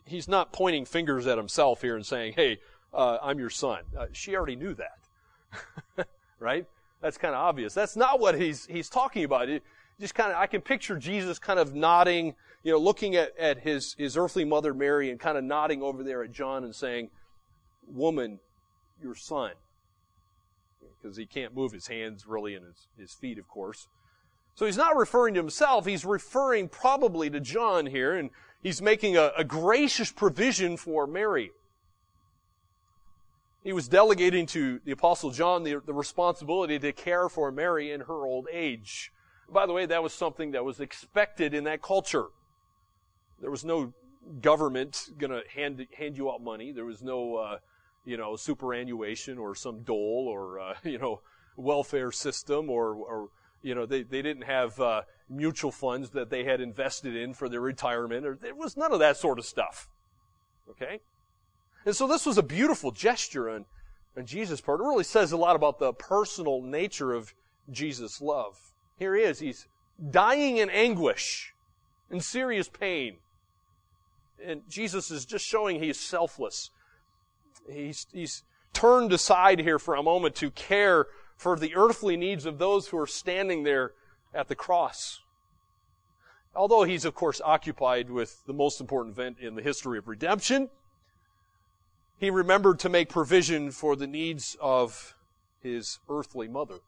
he's 0.06 0.28
not 0.28 0.52
pointing 0.52 0.86
fingers 0.86 1.28
at 1.28 1.38
himself 1.38 1.82
here 1.82 1.96
and 1.96 2.06
saying, 2.06 2.34
hey, 2.36 2.60
uh, 2.94 3.18
I'm 3.22 3.40
your 3.40 3.50
son. 3.50 3.84
Uh, 3.98 4.08
she 4.12 4.36
already 4.36 4.56
knew 4.56 4.76
that. 4.76 6.08
right? 6.40 6.66
That's 7.02 7.18
kind 7.18 7.34
of 7.34 7.42
obvious. 7.42 7.74
That's 7.74 7.96
not 7.96 8.20
what 8.20 8.40
he's, 8.40 8.66
he's 8.66 8.90
talking 8.90 9.24
about. 9.24 9.50
It 9.50 9.64
just 10.00 10.16
kind 10.16 10.32
of, 10.32 10.38
I 10.38 10.48
can 10.48 10.62
picture 10.62 10.98
Jesus 10.98 11.40
kind 11.40 11.60
of 11.60 11.76
nodding, 11.76 12.36
you 12.64 12.72
know, 12.72 12.78
looking 12.78 13.16
at, 13.16 13.38
at 13.38 13.60
his, 13.60 13.96
his 13.98 14.18
earthly 14.18 14.46
mother 14.46 14.74
Mary 14.74 15.10
and 15.10 15.20
kind 15.20 15.38
of 15.38 15.44
nodding 15.44 15.82
over 15.82 16.04
there 16.04 16.24
at 16.24 16.32
John 16.32 16.64
and 16.64 16.74
saying, 16.74 17.10
woman, 17.88 18.40
your 19.02 19.16
son. 19.16 19.52
Because 21.02 21.18
he 21.18 21.26
can't 21.26 21.54
move 21.54 21.74
his 21.74 21.88
hands 21.88 22.26
really 22.26 22.56
and 22.56 22.66
his, 22.66 22.88
his 22.98 23.12
feet, 23.14 23.38
of 23.38 23.48
course. 23.48 23.88
So 24.56 24.66
he's 24.66 24.78
not 24.78 24.96
referring 24.96 25.34
to 25.34 25.39
himself. 25.39 25.86
He's 25.86 26.06
referring 26.06 26.70
probably 26.70 27.30
to 27.30 27.39
John 27.39 27.86
here. 27.88 28.16
And 28.16 28.30
He's 28.63 28.82
making 28.82 29.18
a, 29.18 29.32
a 29.38 29.44
gracious 29.44 30.10
provision 30.10 30.78
for 30.78 31.06
Mary. 31.06 31.52
He 33.62 33.74
was 33.74 33.89
delegating 33.89 34.46
to 34.48 34.80
the 34.86 34.94
Apostle 34.94 35.32
John 35.32 35.63
the, 35.63 35.82
the 35.86 35.94
responsibility 35.94 36.80
to 36.80 36.94
care 36.94 37.28
for 37.28 37.52
Mary 37.52 37.92
in 37.92 38.02
her 38.02 38.26
old 38.26 38.48
age. 38.52 39.12
By 39.50 39.66
the 39.66 39.74
way, 39.74 39.86
that 39.86 40.02
was 40.02 40.13
something 40.13 40.52
that 40.52 40.63
was 40.63 40.80
expected 40.80 41.54
in 41.54 41.66
that 41.66 41.82
culture. 41.82 42.28
There 43.42 43.52
was 43.52 43.66
no 43.66 43.94
government 44.42 45.10
going 45.18 45.32
to 45.32 45.42
hand 45.54 45.86
hand 45.98 46.18
you 46.18 46.32
out 46.32 46.42
money. 46.42 46.72
There 46.72 46.86
was 46.86 47.04
no, 47.04 47.36
uh, 47.36 47.58
you 48.06 48.16
know, 48.16 48.38
superannuation 48.38 49.38
or 49.38 49.56
some 49.56 49.84
dole 49.84 50.28
or 50.30 50.60
uh, 50.60 50.74
you 50.84 50.98
know 50.98 51.20
welfare 51.58 52.13
system 52.13 52.70
or, 52.70 52.94
or 52.96 53.30
you 53.63 53.73
know 53.73 53.86
they, 53.86 54.04
they 54.04 54.21
didn't 54.21 54.43
have 54.43 54.80
uh, 54.80 55.02
mutual 55.30 55.71
funds 55.71 56.12
that 56.12 56.30
they 56.30 56.43
had 56.43 56.62
invested 56.62 57.15
in 57.15 57.34
for 57.34 57.49
their 57.49 57.62
retirement. 57.62 58.26
Or, 58.26 58.38
there 58.39 58.56
was 58.56 58.78
none 58.78 58.93
of 58.93 58.99
that 58.99 59.17
sort 59.17 59.39
of 59.39 59.45
stuff. 59.45 59.88
Okay? 60.69 60.99
And 61.86 61.95
so 61.95 62.08
this 62.08 62.26
was 62.26 62.38
a 62.38 62.43
beautiful 62.43 62.91
gesture 62.91 63.49
on, 63.49 63.65
on 64.17 64.26
Jesus' 64.26 64.62
part. 64.62 64.80
It 64.80 64.84
really 64.84 65.04
says 65.04 65.32
a 65.32 65.38
lot 65.38 65.56
about 65.56 65.80
the 65.80 65.93
personal 65.93 66.62
nature 66.62 67.13
of 67.13 67.34
Jesus' 67.71 68.21
love. 68.21 68.58
Here 68.97 69.15
he 69.15 69.23
is. 69.23 69.39
He's 69.39 69.67
dying 70.12 70.58
in 70.58 70.69
anguish, 70.69 71.54
in 72.10 72.19
serious 72.19 72.69
pain. 72.69 73.17
And 74.43 74.62
Jesus 74.69 75.12
is 75.12 75.26
just 75.26 75.45
showing 75.45 75.82
he's 75.82 75.99
selfless. 75.99 76.69
He's, 77.69 78.08
he's 78.12 78.43
turned 78.73 79.13
aside 79.13 79.60
here 79.60 79.80
for 79.80 79.95
a 79.95 80.04
moment 80.04 80.36
to 80.36 80.52
care 80.52 81.08
for 81.44 81.60
the 81.60 81.76
earthly 81.76 82.16
needs 82.16 82.46
of 82.46 82.58
those 82.58 82.88
who 82.88 82.98
are 82.98 83.06
standing 83.06 83.64
there 83.64 83.92
at 84.34 84.48
the 84.48 84.56
cross. 84.56 85.20
Although 86.56 86.84
he's, 86.84 87.04
of 87.04 87.14
course, 87.14 87.42
occupied 87.44 88.10
with 88.10 88.46
the 88.46 88.54
most 88.54 88.80
important 88.80 89.14
event 89.14 89.40
in 89.42 89.56
the 89.56 89.62
history 89.62 89.98
of 89.98 90.08
redemption, 90.08 90.70
he 92.18 92.30
remembered 92.30 92.80
to 92.80 92.88
make 92.88 93.10
provision 93.10 93.72
for 93.72 93.98
the 93.98 94.08
needs 94.08 94.56
of 94.62 95.18
his 95.60 96.00
earthly 96.08 96.48
mother. 96.48 96.80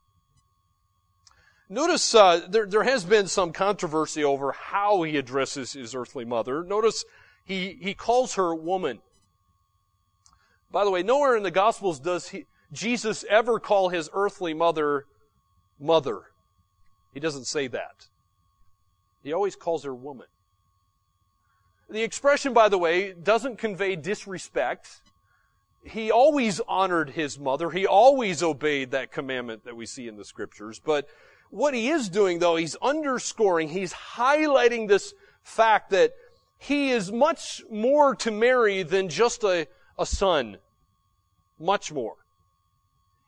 Notice 1.68 2.16
uh, 2.16 2.48
there, 2.48 2.66
there 2.66 2.84
has 2.84 3.04
been 3.04 3.28
some 3.28 3.52
controversy 3.52 4.24
over 4.24 4.54
how 4.54 5.04
he 5.04 5.18
addresses 5.18 5.74
his 5.74 5.94
earthly 5.94 6.24
mother. 6.24 6.64
Notice 6.64 7.04
he, 7.44 7.78
he 7.82 7.94
calls 7.94 8.36
her 8.36 8.56
woman. 8.56 9.00
By 10.72 10.86
the 10.86 10.92
way, 10.92 11.04
nowhere 11.04 11.36
in 11.36 11.44
the 11.44 11.52
Gospels 11.52 12.00
does 12.00 12.30
he, 12.30 12.46
Jesus 12.76 13.26
ever 13.30 13.60
call 13.60 13.90
his 13.90 14.10
earthly 14.14 14.54
mother 14.54 15.06
mother. 15.80 16.22
He 17.14 17.20
doesn't 17.20 17.46
say 17.46 17.68
that. 17.68 18.08
He 19.24 19.34
always 19.34 19.56
calls 19.56 19.84
her 19.84 19.96
woman. 19.96 20.28
The 21.90 22.04
expression, 22.04 22.54
by 22.54 22.70
the 22.70 22.78
way, 22.78 23.14
doesn't 23.14 23.58
convey 23.58 23.96
disrespect. 23.96 25.02
He 25.84 26.12
always 26.12 26.60
honored 26.68 27.12
his 27.12 27.38
mother. 27.38 27.70
He 27.70 27.86
always 27.86 28.42
obeyed 28.42 28.92
that 28.92 29.12
commandment 29.12 29.66
that 29.66 29.76
we 29.76 29.86
see 29.86 30.08
in 30.08 30.18
the 30.18 30.26
scriptures. 30.26 30.82
But 30.84 31.08
what 31.52 31.74
he 31.74 31.90
is 31.90 32.10
doing, 32.10 32.40
though, 32.40 32.56
he's 32.56 32.76
underscoring, 32.82 33.70
he's 33.70 33.94
highlighting 33.94 34.88
this 34.88 35.14
fact 35.44 35.92
that 35.92 36.14
he 36.58 36.90
is 36.92 37.12
much 37.12 37.62
more 37.70 38.16
to 38.16 38.32
Mary 38.32 38.82
than 38.82 39.10
just 39.10 39.44
a, 39.44 39.68
a 39.98 40.06
son. 40.06 40.58
Much 41.60 41.92
more. 41.92 42.16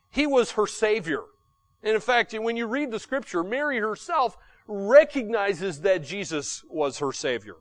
He 0.10 0.26
was 0.26 0.52
her 0.52 0.68
savior. 0.68 1.24
And 1.84 1.96
in 1.96 2.02
fact, 2.02 2.34
when 2.34 2.58
you 2.58 2.66
read 2.66 2.92
the 2.92 3.00
scripture, 3.00 3.44
Mary 3.44 3.80
herself 3.80 4.38
recognizes 4.68 5.82
that 5.82 6.04
Jesus 6.04 6.64
was 6.70 7.00
her 7.00 7.12
Savior. 7.12 7.56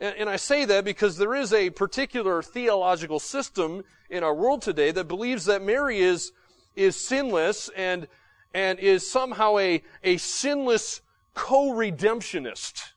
And, 0.00 0.14
and, 0.16 0.30
I 0.30 0.36
say 0.36 0.64
that 0.64 0.84
because 0.84 1.16
there 1.16 1.34
is 1.34 1.52
a 1.52 1.70
particular 1.70 2.42
theological 2.42 3.20
system 3.20 3.84
in 4.10 4.22
our 4.22 4.34
world 4.34 4.62
today 4.62 4.90
that 4.90 5.08
believes 5.08 5.44
that 5.46 5.62
Mary 5.62 6.00
is, 6.00 6.32
is 6.76 6.96
sinless 6.96 7.70
and, 7.76 8.08
and 8.52 8.78
is 8.78 9.08
somehow 9.08 9.56
a, 9.58 9.82
a 10.02 10.16
sinless 10.16 11.00
co-redemptionist. 11.34 12.92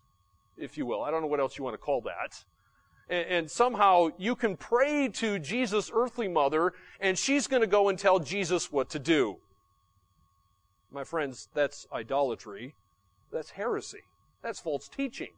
if 0.58 0.78
you 0.78 0.86
will. 0.86 1.04
I 1.04 1.12
don't 1.12 1.22
know 1.22 1.28
what 1.28 1.40
else 1.40 1.58
you 1.58 1.64
want 1.64 1.76
to 1.76 1.80
call 1.80 2.02
that. 2.02 2.44
And, 3.10 3.28
and 3.28 3.52
somehow 3.52 4.10
you 4.18 4.36
can 4.36 4.58
pray 4.58 5.10
to 5.10 5.40
Jesus' 5.40 5.92
earthly 5.94 6.28
mother, 6.28 6.74
and 7.00 7.18
she's 7.18 7.48
going 7.48 7.62
to 7.62 7.68
go 7.68 7.90
and 7.90 7.98
tell 7.98 8.20
Jesus 8.20 8.72
what 8.72 8.90
to 8.92 9.00
do. 9.00 9.38
My 10.92 11.04
friends, 11.04 11.50
that's 11.54 11.86
idolatry. 11.94 12.76
That's 13.32 13.52
heresy. 13.52 14.04
That's 14.42 14.60
false 14.60 14.88
teaching. 14.88 15.32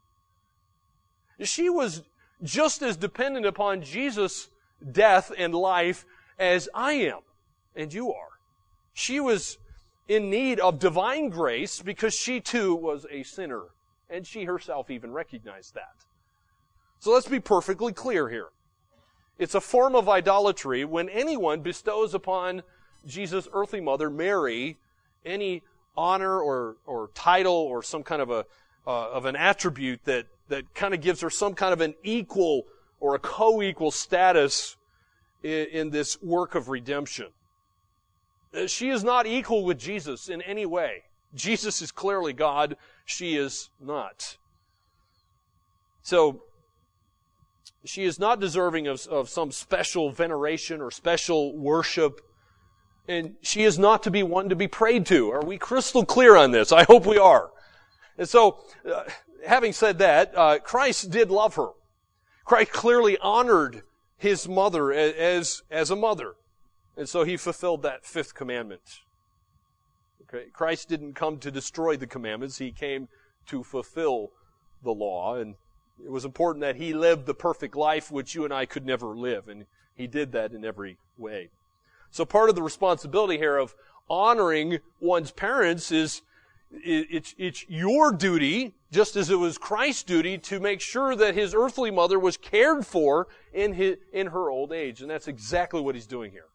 She 1.40 1.68
was 1.68 2.02
just 2.42 2.82
as 2.82 2.96
dependent 2.96 3.46
upon 3.46 3.82
Jesus' 3.82 4.48
death 4.92 5.32
and 5.36 5.54
life 5.54 6.04
as 6.38 6.68
I 6.74 6.92
am 6.92 7.20
and 7.74 7.92
you 7.92 8.12
are. 8.12 8.28
She 8.92 9.20
was 9.20 9.58
in 10.08 10.30
need 10.30 10.60
of 10.60 10.78
divine 10.78 11.28
grace 11.28 11.80
because 11.80 12.14
she 12.14 12.40
too 12.40 12.74
was 12.74 13.06
a 13.10 13.22
sinner. 13.22 13.66
And 14.08 14.26
she 14.26 14.44
herself 14.44 14.90
even 14.90 15.12
recognized 15.12 15.74
that. 15.74 16.04
So 17.00 17.12
let's 17.12 17.28
be 17.28 17.40
perfectly 17.40 17.94
clear 17.94 18.28
here. 18.28 18.48
It's 19.38 19.54
a 19.54 19.60
form 19.60 19.94
of 19.94 20.06
idolatry 20.06 20.84
when 20.84 21.08
anyone 21.08 21.62
bestows 21.62 22.12
upon 22.12 22.62
Jesus' 23.06 23.48
earthly 23.54 23.80
mother, 23.80 24.10
Mary, 24.10 24.76
any 25.24 25.62
honor 25.96 26.38
or, 26.38 26.76
or 26.84 27.08
title 27.14 27.54
or 27.54 27.82
some 27.82 28.02
kind 28.02 28.20
of 28.20 28.30
a, 28.30 28.44
uh, 28.86 29.10
of 29.12 29.24
an 29.24 29.34
attribute 29.34 30.04
that, 30.04 30.26
that 30.48 30.74
kind 30.74 30.92
of 30.92 31.00
gives 31.00 31.22
her 31.22 31.30
some 31.30 31.54
kind 31.54 31.72
of 31.72 31.80
an 31.80 31.94
equal 32.02 32.66
or 33.00 33.14
a 33.14 33.18
co-equal 33.18 33.90
status 33.90 34.76
in, 35.42 35.66
in 35.72 35.90
this 35.90 36.20
work 36.20 36.54
of 36.54 36.68
redemption. 36.68 37.28
Uh, 38.54 38.66
she 38.66 38.90
is 38.90 39.02
not 39.02 39.26
equal 39.26 39.64
with 39.64 39.78
Jesus 39.78 40.28
in 40.28 40.42
any 40.42 40.66
way. 40.66 41.04
Jesus 41.34 41.80
is 41.80 41.92
clearly 41.92 42.34
God. 42.34 42.76
She 43.06 43.36
is 43.36 43.70
not. 43.80 44.36
So, 46.02 46.42
she 47.84 48.04
is 48.04 48.18
not 48.18 48.40
deserving 48.40 48.86
of, 48.86 49.06
of 49.06 49.28
some 49.28 49.52
special 49.52 50.10
veneration 50.10 50.80
or 50.80 50.90
special 50.90 51.56
worship. 51.56 52.20
And 53.08 53.36
she 53.42 53.64
is 53.64 53.78
not 53.78 54.02
to 54.04 54.10
be 54.10 54.22
one 54.22 54.50
to 54.50 54.56
be 54.56 54.68
prayed 54.68 55.06
to. 55.06 55.30
Are 55.30 55.44
we 55.44 55.58
crystal 55.58 56.04
clear 56.04 56.36
on 56.36 56.50
this? 56.50 56.72
I 56.72 56.84
hope 56.84 57.06
we 57.06 57.18
are. 57.18 57.50
And 58.18 58.28
so, 58.28 58.60
uh, 58.90 59.04
having 59.46 59.72
said 59.72 59.98
that, 59.98 60.36
uh, 60.36 60.58
Christ 60.58 61.10
did 61.10 61.30
love 61.30 61.54
her. 61.54 61.70
Christ 62.44 62.72
clearly 62.72 63.16
honored 63.18 63.82
his 64.18 64.46
mother 64.46 64.92
as, 64.92 65.62
as 65.70 65.90
a 65.90 65.96
mother. 65.96 66.34
And 66.96 67.08
so 67.08 67.24
he 67.24 67.36
fulfilled 67.38 67.82
that 67.82 68.04
fifth 68.04 68.34
commandment. 68.34 69.00
Okay? 70.22 70.46
Christ 70.52 70.88
didn't 70.88 71.14
come 71.14 71.38
to 71.38 71.50
destroy 71.50 71.96
the 71.96 72.06
commandments. 72.06 72.58
He 72.58 72.72
came 72.72 73.08
to 73.46 73.64
fulfill 73.64 74.32
the 74.82 74.92
law. 74.92 75.36
And 75.36 75.54
it 76.04 76.10
was 76.10 76.24
important 76.24 76.62
that 76.62 76.76
he 76.76 76.92
lived 76.92 77.26
the 77.26 77.34
perfect 77.34 77.76
life 77.76 78.10
which 78.10 78.34
you 78.34 78.44
and 78.44 78.52
I 78.52 78.66
could 78.66 78.86
never 78.86 79.08
live. 79.16 79.48
And 79.48 79.66
he 79.94 80.06
did 80.06 80.32
that 80.32 80.52
in 80.52 80.64
every 80.64 80.98
way. 81.18 81.50
So 82.10 82.24
part 82.24 82.48
of 82.48 82.56
the 82.56 82.62
responsibility 82.62 83.38
here 83.38 83.56
of 83.56 83.74
honoring 84.08 84.78
one's 85.00 85.30
parents 85.30 85.92
is 85.92 86.22
it's, 86.72 87.34
it's 87.36 87.64
your 87.68 88.12
duty, 88.12 88.74
just 88.92 89.16
as 89.16 89.28
it 89.28 89.36
was 89.36 89.58
Christ's 89.58 90.04
duty, 90.04 90.38
to 90.38 90.60
make 90.60 90.80
sure 90.80 91.16
that 91.16 91.34
his 91.34 91.54
earthly 91.54 91.90
mother 91.90 92.18
was 92.18 92.36
cared 92.36 92.86
for 92.86 93.26
in, 93.52 93.72
his, 93.74 93.96
in 94.12 94.28
her 94.28 94.50
old 94.50 94.72
age. 94.72 95.00
And 95.00 95.10
that's 95.10 95.28
exactly 95.28 95.80
what 95.80 95.94
he's 95.94 96.06
doing 96.06 96.30
here. 96.30 96.46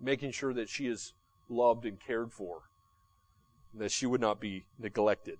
Making 0.00 0.32
sure 0.32 0.52
that 0.54 0.68
she 0.68 0.86
is 0.86 1.12
loved 1.48 1.86
and 1.86 1.98
cared 2.00 2.32
for, 2.32 2.62
and 3.72 3.80
that 3.82 3.92
she 3.92 4.06
would 4.06 4.20
not 4.20 4.40
be 4.40 4.64
neglected. 4.78 5.38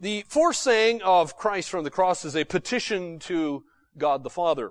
The 0.00 0.24
fourth 0.28 0.54
saying 0.54 1.02
of 1.02 1.36
Christ 1.36 1.70
from 1.70 1.82
the 1.82 1.90
cross 1.90 2.24
is 2.24 2.36
a 2.36 2.44
petition 2.44 3.18
to 3.20 3.64
God 3.96 4.22
the 4.22 4.30
Father. 4.30 4.70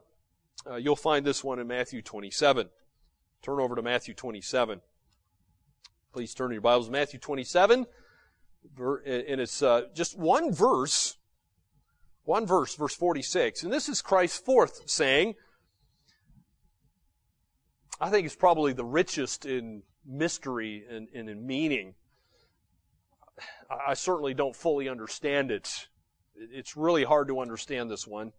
Uh, 0.66 0.76
you'll 0.76 0.96
find 0.96 1.26
this 1.26 1.44
one 1.44 1.60
in 1.60 1.68
Matthew 1.68 2.02
27. 2.02 2.70
Turn 3.42 3.60
over 3.60 3.76
to 3.76 3.82
Matthew 3.82 4.14
27. 4.14 4.80
Please 6.14 6.34
turn 6.34 6.54
your 6.54 6.62
Bibles 6.62 6.90
Matthew 6.90 7.20
27. 7.20 7.86
And 8.78 9.42
it's 9.42 9.62
uh, 9.62 9.84
just 9.94 10.18
one 10.18 10.54
verse, 10.54 11.18
one 12.24 12.46
verse, 12.46 12.76
verse 12.76 12.96
46. 12.96 13.64
And 13.64 13.74
this 13.74 13.90
is 13.90 14.02
Christ's 14.02 14.40
fourth 14.40 14.90
saying. 14.90 15.36
I 18.00 18.10
think 18.10 18.26
it's 18.26 18.36
probably 18.36 18.72
the 18.72 18.86
richest 18.86 19.46
in 19.46 19.84
mystery 20.06 20.86
and, 20.90 21.10
and 21.14 21.30
in 21.30 21.46
meaning. 21.46 21.96
I 23.70 23.94
certainly 23.94 24.34
don't 24.34 24.56
fully 24.56 24.90
understand 24.90 25.52
it. 25.52 25.88
It's 26.36 26.78
really 26.78 27.04
hard 27.04 27.28
to 27.28 27.40
understand 27.40 27.90
this 27.90 28.08
one. 28.08 28.32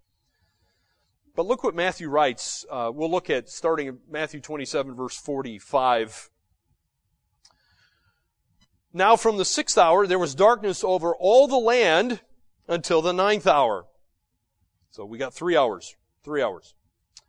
But 1.37 1.47
look 1.47 1.63
what 1.63 1.75
Matthew 1.75 2.09
writes. 2.09 2.67
Uh, 2.71 2.91
we'll 2.93 3.11
look 3.11 3.31
at 3.31 3.49
starting 3.49 3.87
in 3.87 3.99
Matthew 4.11 4.41
27, 4.41 4.95
verse 4.95 5.17
45. 5.17 6.31
Now 8.93 9.17
from 9.17 9.37
the 9.37 9.45
sixth 9.45 9.79
hour 9.79 10.07
there 10.07 10.19
was 10.19 10.35
darkness 10.35 10.83
over 10.83 11.15
all 11.15 11.47
the 11.47 11.59
land 11.59 12.21
until 12.67 13.03
the 13.03 13.13
ninth 13.13 13.47
hour. 13.47 13.87
So 14.91 15.05
we 15.05 15.19
got 15.19 15.35
three 15.35 15.57
hours. 15.57 15.95
Three 16.25 16.43
hours. 16.43 16.75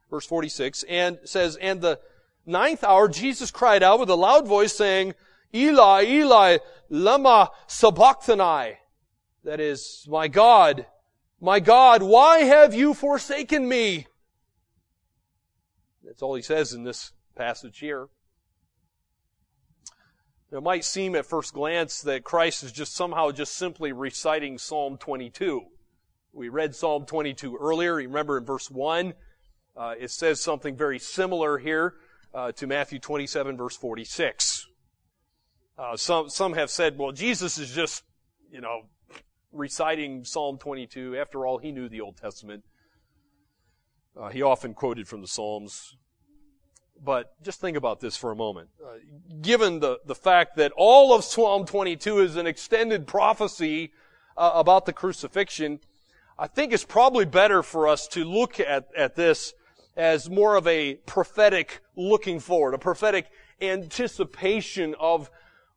Verse 0.10 0.26
46, 0.26 0.84
and 0.90 1.20
says, 1.24 1.56
And 1.58 1.82
the 1.82 2.00
ninth 2.46 2.84
hour 2.84 3.08
Jesus 3.08 3.52
cried 3.52 3.84
out 3.84 4.00
with 4.00 4.10
a 4.10 4.16
loud 4.16 4.48
voice 4.48 4.76
saying, 4.76 5.14
Eli, 5.54 6.06
Eli, 6.06 6.58
lama 6.90 7.50
sabachthani. 7.68 8.78
That 9.44 9.60
is, 9.60 10.06
my 10.10 10.28
God, 10.28 10.86
my 11.42 11.60
God, 11.60 12.04
why 12.04 12.40
have 12.40 12.74
you 12.74 12.94
forsaken 12.94 13.68
me? 13.68 14.08
That's 16.04 16.22
all 16.22 16.36
he 16.36 16.42
says 16.42 16.74
in 16.74 16.84
this 16.84 17.14
passage 17.36 17.80
here. 17.80 18.10
It 20.52 20.64
might 20.64 20.84
seem 20.84 21.16
at 21.16 21.28
first 21.28 21.54
glance 21.54 22.02
that 22.02 22.24
Christ 22.24 22.64
is 22.64 22.72
just 22.72 22.96
somehow 22.96 23.32
just 23.32 23.56
simply 23.56 23.92
reciting 23.92 24.58
Psalm 24.58 24.98
22. 24.98 25.66
We 26.34 26.50
read 26.50 26.76
Psalm 26.76 27.06
22 27.06 27.58
earlier. 27.58 27.96
Remember 27.96 28.38
in 28.38 28.46
verse 28.46 28.70
1, 28.70 29.14
uh, 29.78 29.96
it 30.00 30.10
says 30.10 30.42
something 30.42 30.76
very 30.76 31.00
similar 31.00 31.60
here 31.60 31.96
uh, 32.34 32.52
to 32.54 32.68
Matthew 32.68 33.00
27 33.00 33.58
verse 33.58 33.78
46. 33.78 34.59
Uh, 35.80 35.96
some, 35.96 36.30
some 36.30 36.54
have 36.54 36.70
said, 36.70 36.98
well, 36.98 37.14
Jesus 37.14 37.58
is 37.58 37.72
just, 37.72 38.04
you 38.52 38.60
know, 38.60 38.82
reciting 39.54 40.26
Psalm 40.26 40.58
22. 40.58 41.16
After 41.16 41.48
all, 41.48 41.58
he 41.58 41.72
knew 41.72 41.88
the 41.88 42.02
Old 42.02 42.18
Testament. 42.18 42.66
Uh, 44.20 44.28
he 44.28 44.42
often 44.42 44.74
quoted 44.74 45.08
from 45.08 45.22
the 45.22 45.28
Psalms. 45.28 45.96
But 47.02 47.32
just 47.44 47.62
think 47.62 47.78
about 47.78 48.02
this 48.02 48.18
for 48.18 48.30
a 48.32 48.36
moment. 48.36 48.68
Uh, 48.86 48.98
given 49.42 49.80
the, 49.80 50.00
the 50.06 50.16
fact 50.16 50.58
that 50.58 50.74
all 50.76 51.16
of 51.16 51.24
Psalm 51.24 51.66
22 51.66 52.20
is 52.20 52.36
an 52.36 52.46
extended 52.46 53.08
prophecy 53.08 53.94
uh, 54.36 54.52
about 54.56 54.86
the 54.86 54.92
crucifixion, 54.92 55.80
I 56.38 56.48
think 56.48 56.74
it's 56.74 56.84
probably 56.84 57.24
better 57.24 57.64
for 57.64 57.88
us 57.88 58.06
to 58.10 58.26
look 58.26 58.60
at, 58.60 58.90
at 58.98 59.16
this 59.16 59.54
as 59.96 60.30
more 60.30 60.58
of 60.58 60.68
a 60.68 60.96
prophetic 61.06 61.80
looking 61.96 62.42
forward, 62.42 62.74
a 62.74 62.78
prophetic 62.78 63.28
anticipation 63.62 64.94
of 65.00 65.30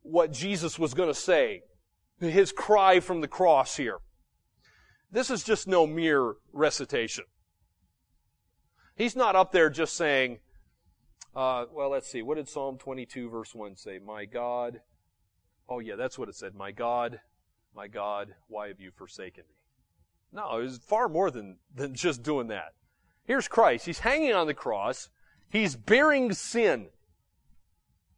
what 0.03 0.31
Jesus 0.31 0.77
was 0.77 0.93
going 0.93 1.09
to 1.09 1.19
say. 1.19 1.63
His 2.19 2.51
cry 2.51 2.99
from 2.99 3.21
the 3.21 3.27
cross 3.27 3.75
here. 3.75 3.97
This 5.11 5.29
is 5.29 5.43
just 5.43 5.67
no 5.67 5.85
mere 5.85 6.35
recitation. 6.53 7.25
He's 8.95 9.15
not 9.15 9.35
up 9.35 9.51
there 9.51 9.69
just 9.69 9.95
saying, 9.95 10.39
uh, 11.35 11.65
well, 11.71 11.89
let's 11.89 12.09
see. 12.09 12.21
What 12.21 12.37
did 12.37 12.47
Psalm 12.47 12.77
22 12.77 13.29
verse 13.29 13.55
1 13.55 13.75
say? 13.75 13.99
My 13.99 14.25
God. 14.25 14.81
Oh 15.67 15.79
yeah, 15.79 15.95
that's 15.95 16.17
what 16.19 16.29
it 16.29 16.35
said. 16.35 16.53
My 16.53 16.71
God, 16.71 17.19
my 17.75 17.87
God, 17.87 18.35
why 18.47 18.67
have 18.67 18.79
you 18.79 18.91
forsaken 18.91 19.43
me? 19.47 19.55
No, 20.31 20.59
it 20.59 20.63
was 20.63 20.77
far 20.79 21.09
more 21.09 21.31
than, 21.31 21.57
than 21.73 21.95
just 21.95 22.23
doing 22.23 22.47
that. 22.47 22.73
Here's 23.23 23.47
Christ. 23.47 23.85
He's 23.85 23.99
hanging 23.99 24.33
on 24.33 24.47
the 24.47 24.53
cross. 24.53 25.09
He's 25.49 25.75
bearing 25.75 26.33
sin. 26.33 26.87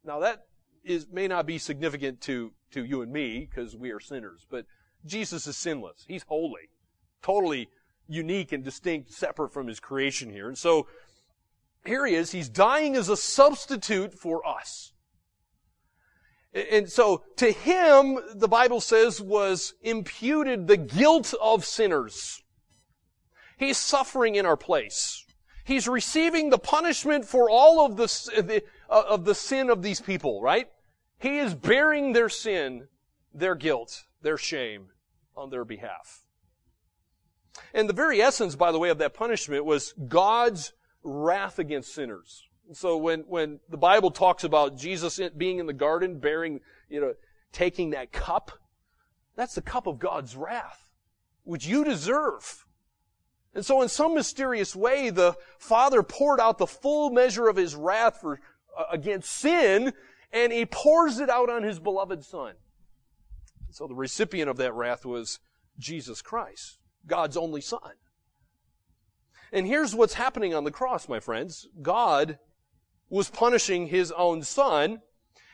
Now 0.04 0.20
that 0.20 0.45
is, 0.86 1.06
may 1.10 1.28
not 1.28 1.46
be 1.46 1.58
significant 1.58 2.20
to, 2.22 2.52
to 2.70 2.84
you 2.84 3.02
and 3.02 3.12
me 3.12 3.48
because 3.50 3.76
we 3.76 3.90
are 3.90 4.00
sinners, 4.00 4.46
but 4.48 4.64
Jesus 5.04 5.46
is 5.46 5.56
sinless. 5.56 6.04
He's 6.06 6.22
holy. 6.22 6.70
Totally 7.22 7.68
unique 8.08 8.52
and 8.52 8.64
distinct, 8.64 9.12
separate 9.12 9.52
from 9.52 9.66
his 9.66 9.80
creation 9.80 10.30
here. 10.30 10.48
And 10.48 10.56
so 10.56 10.86
here 11.84 12.06
he 12.06 12.14
is, 12.14 12.32
he's 12.32 12.48
dying 12.48 12.96
as 12.96 13.08
a 13.08 13.16
substitute 13.16 14.14
for 14.14 14.46
us. 14.46 14.92
And 16.54 16.90
so 16.90 17.22
to 17.36 17.50
him, 17.50 18.18
the 18.34 18.48
Bible 18.48 18.80
says, 18.80 19.20
was 19.20 19.74
imputed 19.82 20.66
the 20.66 20.78
guilt 20.78 21.34
of 21.40 21.64
sinners. 21.64 22.42
He's 23.58 23.76
suffering 23.76 24.36
in 24.36 24.46
our 24.46 24.56
place. 24.56 25.24
He's 25.64 25.88
receiving 25.88 26.50
the 26.50 26.58
punishment 26.58 27.24
for 27.24 27.50
all 27.50 27.84
of 27.84 27.96
the, 27.96 28.62
uh, 28.88 29.02
of 29.08 29.24
the 29.24 29.34
sin 29.34 29.68
of 29.68 29.82
these 29.82 30.00
people, 30.00 30.40
right? 30.40 30.68
He 31.18 31.38
is 31.38 31.54
bearing 31.54 32.12
their 32.12 32.28
sin, 32.28 32.88
their 33.32 33.54
guilt, 33.54 34.04
their 34.22 34.36
shame 34.36 34.88
on 35.36 35.50
their 35.50 35.64
behalf. 35.64 36.22
And 37.72 37.88
the 37.88 37.94
very 37.94 38.20
essence, 38.20 38.54
by 38.54 38.72
the 38.72 38.78
way, 38.78 38.90
of 38.90 38.98
that 38.98 39.14
punishment 39.14 39.64
was 39.64 39.94
God's 40.08 40.72
wrath 41.02 41.58
against 41.58 41.94
sinners. 41.94 42.42
So 42.72 42.96
when, 42.96 43.20
when 43.20 43.60
the 43.68 43.76
Bible 43.76 44.10
talks 44.10 44.44
about 44.44 44.76
Jesus 44.76 45.20
being 45.36 45.58
in 45.58 45.66
the 45.66 45.72
garden, 45.72 46.18
bearing, 46.18 46.60
you 46.88 47.00
know, 47.00 47.14
taking 47.52 47.90
that 47.90 48.12
cup, 48.12 48.50
that's 49.36 49.54
the 49.54 49.62
cup 49.62 49.86
of 49.86 49.98
God's 49.98 50.34
wrath, 50.34 50.90
which 51.44 51.66
you 51.66 51.84
deserve. 51.84 52.66
And 53.54 53.64
so 53.64 53.80
in 53.82 53.88
some 53.88 54.14
mysterious 54.14 54.76
way, 54.76 55.10
the 55.10 55.34
Father 55.58 56.02
poured 56.02 56.40
out 56.40 56.58
the 56.58 56.66
full 56.66 57.10
measure 57.10 57.48
of 57.48 57.56
His 57.56 57.74
wrath 57.74 58.20
for, 58.20 58.40
uh, 58.76 58.84
against 58.90 59.30
sin, 59.30 59.92
and 60.36 60.52
He 60.52 60.66
pours 60.66 61.18
it 61.18 61.30
out 61.30 61.48
on 61.48 61.62
His 61.62 61.78
beloved 61.78 62.22
Son. 62.22 62.54
So 63.70 63.86
the 63.86 63.94
recipient 63.94 64.50
of 64.50 64.58
that 64.58 64.74
wrath 64.74 65.06
was 65.06 65.40
Jesus 65.78 66.20
Christ, 66.20 66.78
God's 67.06 67.38
only 67.38 67.62
Son. 67.62 67.80
And 69.50 69.66
here's 69.66 69.94
what's 69.94 70.14
happening 70.14 70.52
on 70.52 70.64
the 70.64 70.70
cross, 70.70 71.08
my 71.08 71.20
friends. 71.20 71.66
God 71.80 72.38
was 73.08 73.30
punishing 73.30 73.86
His 73.86 74.12
own 74.12 74.42
Son, 74.42 75.00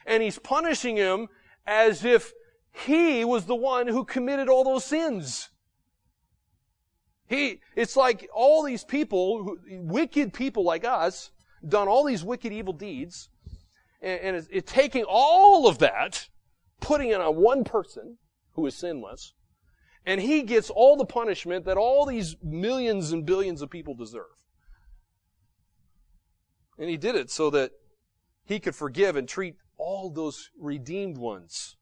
and 0.05 0.23
He's 0.23 0.41
punishing 0.41 0.97
Him 0.97 1.29
as 1.65 2.05
if 2.05 2.33
He 2.73 3.25
was 3.25 3.45
the 3.45 3.55
one 3.55 3.87
who 3.87 4.05
committed 4.05 4.49
all 4.49 4.65
those 4.65 4.85
sins. 4.85 5.51
He, 7.29 7.61
it's 7.77 7.97
like 7.97 8.29
all 8.35 8.65
these 8.65 8.83
people, 8.83 9.57
wicked 9.71 10.35
people 10.35 10.65
like 10.65 10.85
us, 10.85 11.31
done 11.67 11.87
all 11.87 12.05
these 12.05 12.25
wicked 12.25 12.53
evil 12.53 12.73
deeds, 12.73 13.29
and, 14.03 14.21
and 14.21 14.37
it's, 14.37 14.49
it's 14.51 14.71
taking 14.71 15.05
all 15.09 15.69
of 15.69 15.79
that, 15.79 16.29
putting 16.81 17.11
it 17.11 17.21
on 17.21 17.37
one 17.37 17.65
person 17.65 18.19
who 18.53 18.67
is 18.67 18.75
sinless, 18.75 19.33
and 20.05 20.21
he 20.21 20.43
gets 20.43 20.69
all 20.69 20.97
the 20.97 21.07
punishment 21.07 21.65
that 21.65 21.77
all 21.77 22.05
these 22.05 22.37
millions 22.43 23.13
and 23.13 23.25
billions 23.25 23.63
of 23.63 23.71
people 23.71 23.95
deserve. 23.95 24.27
And 26.79 26.91
he 26.91 26.97
did 26.97 27.15
it 27.15 27.31
so 27.31 27.51
that 27.51 27.71
he 28.45 28.59
could 28.59 28.75
forgive 28.75 29.15
and 29.15 29.29
treat 29.29 29.55
all 29.79 30.11
those 30.11 30.51
redeemed 30.59 31.19
ones 31.19 31.77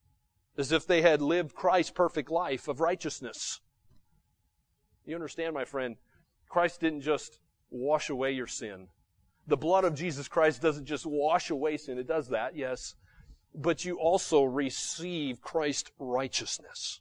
as 0.58 0.72
if 0.72 0.86
they 0.86 1.00
had 1.00 1.22
lived 1.22 1.54
Christ's 1.54 1.92
perfect 1.92 2.30
life 2.30 2.68
of 2.68 2.80
righteousness. 2.80 3.60
You 5.06 5.14
understand, 5.14 5.54
my 5.54 5.64
friend, 5.64 5.96
Christ 6.48 6.80
didn't 6.80 7.00
just 7.00 7.40
wash 7.70 8.10
away 8.10 8.32
your 8.32 8.46
sin. 8.46 8.88
The 9.50 9.56
blood 9.56 9.82
of 9.82 9.96
Jesus 9.96 10.28
Christ 10.28 10.62
doesn't 10.62 10.84
just 10.84 11.04
wash 11.04 11.50
away 11.50 11.76
sin. 11.76 11.98
It 11.98 12.06
does 12.06 12.28
that, 12.28 12.54
yes. 12.56 12.94
But 13.52 13.84
you 13.84 13.96
also 13.96 14.44
receive 14.44 15.40
Christ's 15.40 15.90
righteousness. 15.98 17.00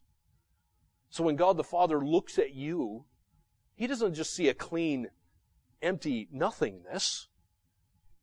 So 1.11 1.23
when 1.23 1.35
God 1.35 1.57
the 1.57 1.63
Father 1.63 2.03
looks 2.03 2.39
at 2.39 2.55
you, 2.55 3.05
He 3.75 3.85
doesn't 3.85 4.15
just 4.15 4.33
see 4.33 4.49
a 4.49 4.55
clean, 4.55 5.09
empty 5.83 6.27
nothingness. 6.31 7.27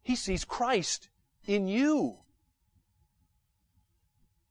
He 0.03 0.17
sees 0.17 0.45
Christ 0.45 1.09
in 1.47 1.69
you. 1.69 2.17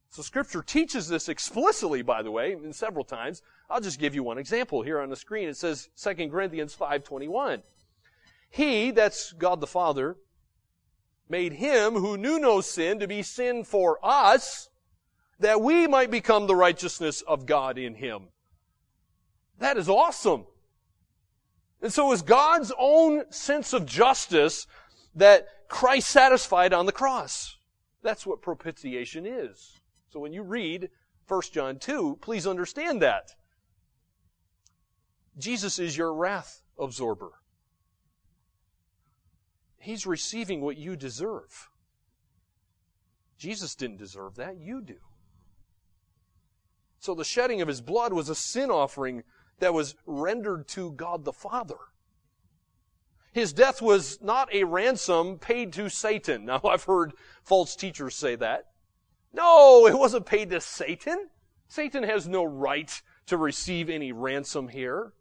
So 0.10 0.22
scripture 0.22 0.62
teaches 0.62 1.10
this 1.10 1.28
explicitly, 1.28 2.02
by 2.02 2.22
the 2.22 2.32
way, 2.32 2.54
and 2.54 2.74
several 2.74 3.04
times. 3.04 3.42
I'll 3.70 3.82
just 3.82 4.00
give 4.00 4.16
you 4.16 4.24
one 4.24 4.38
example 4.38 4.84
here 4.84 5.02
on 5.02 5.10
the 5.10 5.18
screen. 5.18 5.50
It 5.50 5.58
says 5.58 5.90
2 6.02 6.30
Corinthians 6.30 6.74
5.21. 6.74 7.62
He, 8.56 8.92
that's 8.92 9.34
God 9.34 9.60
the 9.60 9.68
Father, 9.68 10.16
made 11.28 11.52
him 11.52 11.96
who 11.96 12.16
knew 12.16 12.40
no 12.40 12.62
sin 12.62 13.00
to 13.00 13.08
be 13.08 13.22
sin 13.22 13.66
for 13.66 14.00
us, 14.02 14.70
that 15.40 15.60
we 15.60 15.88
might 15.88 16.10
become 16.10 16.48
the 16.48 16.56
righteousness 16.56 17.22
of 17.22 17.46
God 17.46 17.78
in 17.78 17.96
him. 17.96 18.30
That 19.60 19.76
is 19.76 19.90
awesome. 19.90 20.46
And 21.82 21.92
so 21.92 22.14
is 22.14 22.22
God's 22.22 22.72
own 22.80 23.30
sense 23.30 23.74
of 23.74 23.86
justice 23.86 24.68
that 25.16 25.48
Christ 25.68 26.10
satisfied 26.10 26.72
on 26.72 26.86
the 26.86 26.94
cross. 26.94 27.58
That's 28.04 28.26
what 28.26 28.42
propitiation 28.42 29.26
is. 29.26 29.82
So 30.08 30.22
when 30.22 30.32
you 30.32 30.44
read 30.44 30.92
1 31.28 31.42
John 31.52 31.78
2, 31.78 32.20
please 32.22 32.48
understand 32.48 33.02
that. 33.02 33.32
Jesus 35.38 35.78
is 35.78 35.98
your 35.98 36.14
wrath 36.14 36.62
absorber. 36.80 37.34
He's 39.86 40.08
receiving 40.08 40.62
what 40.62 40.78
you 40.78 40.96
deserve. 40.96 41.70
Jesus 43.38 43.76
didn't 43.76 43.98
deserve 43.98 44.36
that. 44.38 44.58
You 44.58 44.82
do. 44.82 44.98
So 46.98 47.14
the 47.14 47.24
shedding 47.24 47.62
of 47.62 47.68
his 47.68 47.82
blood 47.82 48.12
was 48.12 48.28
a 48.28 48.34
sin 48.34 48.72
offering 48.72 49.22
that 49.60 49.76
was 49.76 49.94
rendered 50.08 50.68
to 50.70 50.92
God 50.94 51.24
the 51.24 51.32
Father. 51.32 51.78
His 53.32 53.54
death 53.54 53.80
was 53.80 54.20
not 54.24 54.52
a 54.52 54.64
ransom 54.64 55.38
paid 55.38 55.72
to 55.74 55.88
Satan. 55.88 56.46
Now 56.46 56.62
I've 56.66 56.86
heard 56.86 57.14
false 57.44 57.76
teachers 57.76 58.16
say 58.16 58.36
that. 58.38 58.66
No, 59.34 59.86
it 59.86 59.96
wasn't 59.96 60.26
paid 60.26 60.50
to 60.50 60.62
Satan. 60.62 61.30
Satan 61.68 62.02
has 62.02 62.28
no 62.28 62.44
right 62.44 62.90
to 63.28 63.38
receive 63.38 63.92
any 63.92 64.12
ransom 64.12 64.70
here. 64.70 65.14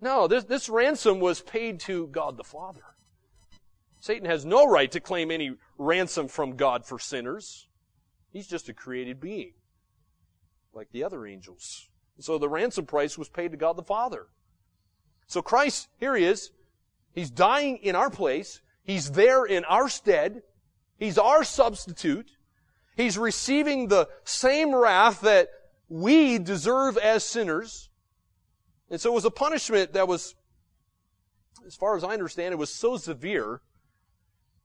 No, 0.00 0.28
this, 0.28 0.44
this 0.44 0.68
ransom 0.68 1.18
was 1.18 1.40
paid 1.40 1.80
to 1.80 2.06
God 2.06 2.36
the 2.36 2.44
Father. 2.44 2.89
Satan 4.00 4.28
has 4.28 4.46
no 4.46 4.66
right 4.66 4.90
to 4.92 5.00
claim 5.00 5.30
any 5.30 5.52
ransom 5.76 6.26
from 6.26 6.56
God 6.56 6.86
for 6.86 6.98
sinners. 6.98 7.68
He's 8.32 8.48
just 8.48 8.68
a 8.68 8.74
created 8.74 9.20
being, 9.20 9.52
like 10.72 10.88
the 10.90 11.04
other 11.04 11.26
angels. 11.26 11.88
So 12.18 12.38
the 12.38 12.48
ransom 12.48 12.86
price 12.86 13.16
was 13.16 13.28
paid 13.28 13.52
to 13.52 13.56
God 13.56 13.76
the 13.76 13.82
Father. 13.82 14.26
So 15.26 15.42
Christ, 15.42 15.88
here 15.98 16.16
he 16.16 16.24
is. 16.24 16.50
He's 17.12 17.30
dying 17.30 17.76
in 17.78 17.94
our 17.94 18.10
place. 18.10 18.62
He's 18.82 19.12
there 19.12 19.44
in 19.44 19.64
our 19.64 19.88
stead. 19.88 20.42
He's 20.98 21.18
our 21.18 21.44
substitute. 21.44 22.32
He's 22.96 23.18
receiving 23.18 23.88
the 23.88 24.08
same 24.24 24.74
wrath 24.74 25.20
that 25.22 25.48
we 25.88 26.38
deserve 26.38 26.96
as 26.96 27.24
sinners. 27.24 27.90
And 28.90 29.00
so 29.00 29.10
it 29.10 29.14
was 29.14 29.24
a 29.24 29.30
punishment 29.30 29.92
that 29.92 30.08
was, 30.08 30.34
as 31.66 31.74
far 31.74 31.96
as 31.96 32.04
I 32.04 32.10
understand, 32.10 32.52
it 32.52 32.58
was 32.58 32.74
so 32.74 32.96
severe 32.96 33.60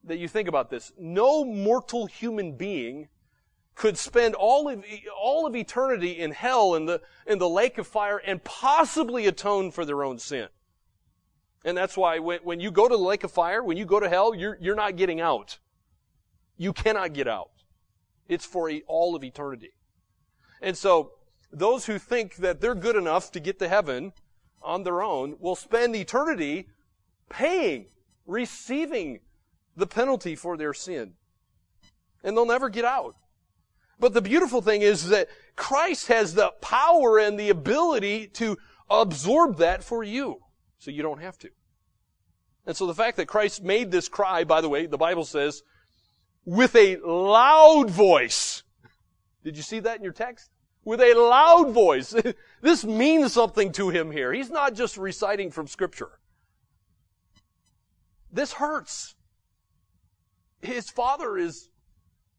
that 0.05 0.17
you 0.17 0.27
think 0.27 0.47
about 0.47 0.69
this. 0.69 0.91
No 0.97 1.43
mortal 1.43 2.05
human 2.05 2.55
being 2.55 3.09
could 3.75 3.97
spend 3.97 4.35
all 4.35 4.69
of, 4.69 4.83
all 5.19 5.45
of 5.45 5.55
eternity 5.55 6.19
in 6.19 6.31
hell 6.31 6.75
in 6.75 6.85
the, 6.85 7.01
in 7.27 7.39
the 7.39 7.49
lake 7.49 7.77
of 7.77 7.85
fire 7.85 8.17
and 8.17 8.43
possibly 8.43 9.27
atone 9.27 9.71
for 9.71 9.83
their 9.83 10.03
own 10.03 10.17
sin. 10.17 10.47
And 11.65 11.75
that's 11.77 11.97
why 11.97 12.19
when, 12.19 12.39
when 12.43 12.59
you 12.59 12.71
go 12.71 12.87
to 12.87 12.95
the 12.95 13.03
lake 13.03 13.23
of 13.23 13.31
fire, 13.31 13.63
when 13.63 13.75
you 13.75 13.85
go 13.85 13.99
to 13.99 14.07
hell, 14.07 14.33
you're, 14.33 14.57
you're 14.61 14.75
not 14.75 14.95
getting 14.95 15.19
out. 15.19 15.57
You 16.57 16.71
cannot 16.71 17.13
get 17.13 17.27
out. 17.27 17.51
It's 18.29 18.45
for 18.45 18.71
all 18.87 19.15
of 19.15 19.23
eternity. 19.23 19.71
And 20.61 20.77
so, 20.77 21.11
those 21.51 21.85
who 21.85 21.99
think 21.99 22.37
that 22.37 22.59
they're 22.59 22.75
good 22.75 22.95
enough 22.95 23.31
to 23.31 23.39
get 23.39 23.59
to 23.59 23.67
heaven 23.67 24.13
on 24.61 24.83
their 24.83 25.01
own 25.01 25.35
will 25.39 25.55
spend 25.55 25.95
eternity 25.95 26.67
paying, 27.29 27.85
receiving 28.25 29.19
the 29.75 29.87
penalty 29.87 30.35
for 30.35 30.57
their 30.57 30.73
sin. 30.73 31.13
And 32.23 32.35
they'll 32.35 32.45
never 32.45 32.69
get 32.69 32.85
out. 32.85 33.15
But 33.99 34.13
the 34.13 34.21
beautiful 34.21 34.61
thing 34.61 34.81
is 34.81 35.09
that 35.09 35.29
Christ 35.55 36.07
has 36.07 36.33
the 36.33 36.51
power 36.61 37.17
and 37.19 37.39
the 37.39 37.49
ability 37.49 38.27
to 38.27 38.57
absorb 38.89 39.57
that 39.57 39.83
for 39.83 40.03
you. 40.03 40.41
So 40.79 40.91
you 40.91 41.01
don't 41.01 41.21
have 41.21 41.37
to. 41.39 41.49
And 42.65 42.75
so 42.75 42.87
the 42.87 42.95
fact 42.95 43.17
that 43.17 43.27
Christ 43.27 43.63
made 43.63 43.91
this 43.91 44.09
cry, 44.09 44.43
by 44.43 44.61
the 44.61 44.69
way, 44.69 44.85
the 44.85 44.97
Bible 44.97 45.23
says, 45.23 45.61
with 46.45 46.75
a 46.75 46.97
loud 46.97 47.89
voice. 47.89 48.63
Did 49.43 49.55
you 49.55 49.63
see 49.63 49.79
that 49.79 49.97
in 49.97 50.03
your 50.03 50.13
text? 50.13 50.49
with 50.85 51.01
a 51.01 51.15
loud 51.15 51.71
voice. 51.71 52.15
this 52.61 52.85
means 52.85 53.33
something 53.33 53.71
to 53.73 53.89
him 53.89 54.11
here. 54.11 54.31
He's 54.31 54.51
not 54.51 54.75
just 54.75 54.95
reciting 54.95 55.51
from 55.51 55.67
scripture. 55.67 56.19
This 58.31 58.53
hurts. 58.53 59.14
His 60.65 60.89
father 60.89 61.37
is, 61.37 61.69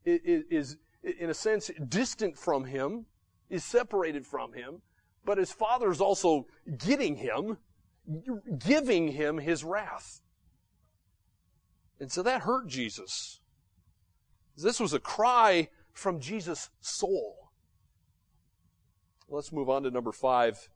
is, 0.05 0.45
is, 0.51 0.77
in 1.03 1.31
a 1.31 1.35
sense, 1.35 1.71
distant 1.89 2.37
from 2.37 2.65
him, 2.65 3.07
is 3.49 3.65
separated 3.65 4.27
from 4.27 4.53
him, 4.53 4.83
but 5.25 5.39
his 5.39 5.53
father 5.53 5.91
is 5.91 6.01
also 6.01 6.47
getting 6.79 7.17
him, 7.17 7.59
giving 8.59 9.09
him 9.09 9.39
his 9.39 9.65
wrath. 9.65 10.21
And 12.01 12.11
so 12.11 12.23
that 12.23 12.43
hurt 12.43 12.67
Jesus. 12.67 13.41
This 14.57 14.81
was 14.81 14.93
a 14.93 15.01
cry 15.01 15.69
from 15.93 16.21
Jesus' 16.21 16.71
soul. 16.81 17.51
Let's 19.29 19.53
move 19.53 19.69
on 19.69 19.83
to 19.83 19.91
number 19.91 20.13
five. 20.13 20.69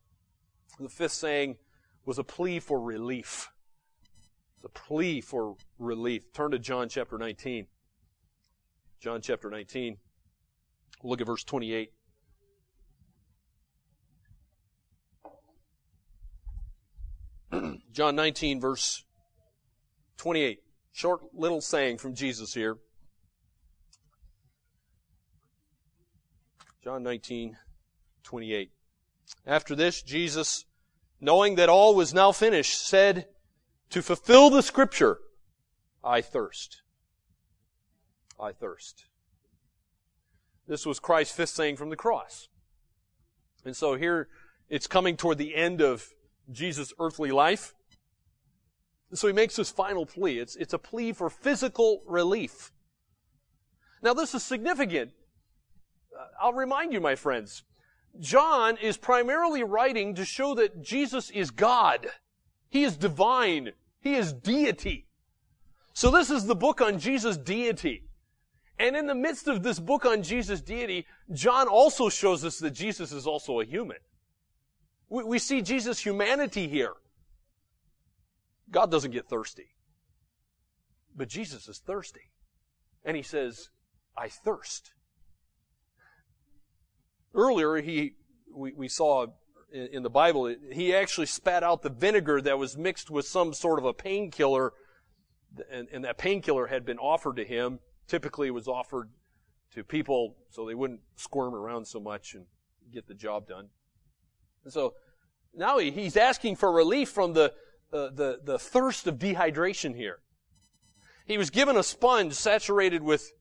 The 0.78 0.88
fifth 0.88 1.12
saying 1.12 1.56
was 2.04 2.18
a 2.18 2.24
plea 2.24 2.58
for 2.58 2.80
relief. 2.80 3.50
It's 4.60 4.66
a 4.66 4.68
plea 4.68 5.22
for 5.22 5.56
relief. 5.78 6.34
Turn 6.34 6.50
to 6.50 6.58
John 6.58 6.90
chapter 6.90 7.16
19. 7.16 7.66
John 9.00 9.22
chapter 9.22 9.48
19. 9.48 9.96
Look 11.02 11.22
at 11.22 11.26
verse 11.26 11.44
28. 11.44 11.92
John 17.92 18.14
19, 18.14 18.60
verse 18.60 19.02
28. 20.18 20.60
Short 20.92 21.22
little 21.32 21.62
saying 21.62 21.96
from 21.96 22.14
Jesus 22.14 22.52
here. 22.52 22.76
John 26.84 27.02
19, 27.02 27.56
28. 28.24 28.70
After 29.46 29.74
this, 29.74 30.02
Jesus, 30.02 30.66
knowing 31.18 31.54
that 31.54 31.70
all 31.70 31.94
was 31.94 32.12
now 32.12 32.30
finished, 32.32 32.86
said, 32.86 33.26
to 33.90 34.02
fulfill 34.02 34.50
the 34.50 34.62
scripture, 34.62 35.18
I 36.02 36.20
thirst. 36.20 36.82
I 38.38 38.52
thirst. 38.52 39.04
This 40.66 40.86
was 40.86 41.00
Christ's 41.00 41.34
fifth 41.34 41.50
saying 41.50 41.76
from 41.76 41.90
the 41.90 41.96
cross. 41.96 42.48
And 43.64 43.76
so 43.76 43.96
here 43.96 44.28
it's 44.68 44.86
coming 44.86 45.16
toward 45.16 45.38
the 45.38 45.54
end 45.54 45.82
of 45.82 46.06
Jesus' 46.50 46.92
earthly 46.98 47.32
life. 47.32 47.74
So 49.12 49.26
he 49.26 49.32
makes 49.32 49.56
this 49.56 49.70
final 49.70 50.06
plea. 50.06 50.38
It's, 50.38 50.54
it's 50.54 50.72
a 50.72 50.78
plea 50.78 51.12
for 51.12 51.28
physical 51.28 52.02
relief. 52.06 52.72
Now 54.02 54.14
this 54.14 54.34
is 54.34 54.44
significant. 54.44 55.10
Uh, 56.18 56.26
I'll 56.40 56.52
remind 56.52 56.92
you, 56.92 57.00
my 57.00 57.16
friends, 57.16 57.64
John 58.18 58.76
is 58.76 58.96
primarily 58.96 59.64
writing 59.64 60.14
to 60.14 60.24
show 60.24 60.54
that 60.54 60.82
Jesus 60.82 61.30
is 61.30 61.50
God. 61.50 62.06
He 62.68 62.84
is 62.84 62.96
divine. 62.96 63.72
He 64.00 64.14
is 64.14 64.32
deity. 64.32 65.06
So 65.92 66.10
this 66.10 66.30
is 66.30 66.46
the 66.46 66.54
book 66.54 66.80
on 66.80 66.98
Jesus' 66.98 67.36
deity. 67.36 68.04
And 68.78 68.96
in 68.96 69.06
the 69.06 69.14
midst 69.14 69.46
of 69.46 69.62
this 69.62 69.78
book 69.78 70.06
on 70.06 70.22
Jesus' 70.22 70.62
deity, 70.62 71.06
John 71.32 71.68
also 71.68 72.08
shows 72.08 72.44
us 72.44 72.58
that 72.60 72.70
Jesus 72.70 73.12
is 73.12 73.26
also 73.26 73.60
a 73.60 73.64
human. 73.64 73.98
We, 75.10 75.22
we 75.24 75.38
see 75.38 75.60
Jesus' 75.60 75.98
humanity 75.98 76.66
here. 76.66 76.94
God 78.70 78.90
doesn't 78.90 79.10
get 79.10 79.28
thirsty. 79.28 79.74
But 81.14 81.28
Jesus 81.28 81.68
is 81.68 81.78
thirsty. 81.78 82.30
And 83.04 83.16
he 83.16 83.22
says, 83.22 83.68
I 84.16 84.28
thirst. 84.28 84.92
Earlier, 87.34 87.76
he, 87.82 88.14
we, 88.54 88.72
we 88.72 88.88
saw 88.88 89.26
in, 89.72 89.88
in 89.92 90.02
the 90.02 90.10
Bible, 90.10 90.54
he 90.72 90.94
actually 90.94 91.26
spat 91.26 91.62
out 91.62 91.82
the 91.82 91.90
vinegar 91.90 92.40
that 92.40 92.58
was 92.58 92.76
mixed 92.76 93.10
with 93.10 93.26
some 93.26 93.52
sort 93.52 93.78
of 93.78 93.84
a 93.84 93.92
painkiller, 93.92 94.72
and, 95.70 95.88
and 95.92 96.04
that 96.04 96.18
painkiller 96.18 96.66
had 96.66 96.84
been 96.84 96.98
offered 96.98 97.36
to 97.36 97.44
him. 97.44 97.80
Typically, 98.06 98.48
it 98.48 98.52
was 98.52 98.68
offered 98.68 99.10
to 99.74 99.84
people 99.84 100.36
so 100.50 100.66
they 100.66 100.74
wouldn't 100.74 101.00
squirm 101.16 101.54
around 101.54 101.86
so 101.86 102.00
much 102.00 102.34
and 102.34 102.46
get 102.92 103.06
the 103.06 103.14
job 103.14 103.46
done. 103.46 103.68
And 104.64 104.72
so 104.72 104.94
now 105.54 105.78
he's 105.78 106.16
asking 106.16 106.56
for 106.56 106.72
relief 106.72 107.08
from 107.08 107.32
the, 107.32 107.52
uh, 107.92 108.10
the, 108.10 108.40
the 108.42 108.58
thirst 108.58 109.06
of 109.06 109.18
dehydration 109.18 109.94
here. 109.94 110.18
He 111.24 111.38
was 111.38 111.50
given 111.50 111.76
a 111.76 111.82
sponge 111.82 112.34
saturated 112.34 113.02
with 113.02 113.32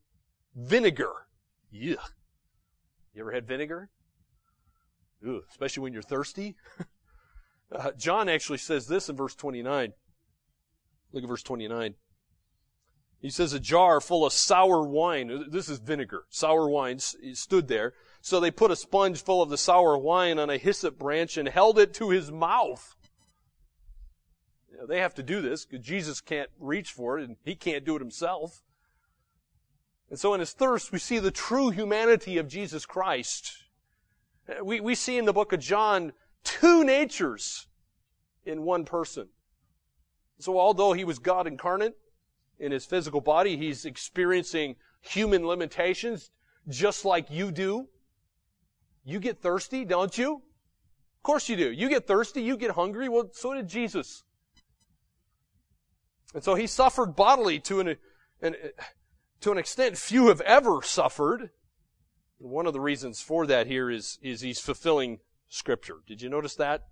vinegar. 0.55 1.27
Yeah. 1.71 1.95
You 3.13 3.21
ever 3.21 3.31
had 3.31 3.47
vinegar? 3.47 3.89
Ugh, 5.27 5.41
especially 5.49 5.83
when 5.83 5.93
you're 5.93 6.01
thirsty. 6.01 6.55
uh, 7.71 7.91
John 7.97 8.29
actually 8.29 8.57
says 8.57 8.87
this 8.87 9.09
in 9.09 9.15
verse 9.15 9.35
29. 9.35 9.93
Look 11.11 11.23
at 11.23 11.29
verse 11.29 11.43
29. 11.43 11.95
He 13.21 13.29
says 13.29 13.51
a 13.51 13.59
jar 13.59 13.99
full 13.99 14.25
of 14.25 14.31
sour 14.31 14.87
wine. 14.87 15.45
This 15.49 15.67
is 15.67 15.79
vinegar. 15.79 16.23
Sour 16.29 16.69
wine 16.69 16.99
stood 16.99 17.67
there. 17.67 17.93
So 18.21 18.39
they 18.39 18.51
put 18.51 18.71
a 18.71 18.75
sponge 18.75 19.21
full 19.21 19.41
of 19.41 19.49
the 19.49 19.57
sour 19.57 19.97
wine 19.97 20.39
on 20.39 20.49
a 20.49 20.57
hyssop 20.57 20.97
branch 20.97 21.37
and 21.37 21.47
held 21.47 21.77
it 21.77 21.93
to 21.95 22.11
his 22.11 22.31
mouth. 22.31 22.95
You 24.71 24.77
know, 24.77 24.85
they 24.85 24.99
have 24.99 25.13
to 25.15 25.23
do 25.23 25.41
this 25.41 25.65
because 25.65 25.85
Jesus 25.85 26.21
can't 26.21 26.49
reach 26.59 26.91
for 26.91 27.19
it 27.19 27.27
and 27.27 27.35
he 27.43 27.55
can't 27.55 27.85
do 27.85 27.95
it 27.95 28.01
himself. 28.01 28.61
And 30.09 30.17
so 30.17 30.33
in 30.33 30.39
his 30.39 30.53
thirst, 30.53 30.91
we 30.91 30.99
see 30.99 31.19
the 31.19 31.31
true 31.31 31.69
humanity 31.69 32.37
of 32.37 32.47
Jesus 32.47 32.85
Christ. 32.85 33.63
We, 34.63 34.79
we 34.79 34.95
see 34.95 35.17
in 35.17 35.25
the 35.25 35.33
book 35.33 35.53
of 35.53 35.59
John 35.59 36.13
two 36.43 36.83
natures 36.83 37.67
in 38.45 38.63
one 38.63 38.85
person. 38.85 39.29
So 40.39 40.59
although 40.59 40.93
he 40.93 41.03
was 41.03 41.19
God 41.19 41.47
incarnate 41.47 41.95
in 42.59 42.71
his 42.71 42.85
physical 42.85 43.21
body, 43.21 43.57
he's 43.57 43.85
experiencing 43.85 44.75
human 45.01 45.45
limitations 45.45 46.31
just 46.67 47.05
like 47.05 47.29
you 47.29 47.51
do. 47.51 47.87
You 49.03 49.19
get 49.19 49.41
thirsty, 49.41 49.85
don't 49.85 50.17
you? 50.17 50.35
Of 50.35 51.23
course 51.23 51.49
you 51.49 51.55
do. 51.55 51.71
You 51.71 51.89
get 51.89 52.07
thirsty, 52.07 52.41
you 52.41 52.57
get 52.57 52.71
hungry. 52.71 53.09
Well, 53.09 53.29
so 53.33 53.53
did 53.53 53.67
Jesus. 53.67 54.23
And 56.33 56.43
so 56.43 56.55
he 56.55 56.67
suffered 56.67 57.15
bodily 57.15 57.59
to 57.61 57.79
an, 57.81 57.95
an 58.41 58.55
to 59.41 59.51
an 59.51 59.57
extent 59.57 59.97
few 59.97 60.27
have 60.27 60.41
ever 60.41 60.81
suffered. 60.81 61.49
One 62.39 62.65
of 62.65 62.73
the 62.73 62.81
reasons 62.81 63.21
for 63.21 63.45
that 63.47 63.67
here 63.67 63.89
is, 63.89 64.17
is 64.21 64.41
he's 64.41 64.59
fulfilling 64.59 65.19
scripture. 65.49 65.97
Did 66.07 66.21
you 66.21 66.29
notice 66.29 66.55
that? 66.55 66.83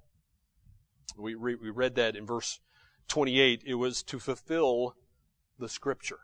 We, 1.18 1.36
re, 1.36 1.56
we 1.56 1.70
read 1.70 1.96
that 1.96 2.16
in 2.16 2.26
verse 2.26 2.60
28. 3.08 3.64
It 3.66 3.76
was 3.76 4.04
to 4.04 4.20
fulfill 4.20 4.96
the 5.58 5.70
scripture. 5.70 6.20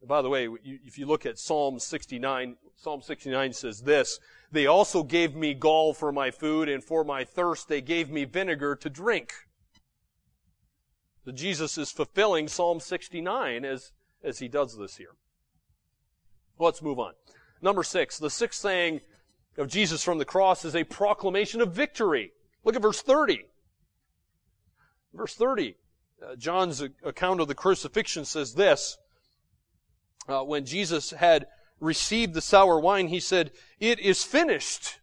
And 0.00 0.08
by 0.08 0.20
the 0.20 0.28
way, 0.28 0.48
if 0.64 0.98
you 0.98 1.06
look 1.06 1.24
at 1.24 1.38
Psalm 1.38 1.78
69, 1.78 2.56
Psalm 2.76 3.00
69 3.00 3.52
says 3.52 3.82
this, 3.82 4.18
They 4.50 4.66
also 4.66 5.02
gave 5.02 5.34
me 5.34 5.54
gall 5.54 5.94
for 5.94 6.12
my 6.12 6.30
food, 6.30 6.68
and 6.68 6.82
for 6.82 7.04
my 7.04 7.24
thirst 7.24 7.68
they 7.68 7.80
gave 7.80 8.10
me 8.10 8.24
vinegar 8.24 8.76
to 8.76 8.90
drink. 8.90 9.32
So 11.24 11.32
Jesus 11.32 11.78
is 11.78 11.90
fulfilling 11.90 12.48
Psalm 12.48 12.80
69 12.80 13.64
as 13.64 13.92
as 14.24 14.38
he 14.38 14.48
does 14.48 14.76
this 14.76 14.96
here. 14.96 15.14
Let's 16.58 16.82
move 16.82 16.98
on. 16.98 17.12
Number 17.64 17.82
six, 17.82 18.18
the 18.18 18.28
sixth 18.28 18.60
saying 18.60 19.00
of 19.56 19.68
Jesus 19.68 20.04
from 20.04 20.18
the 20.18 20.26
cross 20.26 20.66
is 20.66 20.76
a 20.76 20.84
proclamation 20.84 21.62
of 21.62 21.72
victory. 21.72 22.32
Look 22.62 22.76
at 22.76 22.82
verse 22.82 23.00
30. 23.00 23.46
Verse 25.14 25.34
30, 25.34 25.76
uh, 26.22 26.36
John's 26.36 26.82
account 26.82 27.40
of 27.40 27.48
the 27.48 27.54
crucifixion 27.54 28.26
says 28.26 28.52
this. 28.54 28.98
Uh, 30.28 30.42
when 30.42 30.66
Jesus 30.66 31.12
had 31.12 31.46
received 31.80 32.34
the 32.34 32.42
sour 32.42 32.78
wine, 32.78 33.08
he 33.08 33.20
said, 33.20 33.50
It 33.80 33.98
is 33.98 34.24
finished. 34.24 35.00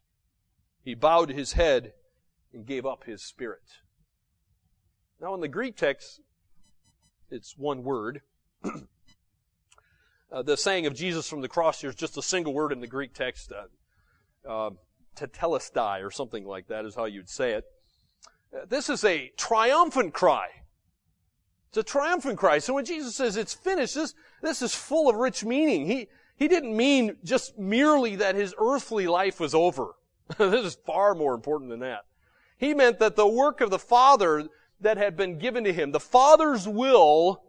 He 0.84 0.94
bowed 0.94 1.30
his 1.30 1.54
head 1.54 1.94
and 2.54 2.64
gave 2.64 2.86
up 2.86 3.06
his 3.06 3.24
spirit. 3.24 3.64
Now, 5.20 5.34
in 5.34 5.42
the 5.42 5.48
Greek 5.48 5.78
text, 5.78 6.22
it's 7.32 7.58
one 7.58 7.84
word. 7.84 8.22
Uh, 10.32 10.42
the 10.42 10.56
saying 10.56 10.86
of 10.86 10.94
Jesus 10.94 11.28
from 11.28 11.42
the 11.42 11.50
cross 11.50 11.82
here 11.82 11.90
is 11.90 11.96
just 11.96 12.18
a 12.18 12.22
single 12.22 12.54
word 12.54 12.72
in 12.72 12.80
the 12.80 12.88
Greek 12.88 13.14
text, 13.14 13.52
uh, 13.52 14.48
uh, 14.50 14.70
tetelestai, 15.16 16.06
or 16.06 16.10
something 16.10 16.46
like 16.46 16.68
that 16.68 16.86
is 16.86 16.96
how 16.96 17.06
you'd 17.06 17.30
say 17.30 17.52
it. 17.52 17.66
Uh, 18.56 18.66
this 18.70 18.90
is 18.90 19.04
a 19.04 19.32
triumphant 19.36 20.14
cry. 20.14 20.48
It's 21.70 21.78
a 21.78 21.84
triumphant 21.84 22.38
cry. 22.38 22.60
So 22.60 22.74
when 22.74 22.86
Jesus 22.86 23.16
says 23.16 23.36
it's 23.36 23.54
finished, 23.54 23.96
this, 23.96 24.14
this 24.42 24.62
is 24.62 24.74
full 24.74 25.10
of 25.10 25.18
rich 25.18 25.44
meaning. 25.44 25.86
He, 25.86 26.08
he 26.38 26.48
didn't 26.48 26.76
mean 26.76 27.18
just 27.24 27.58
merely 27.58 28.16
that 28.18 28.36
his 28.36 28.56
earthly 28.58 29.08
life 29.08 29.40
was 29.40 29.54
over. 29.54 29.96
this 30.38 30.66
is 30.66 30.78
far 30.86 31.14
more 31.14 31.34
important 31.34 31.70
than 31.70 31.82
that. 31.82 32.06
He 32.58 32.74
meant 32.74 33.00
that 33.00 33.18
the 33.18 33.28
work 33.28 33.60
of 33.60 33.70
the 33.70 33.80
Father 33.80 34.48
that 34.80 34.98
had 34.98 35.18
been 35.18 35.40
given 35.40 35.66
to 35.66 35.74
him, 35.74 35.92
the 35.92 36.00
Father's 36.00 36.68
will, 36.68 37.44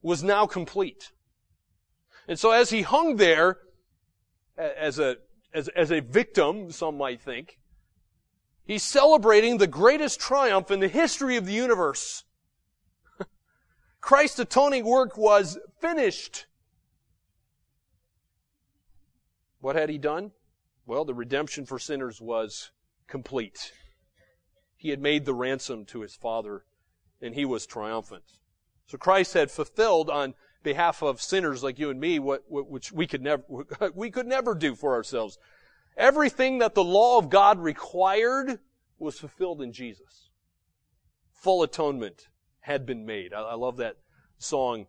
was 0.00 0.22
now 0.22 0.46
complete. 0.46 1.12
And 2.28 2.38
so 2.38 2.50
as 2.50 2.68
he 2.68 2.82
hung 2.82 3.16
there 3.16 3.58
as 4.58 4.98
a, 4.98 5.16
as, 5.54 5.68
as 5.68 5.90
a 5.90 6.00
victim, 6.00 6.70
some 6.70 6.98
might 6.98 7.22
think, 7.22 7.58
he's 8.64 8.82
celebrating 8.82 9.56
the 9.56 9.66
greatest 9.66 10.20
triumph 10.20 10.70
in 10.70 10.80
the 10.80 10.88
history 10.88 11.36
of 11.36 11.46
the 11.46 11.54
universe. 11.54 12.24
Christ's 14.02 14.40
atoning 14.40 14.84
work 14.84 15.16
was 15.16 15.58
finished. 15.80 16.44
What 19.60 19.74
had 19.74 19.88
he 19.88 19.98
done? 19.98 20.32
Well, 20.86 21.06
the 21.06 21.14
redemption 21.14 21.64
for 21.64 21.78
sinners 21.78 22.20
was 22.20 22.70
complete. 23.06 23.72
He 24.76 24.90
had 24.90 25.00
made 25.00 25.24
the 25.24 25.34
ransom 25.34 25.86
to 25.86 26.02
his 26.02 26.14
Father, 26.14 26.64
and 27.22 27.34
he 27.34 27.44
was 27.44 27.66
triumphant. 27.66 28.24
So 28.86 28.98
Christ 28.98 29.34
had 29.34 29.50
fulfilled 29.50 30.08
on 30.08 30.34
behalf 30.68 31.02
of 31.02 31.22
sinners 31.22 31.62
like 31.62 31.78
you 31.78 31.88
and 31.88 31.98
me, 31.98 32.18
what, 32.18 32.42
which 32.48 32.92
we 32.92 33.06
could 33.06 33.22
never, 33.22 33.42
we 33.94 34.10
could 34.10 34.26
never 34.26 34.54
do 34.54 34.74
for 34.74 34.94
ourselves. 34.94 35.38
Everything 35.96 36.58
that 36.58 36.74
the 36.74 36.84
law 36.84 37.18
of 37.18 37.30
God 37.30 37.58
required 37.58 38.58
was 38.98 39.18
fulfilled 39.18 39.62
in 39.62 39.72
Jesus. 39.72 40.28
Full 41.32 41.62
atonement 41.62 42.28
had 42.60 42.84
been 42.84 43.06
made. 43.06 43.32
I, 43.32 43.40
I 43.40 43.54
love 43.54 43.78
that 43.78 43.96
song 44.36 44.86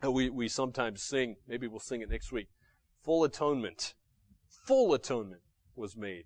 that 0.00 0.12
we, 0.12 0.30
we 0.30 0.46
sometimes 0.46 1.02
sing. 1.02 1.36
Maybe 1.48 1.66
we'll 1.66 1.80
sing 1.80 2.00
it 2.00 2.10
next 2.10 2.30
week. 2.30 2.48
Full 3.02 3.24
atonement. 3.24 3.94
Full 4.66 4.94
atonement 4.94 5.42
was 5.74 5.96
made. 5.96 6.24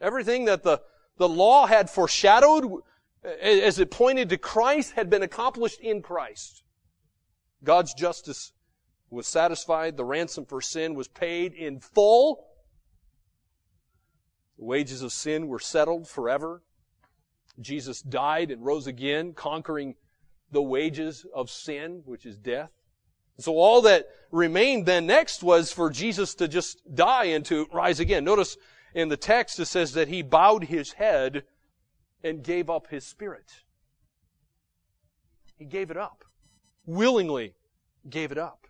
Everything 0.00 0.46
that 0.46 0.64
the, 0.64 0.82
the 1.18 1.28
law 1.28 1.66
had 1.66 1.88
foreshadowed 1.88 2.82
as 3.24 3.78
it 3.78 3.90
pointed 3.90 4.28
to 4.30 4.36
Christ, 4.36 4.92
had 4.92 5.08
been 5.08 5.22
accomplished 5.22 5.80
in 5.80 6.02
Christ. 6.02 6.62
God's 7.64 7.94
justice 7.94 8.52
was 9.10 9.26
satisfied. 9.26 9.96
The 9.96 10.04
ransom 10.04 10.46
for 10.46 10.60
sin 10.60 10.94
was 10.94 11.08
paid 11.08 11.52
in 11.52 11.80
full. 11.80 12.44
The 14.58 14.64
wages 14.64 15.02
of 15.02 15.12
sin 15.12 15.48
were 15.48 15.58
settled 15.58 16.08
forever. 16.08 16.62
Jesus 17.60 18.00
died 18.00 18.50
and 18.50 18.64
rose 18.64 18.86
again, 18.86 19.34
conquering 19.34 19.94
the 20.50 20.62
wages 20.62 21.26
of 21.34 21.50
sin, 21.50 22.02
which 22.04 22.26
is 22.26 22.38
death. 22.38 22.70
So 23.38 23.56
all 23.56 23.82
that 23.82 24.08
remained 24.30 24.86
then 24.86 25.06
next 25.06 25.42
was 25.42 25.72
for 25.72 25.90
Jesus 25.90 26.34
to 26.36 26.48
just 26.48 26.94
die 26.94 27.26
and 27.26 27.44
to 27.46 27.66
rise 27.72 28.00
again. 28.00 28.24
Notice 28.24 28.56
in 28.94 29.08
the 29.08 29.16
text 29.16 29.58
it 29.58 29.66
says 29.66 29.92
that 29.92 30.08
he 30.08 30.22
bowed 30.22 30.64
his 30.64 30.92
head 30.92 31.44
and 32.22 32.42
gave 32.42 32.70
up 32.70 32.88
his 32.88 33.04
spirit. 33.04 33.50
He 35.56 35.64
gave 35.64 35.90
it 35.90 35.96
up. 35.96 36.24
Willingly 36.86 37.54
gave 38.08 38.32
it 38.32 38.38
up. 38.38 38.66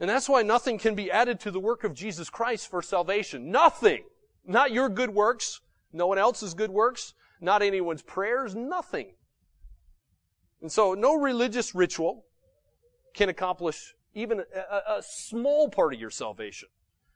And 0.00 0.08
that's 0.08 0.28
why 0.28 0.42
nothing 0.42 0.78
can 0.78 0.94
be 0.94 1.10
added 1.10 1.40
to 1.40 1.50
the 1.50 1.60
work 1.60 1.84
of 1.84 1.94
Jesus 1.94 2.30
Christ 2.30 2.70
for 2.70 2.80
salvation. 2.80 3.50
Nothing. 3.50 4.04
Not 4.46 4.72
your 4.72 4.88
good 4.88 5.10
works. 5.10 5.60
No 5.92 6.06
one 6.06 6.18
else's 6.18 6.54
good 6.54 6.70
works. 6.70 7.14
Not 7.40 7.60
anyone's 7.62 8.02
prayers. 8.02 8.54
Nothing. 8.54 9.12
And 10.62 10.72
so 10.72 10.94
no 10.94 11.14
religious 11.16 11.74
ritual 11.74 12.24
can 13.14 13.28
accomplish 13.28 13.94
even 14.14 14.40
a, 14.40 14.96
a, 14.98 15.02
small 15.02 15.68
part 15.68 15.94
of 15.94 16.00
your 16.00 16.10
salvation. 16.10 16.68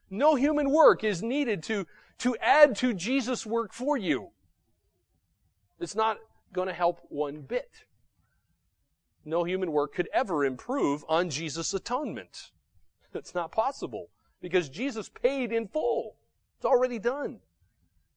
No 0.09 0.35
human 0.35 0.69
work 0.71 1.03
is 1.03 1.21
needed 1.21 1.63
to, 1.63 1.85
to 2.19 2.35
add 2.37 2.75
to 2.77 2.93
Jesus' 2.93 3.45
work 3.45 3.73
for 3.73 3.97
you. 3.97 4.29
It's 5.79 5.95
not 5.95 6.17
going 6.53 6.67
to 6.67 6.73
help 6.73 7.01
one 7.09 7.41
bit. 7.41 7.69
No 9.25 9.43
human 9.43 9.71
work 9.71 9.93
could 9.93 10.07
ever 10.13 10.45
improve 10.45 11.03
on 11.09 11.31
Jesus' 11.31 11.73
atonement. 11.73 12.51
It's 13.13 13.33
not 13.33 13.51
possible 13.51 14.09
because 14.39 14.69
Jesus 14.69 15.09
paid 15.09 15.51
in 15.51 15.67
full. 15.67 16.15
It's 16.57 16.65
already 16.65 16.99
done. 16.99 17.39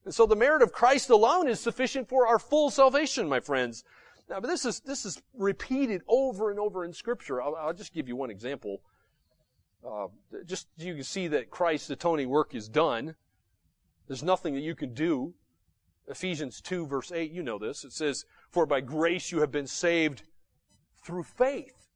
And 0.04 0.14
so 0.14 0.26
the 0.26 0.36
merit 0.36 0.62
of 0.62 0.72
Christ 0.72 1.10
alone 1.10 1.48
is 1.48 1.60
sufficient 1.60 2.08
for 2.08 2.26
our 2.26 2.38
full 2.38 2.70
salvation, 2.70 3.28
my 3.28 3.40
friends. 3.40 3.84
Now, 4.28 4.40
but 4.40 4.48
this 4.48 4.64
is, 4.64 4.80
this 4.80 5.06
is 5.06 5.22
repeated 5.34 6.02
over 6.08 6.50
and 6.50 6.60
over 6.60 6.84
in 6.84 6.92
scripture. 6.92 7.40
I'll, 7.40 7.54
I'll 7.56 7.72
just 7.72 7.94
give 7.94 8.08
you 8.08 8.16
one 8.16 8.30
example. 8.30 8.82
Uh, 9.86 10.08
just 10.44 10.66
you 10.76 10.94
can 10.94 11.04
see 11.04 11.28
that 11.28 11.50
Christ's 11.50 11.90
atoning 11.90 12.28
work 12.28 12.54
is 12.54 12.68
done. 12.68 13.14
There's 14.06 14.22
nothing 14.22 14.54
that 14.54 14.60
you 14.60 14.74
can 14.74 14.92
do. 14.92 15.34
Ephesians 16.08 16.60
2 16.60 16.86
verse 16.86 17.12
8, 17.12 17.30
you 17.30 17.42
know 17.42 17.58
this. 17.58 17.84
It 17.84 17.92
says, 17.92 18.24
For 18.50 18.66
by 18.66 18.80
grace 18.80 19.30
you 19.30 19.40
have 19.40 19.50
been 19.50 19.66
saved 19.66 20.22
through 21.08 21.22
faith. 21.22 21.86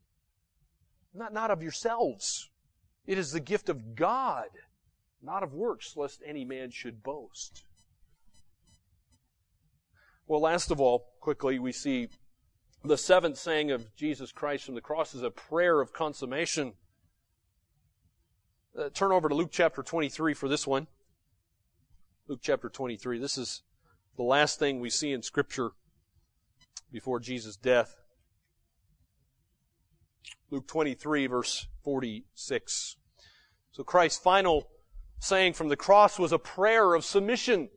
Not, 1.13 1.35
not 1.35 1.51
of 1.51 1.63
yourselves. 1.63 2.49
It 3.07 3.19
is 3.19 3.31
the 3.31 3.41
gift 3.41 3.69
of 3.69 3.95
God, 3.95 4.49
not 5.23 5.43
of 5.43 5.53
works, 5.53 5.99
lest 5.99 6.23
any 6.27 6.47
man 6.47 6.71
should 6.71 7.03
boast. 7.03 7.65
Well, 10.27 10.41
last 10.41 10.71
of 10.71 10.81
all, 10.81 11.13
quickly, 11.21 11.59
we 11.59 11.73
see 11.73 12.09
the 12.83 12.97
seventh 12.97 13.37
saying 13.37 13.71
of 13.71 13.95
Jesus 13.97 14.33
Christ 14.33 14.65
from 14.65 14.77
the 14.77 14.81
cross 14.81 15.15
is 15.15 15.23
a 15.23 15.31
prayer 15.31 15.83
of 15.83 15.93
consummation. 15.93 16.73
Uh, 18.79 18.89
turn 18.95 19.13
over 19.13 19.29
to 19.29 19.35
Luke 19.35 19.51
chapter 19.53 19.83
23 19.83 20.33
for 20.33 20.49
this 20.49 20.67
one. 20.67 20.87
Luke 22.29 22.41
chapter 22.43 22.71
23. 22.71 23.19
This 23.19 23.37
is 23.37 23.63
the 24.17 24.23
last 24.23 24.59
thing 24.59 24.81
we 24.81 24.89
see 24.89 25.13
in 25.13 25.21
Scripture 25.21 25.73
before 26.91 27.21
Jesus' 27.21 27.57
death. 27.57 28.02
Luke 30.53 30.67
23, 30.67 31.29
verse 31.29 31.67
46. 31.83 32.97
So 33.71 33.83
Christ's 33.83 34.23
final 34.23 34.69
saying 35.19 35.55
from 35.55 35.69
the 35.69 35.77
cross 35.79 36.19
was 36.19 36.31
a 36.31 36.39
prayer 36.39 36.93
of 36.93 37.07
submission. 37.07 37.71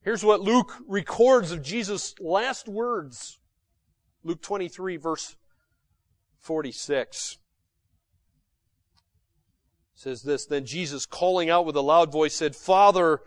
Here's 0.00 0.24
what 0.24 0.40
Luke 0.40 0.72
records 0.88 1.52
of 1.52 1.62
Jesus' 1.62 2.14
last 2.18 2.68
words. 2.68 3.38
Luke 4.24 4.40
23, 4.40 4.96
verse 4.96 5.36
46 6.40 7.36
says 9.94 10.22
this 10.22 10.46
Then 10.46 10.64
Jesus, 10.64 11.04
calling 11.04 11.50
out 11.50 11.66
with 11.66 11.76
a 11.76 11.82
loud 11.82 12.10
voice, 12.10 12.34
said, 12.34 12.56
Father, 12.56 13.20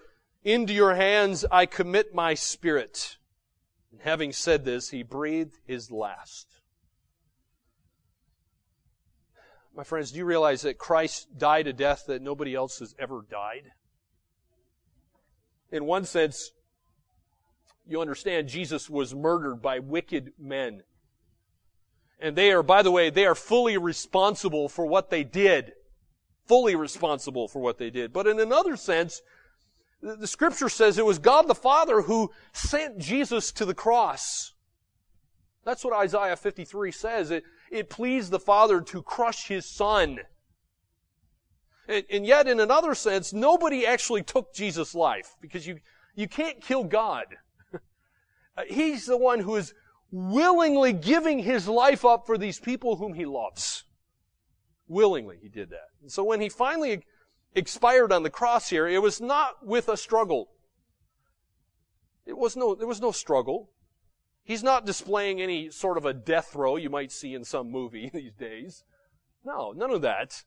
into 0.44 0.74
your 0.74 0.96
hands 0.96 1.46
I 1.52 1.68
commit 1.68 2.16
my 2.16 2.34
spirit. 2.34 3.18
And 3.91 4.02
having 4.02 4.32
said 4.32 4.66
this, 4.66 4.89
he 4.89 5.04
breathed 5.04 5.60
his 5.68 5.91
last. 5.91 6.53
My 9.76 9.84
friends, 9.84 10.12
do 10.12 10.20
you 10.20 10.26
realize 10.26 10.62
that 10.62 10.78
Christ 10.78 11.38
died 11.38 11.68
a 11.68 11.74
death 11.74 12.06
that 12.08 12.22
nobody 12.22 12.54
else 12.54 12.80
has 12.80 12.94
ever 13.00 13.26
died? 13.30 13.72
In 15.72 15.86
one 15.86 16.06
sense, 16.06 16.52
you 17.88 18.00
understand 18.00 18.48
Jesus 18.48 18.90
was 18.90 19.16
murdered 19.16 19.62
by 19.62 19.80
wicked 19.80 20.34
men. 20.40 20.84
And 22.20 22.36
they 22.36 22.52
are, 22.52 22.62
by 22.62 22.84
the 22.84 22.92
way, 22.92 23.10
they 23.10 23.26
are 23.26 23.36
fully 23.36 23.78
responsible 23.78 24.70
for 24.70 24.86
what 24.86 25.10
they 25.10 25.24
did. 25.24 25.74
Fully 26.46 26.76
responsible 26.76 27.48
for 27.48 27.60
what 27.60 27.80
they 27.80 27.90
did. 27.90 28.14
But 28.14 28.28
in 28.28 28.40
another 28.40 28.78
sense, 28.78 29.22
the 30.02 30.28
scripture 30.28 30.70
says 30.70 30.98
it 30.98 31.06
was 31.06 31.18
God 31.18 31.48
the 31.48 31.56
Father 31.56 32.04
who 32.04 32.32
sent 32.52 33.00
Jesus 33.00 33.52
to 33.54 33.66
the 33.66 33.74
cross. 33.74 34.54
That's 35.66 35.84
what 35.84 35.94
Isaiah 35.94 36.36
53 36.36 36.92
says. 36.92 37.32
It, 37.32 37.44
it 37.74 37.90
pleased 37.90 38.32
the 38.32 38.40
Father 38.40 38.82
to 38.82 39.02
crush 39.02 39.48
His 39.48 39.66
Son. 39.66 40.20
And, 41.88 42.06
and 42.10 42.26
yet, 42.26 42.48
in 42.48 42.60
another 42.60 42.96
sense, 42.96 43.34
nobody 43.34 43.86
actually 43.86 44.24
took 44.24 44.54
Jesus' 44.54 44.96
life 44.96 45.36
because 45.42 45.68
you, 45.68 45.80
you 46.16 46.28
can't 46.28 46.62
kill 46.62 46.84
God. 46.84 47.26
He's 48.68 49.06
the 49.06 49.18
one 49.18 49.40
who 49.40 49.56
is 49.56 49.74
willingly 50.12 50.94
giving 50.94 51.40
his 51.40 51.68
life 51.68 52.06
up 52.06 52.28
for 52.28 52.38
these 52.38 52.60
people 52.60 52.98
whom 52.98 53.16
he 53.16 53.26
loves. 53.26 53.84
Willingly, 54.88 55.40
he 55.42 55.50
did 55.50 55.72
that. 55.72 55.90
And 56.04 56.12
so 56.12 56.24
when 56.24 56.40
he 56.40 56.50
finally 56.50 57.04
expired 57.56 58.12
on 58.12 58.22
the 58.22 58.30
cross 58.30 58.70
here, 58.70 58.88
it 58.88 59.02
was 59.02 59.20
not 59.20 59.66
with 59.66 59.90
a 59.90 59.98
struggle. 59.98 60.50
It 62.28 62.38
was 62.38 62.56
no, 62.56 62.76
there 62.76 62.88
was 62.88 63.02
no 63.02 63.12
struggle. 63.12 63.72
He's 64.44 64.64
not 64.64 64.86
displaying 64.86 65.41
any 65.41 65.70
sort 65.70 65.98
of 65.98 66.06
a 66.06 66.14
death 66.14 66.50
throe 66.52 66.76
you 66.76 66.89
might 66.89 67.12
see 67.12 67.34
in 67.34 67.44
some 67.44 67.72
movie 67.72 68.10
these 68.14 68.34
days. 68.34 68.84
No, 69.46 69.72
none 69.72 69.91
of 69.91 70.02
that. 70.02 70.44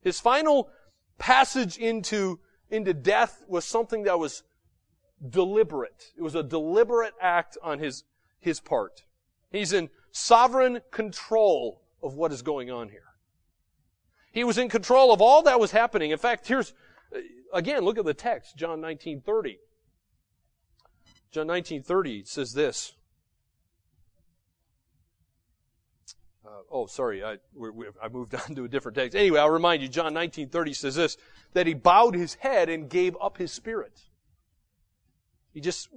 His 0.00 0.20
final 0.20 0.70
passage 1.18 1.76
into, 1.78 2.40
into 2.70 2.94
death 2.94 3.42
was 3.48 3.64
something 3.64 4.04
that 4.04 4.18
was 4.18 4.42
deliberate. 5.26 6.12
It 6.16 6.22
was 6.22 6.34
a 6.34 6.42
deliberate 6.42 7.14
act 7.20 7.56
on 7.62 7.78
his, 7.78 8.04
his 8.38 8.60
part. 8.60 9.02
He's 9.50 9.72
in 9.72 9.90
sovereign 10.12 10.80
control 10.90 11.82
of 12.02 12.14
what 12.14 12.32
is 12.32 12.42
going 12.42 12.70
on 12.70 12.88
here. 12.88 13.02
He 14.32 14.44
was 14.44 14.58
in 14.58 14.68
control 14.68 15.12
of 15.12 15.22
all 15.22 15.42
that 15.42 15.58
was 15.58 15.70
happening. 15.70 16.10
In 16.10 16.18
fact, 16.18 16.46
here's, 16.46 16.74
uh, 17.14 17.20
again, 17.54 17.82
look 17.82 17.96
at 17.96 18.04
the 18.04 18.14
text, 18.14 18.56
John 18.56 18.80
19:30. 18.80 19.58
John 21.30 21.46
19:30 21.46 22.26
says 22.26 22.52
this. 22.52 22.94
Uh, 26.44 26.60
oh, 26.76 26.86
sorry, 26.86 27.24
I, 27.24 27.38
we, 27.54 27.70
we, 27.70 27.86
I 28.02 28.08
moved 28.08 28.34
on 28.48 28.54
to 28.54 28.64
a 28.64 28.68
different 28.68 28.96
text. 28.96 29.16
Anyway, 29.16 29.40
I'll 29.40 29.50
remind 29.50 29.82
you, 29.82 29.88
John 29.88 30.12
19:30 30.14 30.76
says 30.76 30.94
this: 30.94 31.16
that 31.54 31.66
he 31.66 31.74
bowed 31.74 32.14
his 32.14 32.34
head 32.34 32.68
and 32.68 32.88
gave 32.88 33.16
up 33.20 33.38
his 33.38 33.52
spirit. 33.52 34.00
He 35.52 35.60
just 35.60 35.88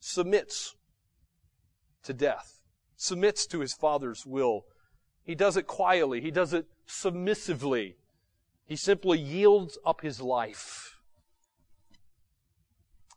submits 0.00 0.74
to 2.02 2.12
death, 2.12 2.60
submits 2.96 3.46
to 3.46 3.60
his 3.60 3.74
Father's 3.74 4.26
will. 4.26 4.64
He 5.22 5.36
does 5.36 5.56
it 5.56 5.68
quietly. 5.68 6.20
He 6.20 6.32
does 6.32 6.52
it 6.52 6.66
submissively. 6.84 7.96
He 8.64 8.74
simply 8.74 9.20
yields 9.20 9.78
up 9.86 10.00
his 10.00 10.20
life. 10.20 10.98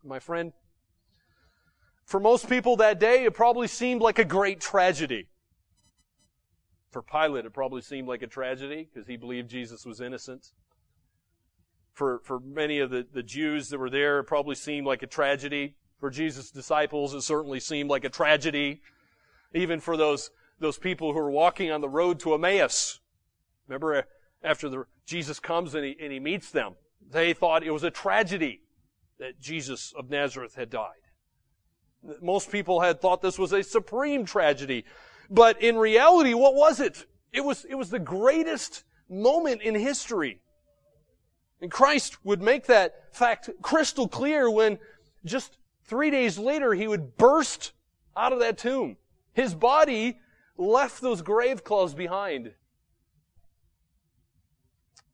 My 0.04 0.20
friend, 0.20 0.54
for 2.06 2.20
most 2.20 2.48
people 2.48 2.76
that 2.76 3.00
day, 3.00 3.24
it 3.24 3.34
probably 3.34 3.68
seemed 3.68 4.02
like 4.02 4.20
a 4.20 4.26
great 4.26 4.62
tragedy. 4.62 5.30
For 6.96 7.02
Pilate, 7.02 7.44
it 7.44 7.54
probably 7.54 7.82
seemed 7.82 8.08
like 8.08 8.22
a 8.22 8.28
tragedy 8.28 8.88
because 8.92 9.06
he 9.06 9.18
believed 9.18 9.50
Jesus 9.50 9.86
was 9.86 10.00
innocent 10.00 10.54
for, 11.96 12.20
for 12.24 12.40
many 12.42 12.80
of 12.80 12.92
the, 12.92 13.08
the 13.12 13.24
Jews 13.24 13.70
that 13.70 13.80
were 13.80 13.90
there, 13.90 14.20
it 14.20 14.26
probably 14.26 14.56
seemed 14.56 14.86
like 14.86 15.02
a 15.02 15.08
tragedy. 15.08 15.76
For 16.00 16.10
Jesus' 16.10 16.52
disciples, 16.52 17.14
it 17.14 17.22
certainly 17.22 17.62
seemed 17.62 17.90
like 17.90 18.04
a 18.04 18.10
tragedy. 18.10 18.82
Even 19.54 19.80
for 19.80 19.96
those, 19.96 20.30
those 20.60 20.78
people 20.78 21.14
who 21.14 21.20
were 21.20 21.32
walking 21.32 21.72
on 21.72 21.80
the 21.80 21.90
road 21.90 22.20
to 22.20 22.34
Emmaus. 22.34 23.00
Remember, 23.68 23.96
uh, 23.96 24.02
after 24.44 24.68
the, 24.68 24.86
Jesus 25.06 25.40
comes 25.40 25.74
and 25.74 25.86
he, 25.86 25.96
and 26.00 26.12
he 26.12 26.20
meets 26.20 26.52
them, 26.52 26.76
they 27.10 27.34
thought 27.34 27.64
it 27.64 27.72
was 27.72 27.84
a 27.84 27.92
tragedy 27.92 28.62
that 29.18 29.40
Jesus 29.40 29.94
of 29.98 30.10
Nazareth 30.10 30.56
had 30.56 30.70
died. 30.70 30.92
Most 32.22 32.52
people 32.52 32.82
had 32.82 33.00
thought 33.00 33.22
this 33.22 33.40
was 33.40 33.54
a 33.54 33.64
supreme 33.64 34.26
tragedy. 34.26 34.84
But 35.30 35.62
in 35.62 35.78
reality, 35.78 36.34
what 36.34 36.56
was 36.56 36.80
it? 36.80 37.06
It 37.34 37.44
was, 37.44 37.66
it 37.66 37.76
was 37.76 37.90
the 37.90 38.00
greatest 38.00 38.84
moment 39.10 39.62
in 39.62 39.76
history. 39.76 40.42
And 41.62 41.72
Christ 41.72 42.24
would 42.24 42.42
make 42.42 42.68
that 42.68 43.16
fact 43.16 43.50
crystal 43.62 44.08
clear 44.08 44.50
when 44.50 44.78
just 45.24 45.58
three 45.84 46.12
days 46.12 46.38
later 46.38 46.74
he 46.74 46.88
would 46.88 47.18
burst 47.18 47.74
out 48.16 48.34
of 48.34 48.40
that 48.40 48.58
tomb. 48.58 48.98
His 49.34 49.54
body 49.54 50.20
left 50.58 51.02
those 51.02 51.22
grave 51.22 51.64
clothes 51.64 51.94
behind. 51.94 52.54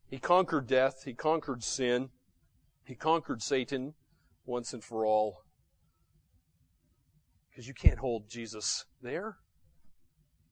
He 0.09 0.20
conquered 0.20 0.68
death. 0.68 1.03
He 1.05 1.14
conquered 1.14 1.64
sin. 1.64 2.09
He 2.86 2.95
conquered 2.95 3.41
Satan 3.41 3.93
once 4.45 4.74
and 4.74 4.84
for 4.84 5.05
all. 5.05 5.43
Because 7.49 7.68
you 7.68 7.74
can't 7.74 7.99
hold 7.99 8.30
Jesus 8.30 8.86
there. 9.01 9.38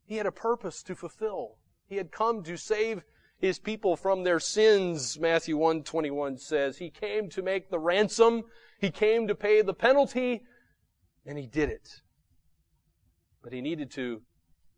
He 0.10 0.16
had 0.16 0.26
a 0.26 0.32
purpose 0.32 0.82
to 0.84 0.96
fulfill. 0.96 1.58
He 1.86 1.98
had 1.98 2.12
come 2.12 2.42
to 2.42 2.58
save 2.58 3.04
his 3.38 3.60
people 3.60 3.96
from 3.96 4.24
their 4.24 4.40
sins, 4.40 5.20
Matthew 5.20 5.56
121 5.56 6.40
says. 6.40 6.80
He 6.80 6.90
came 6.90 7.30
to 7.30 7.44
make 7.44 7.70
the 7.70 7.78
ransom. 7.78 8.46
He 8.80 8.90
came 8.90 9.28
to 9.28 9.36
pay 9.36 9.62
the 9.62 9.76
penalty. 9.76 10.42
And 11.28 11.38
he 11.38 11.46
did 11.46 11.70
it. 11.70 12.02
But 13.44 13.54
he 13.54 13.62
needed 13.62 13.92
to 13.92 14.24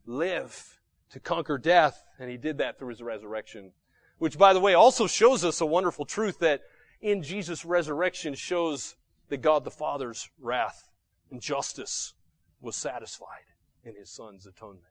live 0.05 0.81
to 1.11 1.21
conquer 1.21 1.57
death. 1.57 2.03
And 2.19 2.29
he 2.29 2.35
did 2.35 2.57
that 2.57 2.77
through 2.77 2.89
his 2.89 3.01
resurrection. 3.01 3.71
Which, 4.17 4.37
by 4.37 4.51
the 4.51 4.59
way, 4.59 4.73
also 4.73 5.07
shows 5.07 5.45
us 5.45 5.61
a 5.61 5.65
wonderful 5.65 6.03
truth 6.03 6.39
that 6.39 6.59
in 6.99 7.23
Jesus' 7.23 7.63
resurrection 7.63 8.35
shows 8.35 8.97
that 9.29 9.37
God 9.37 9.63
the 9.63 9.71
Father's 9.71 10.29
wrath 10.37 10.89
and 11.31 11.39
justice 11.39 12.15
was 12.59 12.75
satisfied 12.75 13.47
in 13.85 13.95
his 13.95 14.09
Son's 14.09 14.45
atonement. 14.45 14.90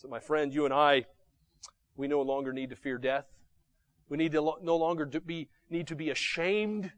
So, 0.00 0.08
my 0.08 0.18
friend, 0.18 0.54
you 0.54 0.64
and 0.64 0.72
I, 0.72 1.04
we 1.94 2.08
no 2.08 2.22
longer 2.22 2.54
need 2.54 2.70
to 2.70 2.76
fear 2.76 2.96
death. 2.96 3.26
We 4.08 4.16
need 4.16 4.32
to 4.32 4.54
no 4.62 4.76
longer 4.76 5.04
to 5.04 5.20
be, 5.20 5.50
need 5.68 5.88
to 5.88 5.94
be 5.94 6.08
ashamed 6.08 6.92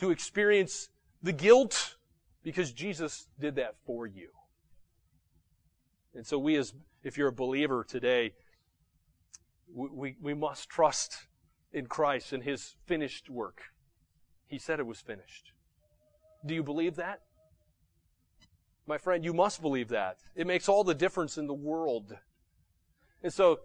to 0.00 0.10
experience 0.10 0.90
the 1.22 1.32
guilt 1.32 1.96
because 2.42 2.72
Jesus 2.72 3.28
did 3.40 3.54
that 3.54 3.76
for 3.86 4.06
you. 4.06 4.28
And 6.14 6.26
so 6.26 6.38
we 6.38 6.56
as, 6.56 6.74
if 7.02 7.16
you're 7.16 7.28
a 7.28 7.32
believer 7.32 7.86
today, 7.88 8.34
we, 9.74 10.16
we 10.20 10.34
must 10.34 10.68
trust 10.68 11.26
in 11.72 11.86
Christ 11.86 12.34
and 12.34 12.42
His 12.42 12.74
finished 12.84 13.30
work. 13.30 13.62
He 14.46 14.58
said 14.58 14.78
it 14.78 14.86
was 14.86 15.00
finished. 15.00 15.52
Do 16.44 16.54
you 16.54 16.62
believe 16.62 16.96
that? 16.96 17.22
My 18.86 18.98
friend, 18.98 19.24
you 19.24 19.32
must 19.32 19.62
believe 19.62 19.88
that. 19.88 20.18
It 20.34 20.46
makes 20.46 20.68
all 20.68 20.84
the 20.84 20.94
difference 20.94 21.38
in 21.38 21.46
the 21.46 21.54
world. 21.54 22.16
And 23.22 23.32
so, 23.32 23.60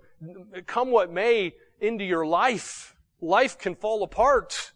come 0.66 0.92
what 0.92 1.12
may 1.12 1.54
into 1.82 2.06
your 2.06 2.26
life, 2.26 2.96
life 3.20 3.58
can 3.58 3.76
fall 3.76 4.04
apart. 4.04 4.72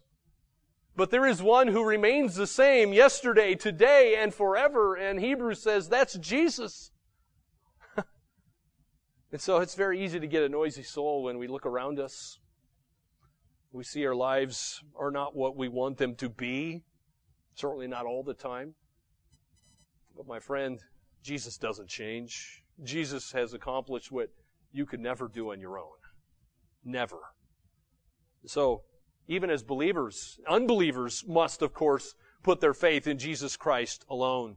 But 0.96 1.10
there 1.10 1.26
is 1.26 1.42
one 1.42 1.68
who 1.68 1.84
remains 1.84 2.36
the 2.36 2.46
same 2.46 2.92
yesterday, 2.92 3.54
today, 3.54 4.16
and 4.16 4.32
forever. 4.32 4.94
And 4.94 5.18
Hebrews 5.18 5.60
says 5.60 5.88
that's 5.88 6.14
Jesus. 6.18 6.92
and 9.32 9.40
so 9.40 9.58
it's 9.58 9.74
very 9.74 10.04
easy 10.04 10.20
to 10.20 10.26
get 10.26 10.44
a 10.44 10.48
noisy 10.48 10.84
soul 10.84 11.24
when 11.24 11.38
we 11.38 11.48
look 11.48 11.66
around 11.66 11.98
us. 11.98 12.38
We 13.72 13.82
see 13.82 14.06
our 14.06 14.14
lives 14.14 14.84
are 14.96 15.10
not 15.10 15.34
what 15.34 15.56
we 15.56 15.66
want 15.66 15.98
them 15.98 16.14
to 16.16 16.28
be. 16.28 16.84
Certainly 17.56 17.88
not 17.88 18.06
all 18.06 18.22
the 18.22 18.34
time. 18.34 18.74
But 20.16 20.26
my 20.26 20.38
friend, 20.38 20.80
Jesus 21.22 21.56
doesn't 21.58 21.88
change. 21.88 22.62
Jesus 22.82 23.32
has 23.32 23.54
accomplished 23.54 24.12
what 24.12 24.30
you 24.72 24.86
could 24.86 25.00
never 25.00 25.28
do 25.28 25.52
on 25.52 25.60
your 25.60 25.78
own. 25.78 25.96
Never. 26.84 27.18
So, 28.46 28.82
even 29.26 29.50
as 29.50 29.62
believers, 29.62 30.38
unbelievers 30.48 31.24
must, 31.26 31.62
of 31.62 31.72
course, 31.72 32.14
put 32.42 32.60
their 32.60 32.74
faith 32.74 33.06
in 33.06 33.18
Jesus 33.18 33.56
Christ 33.56 34.04
alone. 34.10 34.56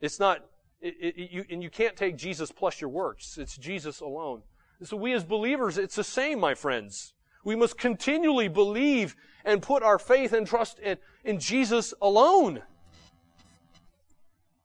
It's 0.00 0.18
not, 0.18 0.44
it, 0.80 0.94
it, 0.98 1.30
you, 1.30 1.44
and 1.50 1.62
you 1.62 1.70
can't 1.70 1.96
take 1.96 2.16
Jesus 2.16 2.50
plus 2.50 2.80
your 2.80 2.90
works. 2.90 3.36
It's 3.38 3.56
Jesus 3.56 4.00
alone. 4.00 4.42
So 4.82 4.96
we 4.96 5.12
as 5.12 5.24
believers, 5.24 5.78
it's 5.78 5.94
the 5.94 6.04
same, 6.04 6.40
my 6.40 6.54
friends. 6.54 7.12
We 7.44 7.54
must 7.54 7.76
continually 7.76 8.48
believe 8.48 9.14
and 9.44 9.62
put 9.62 9.82
our 9.82 9.98
faith 9.98 10.32
and 10.32 10.46
trust 10.46 10.78
in, 10.78 10.96
in 11.24 11.38
Jesus 11.38 11.92
alone. 12.00 12.62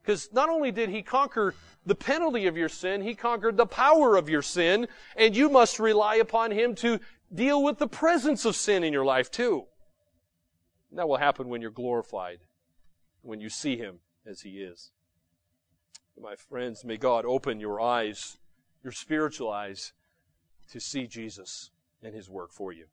Because 0.08 0.32
not 0.32 0.47
only 0.47 0.72
did 0.72 0.88
he 0.88 1.01
conquer 1.01 1.53
the 1.86 1.93
penalty 1.93 2.47
of 2.47 2.55
your 2.55 2.70
sin, 2.70 3.01
he 3.01 3.14
conquered 3.14 3.58
the 3.58 3.66
power 3.66 4.16
of 4.16 4.30
your 4.30 4.41
sin, 4.41 4.88
and 5.18 5.36
you 5.36 5.49
must 5.49 5.80
rely 5.80 6.16
upon 6.16 6.51
him 6.51 6.76
to 6.76 7.01
deal 7.34 7.62
with 7.62 7.78
the 7.78 7.89
presence 7.89 8.45
of 8.45 8.55
sin 8.55 8.86
in 8.86 8.93
your 8.93 9.03
life 9.03 9.30
too. 9.30 9.66
And 10.89 10.97
that 10.97 11.10
will 11.10 11.18
happen 11.18 11.49
when 11.49 11.62
you're 11.62 11.72
glorified, 11.72 12.39
when 13.22 13.41
you 13.41 13.49
see 13.49 13.76
him 13.76 13.99
as 14.26 14.39
he 14.39 14.62
is. 14.62 14.91
My 16.18 16.36
friends, 16.36 16.86
may 16.86 16.95
God 16.95 17.26
open 17.26 17.60
your 17.60 17.82
eyes, 17.82 18.38
your 18.86 18.93
spiritual 18.93 19.51
eyes, 19.51 19.91
to 20.72 20.80
see 20.80 21.05
Jesus 21.05 21.70
and 22.01 22.16
his 22.16 22.30
work 22.30 22.53
for 22.53 22.72
you. 22.72 22.86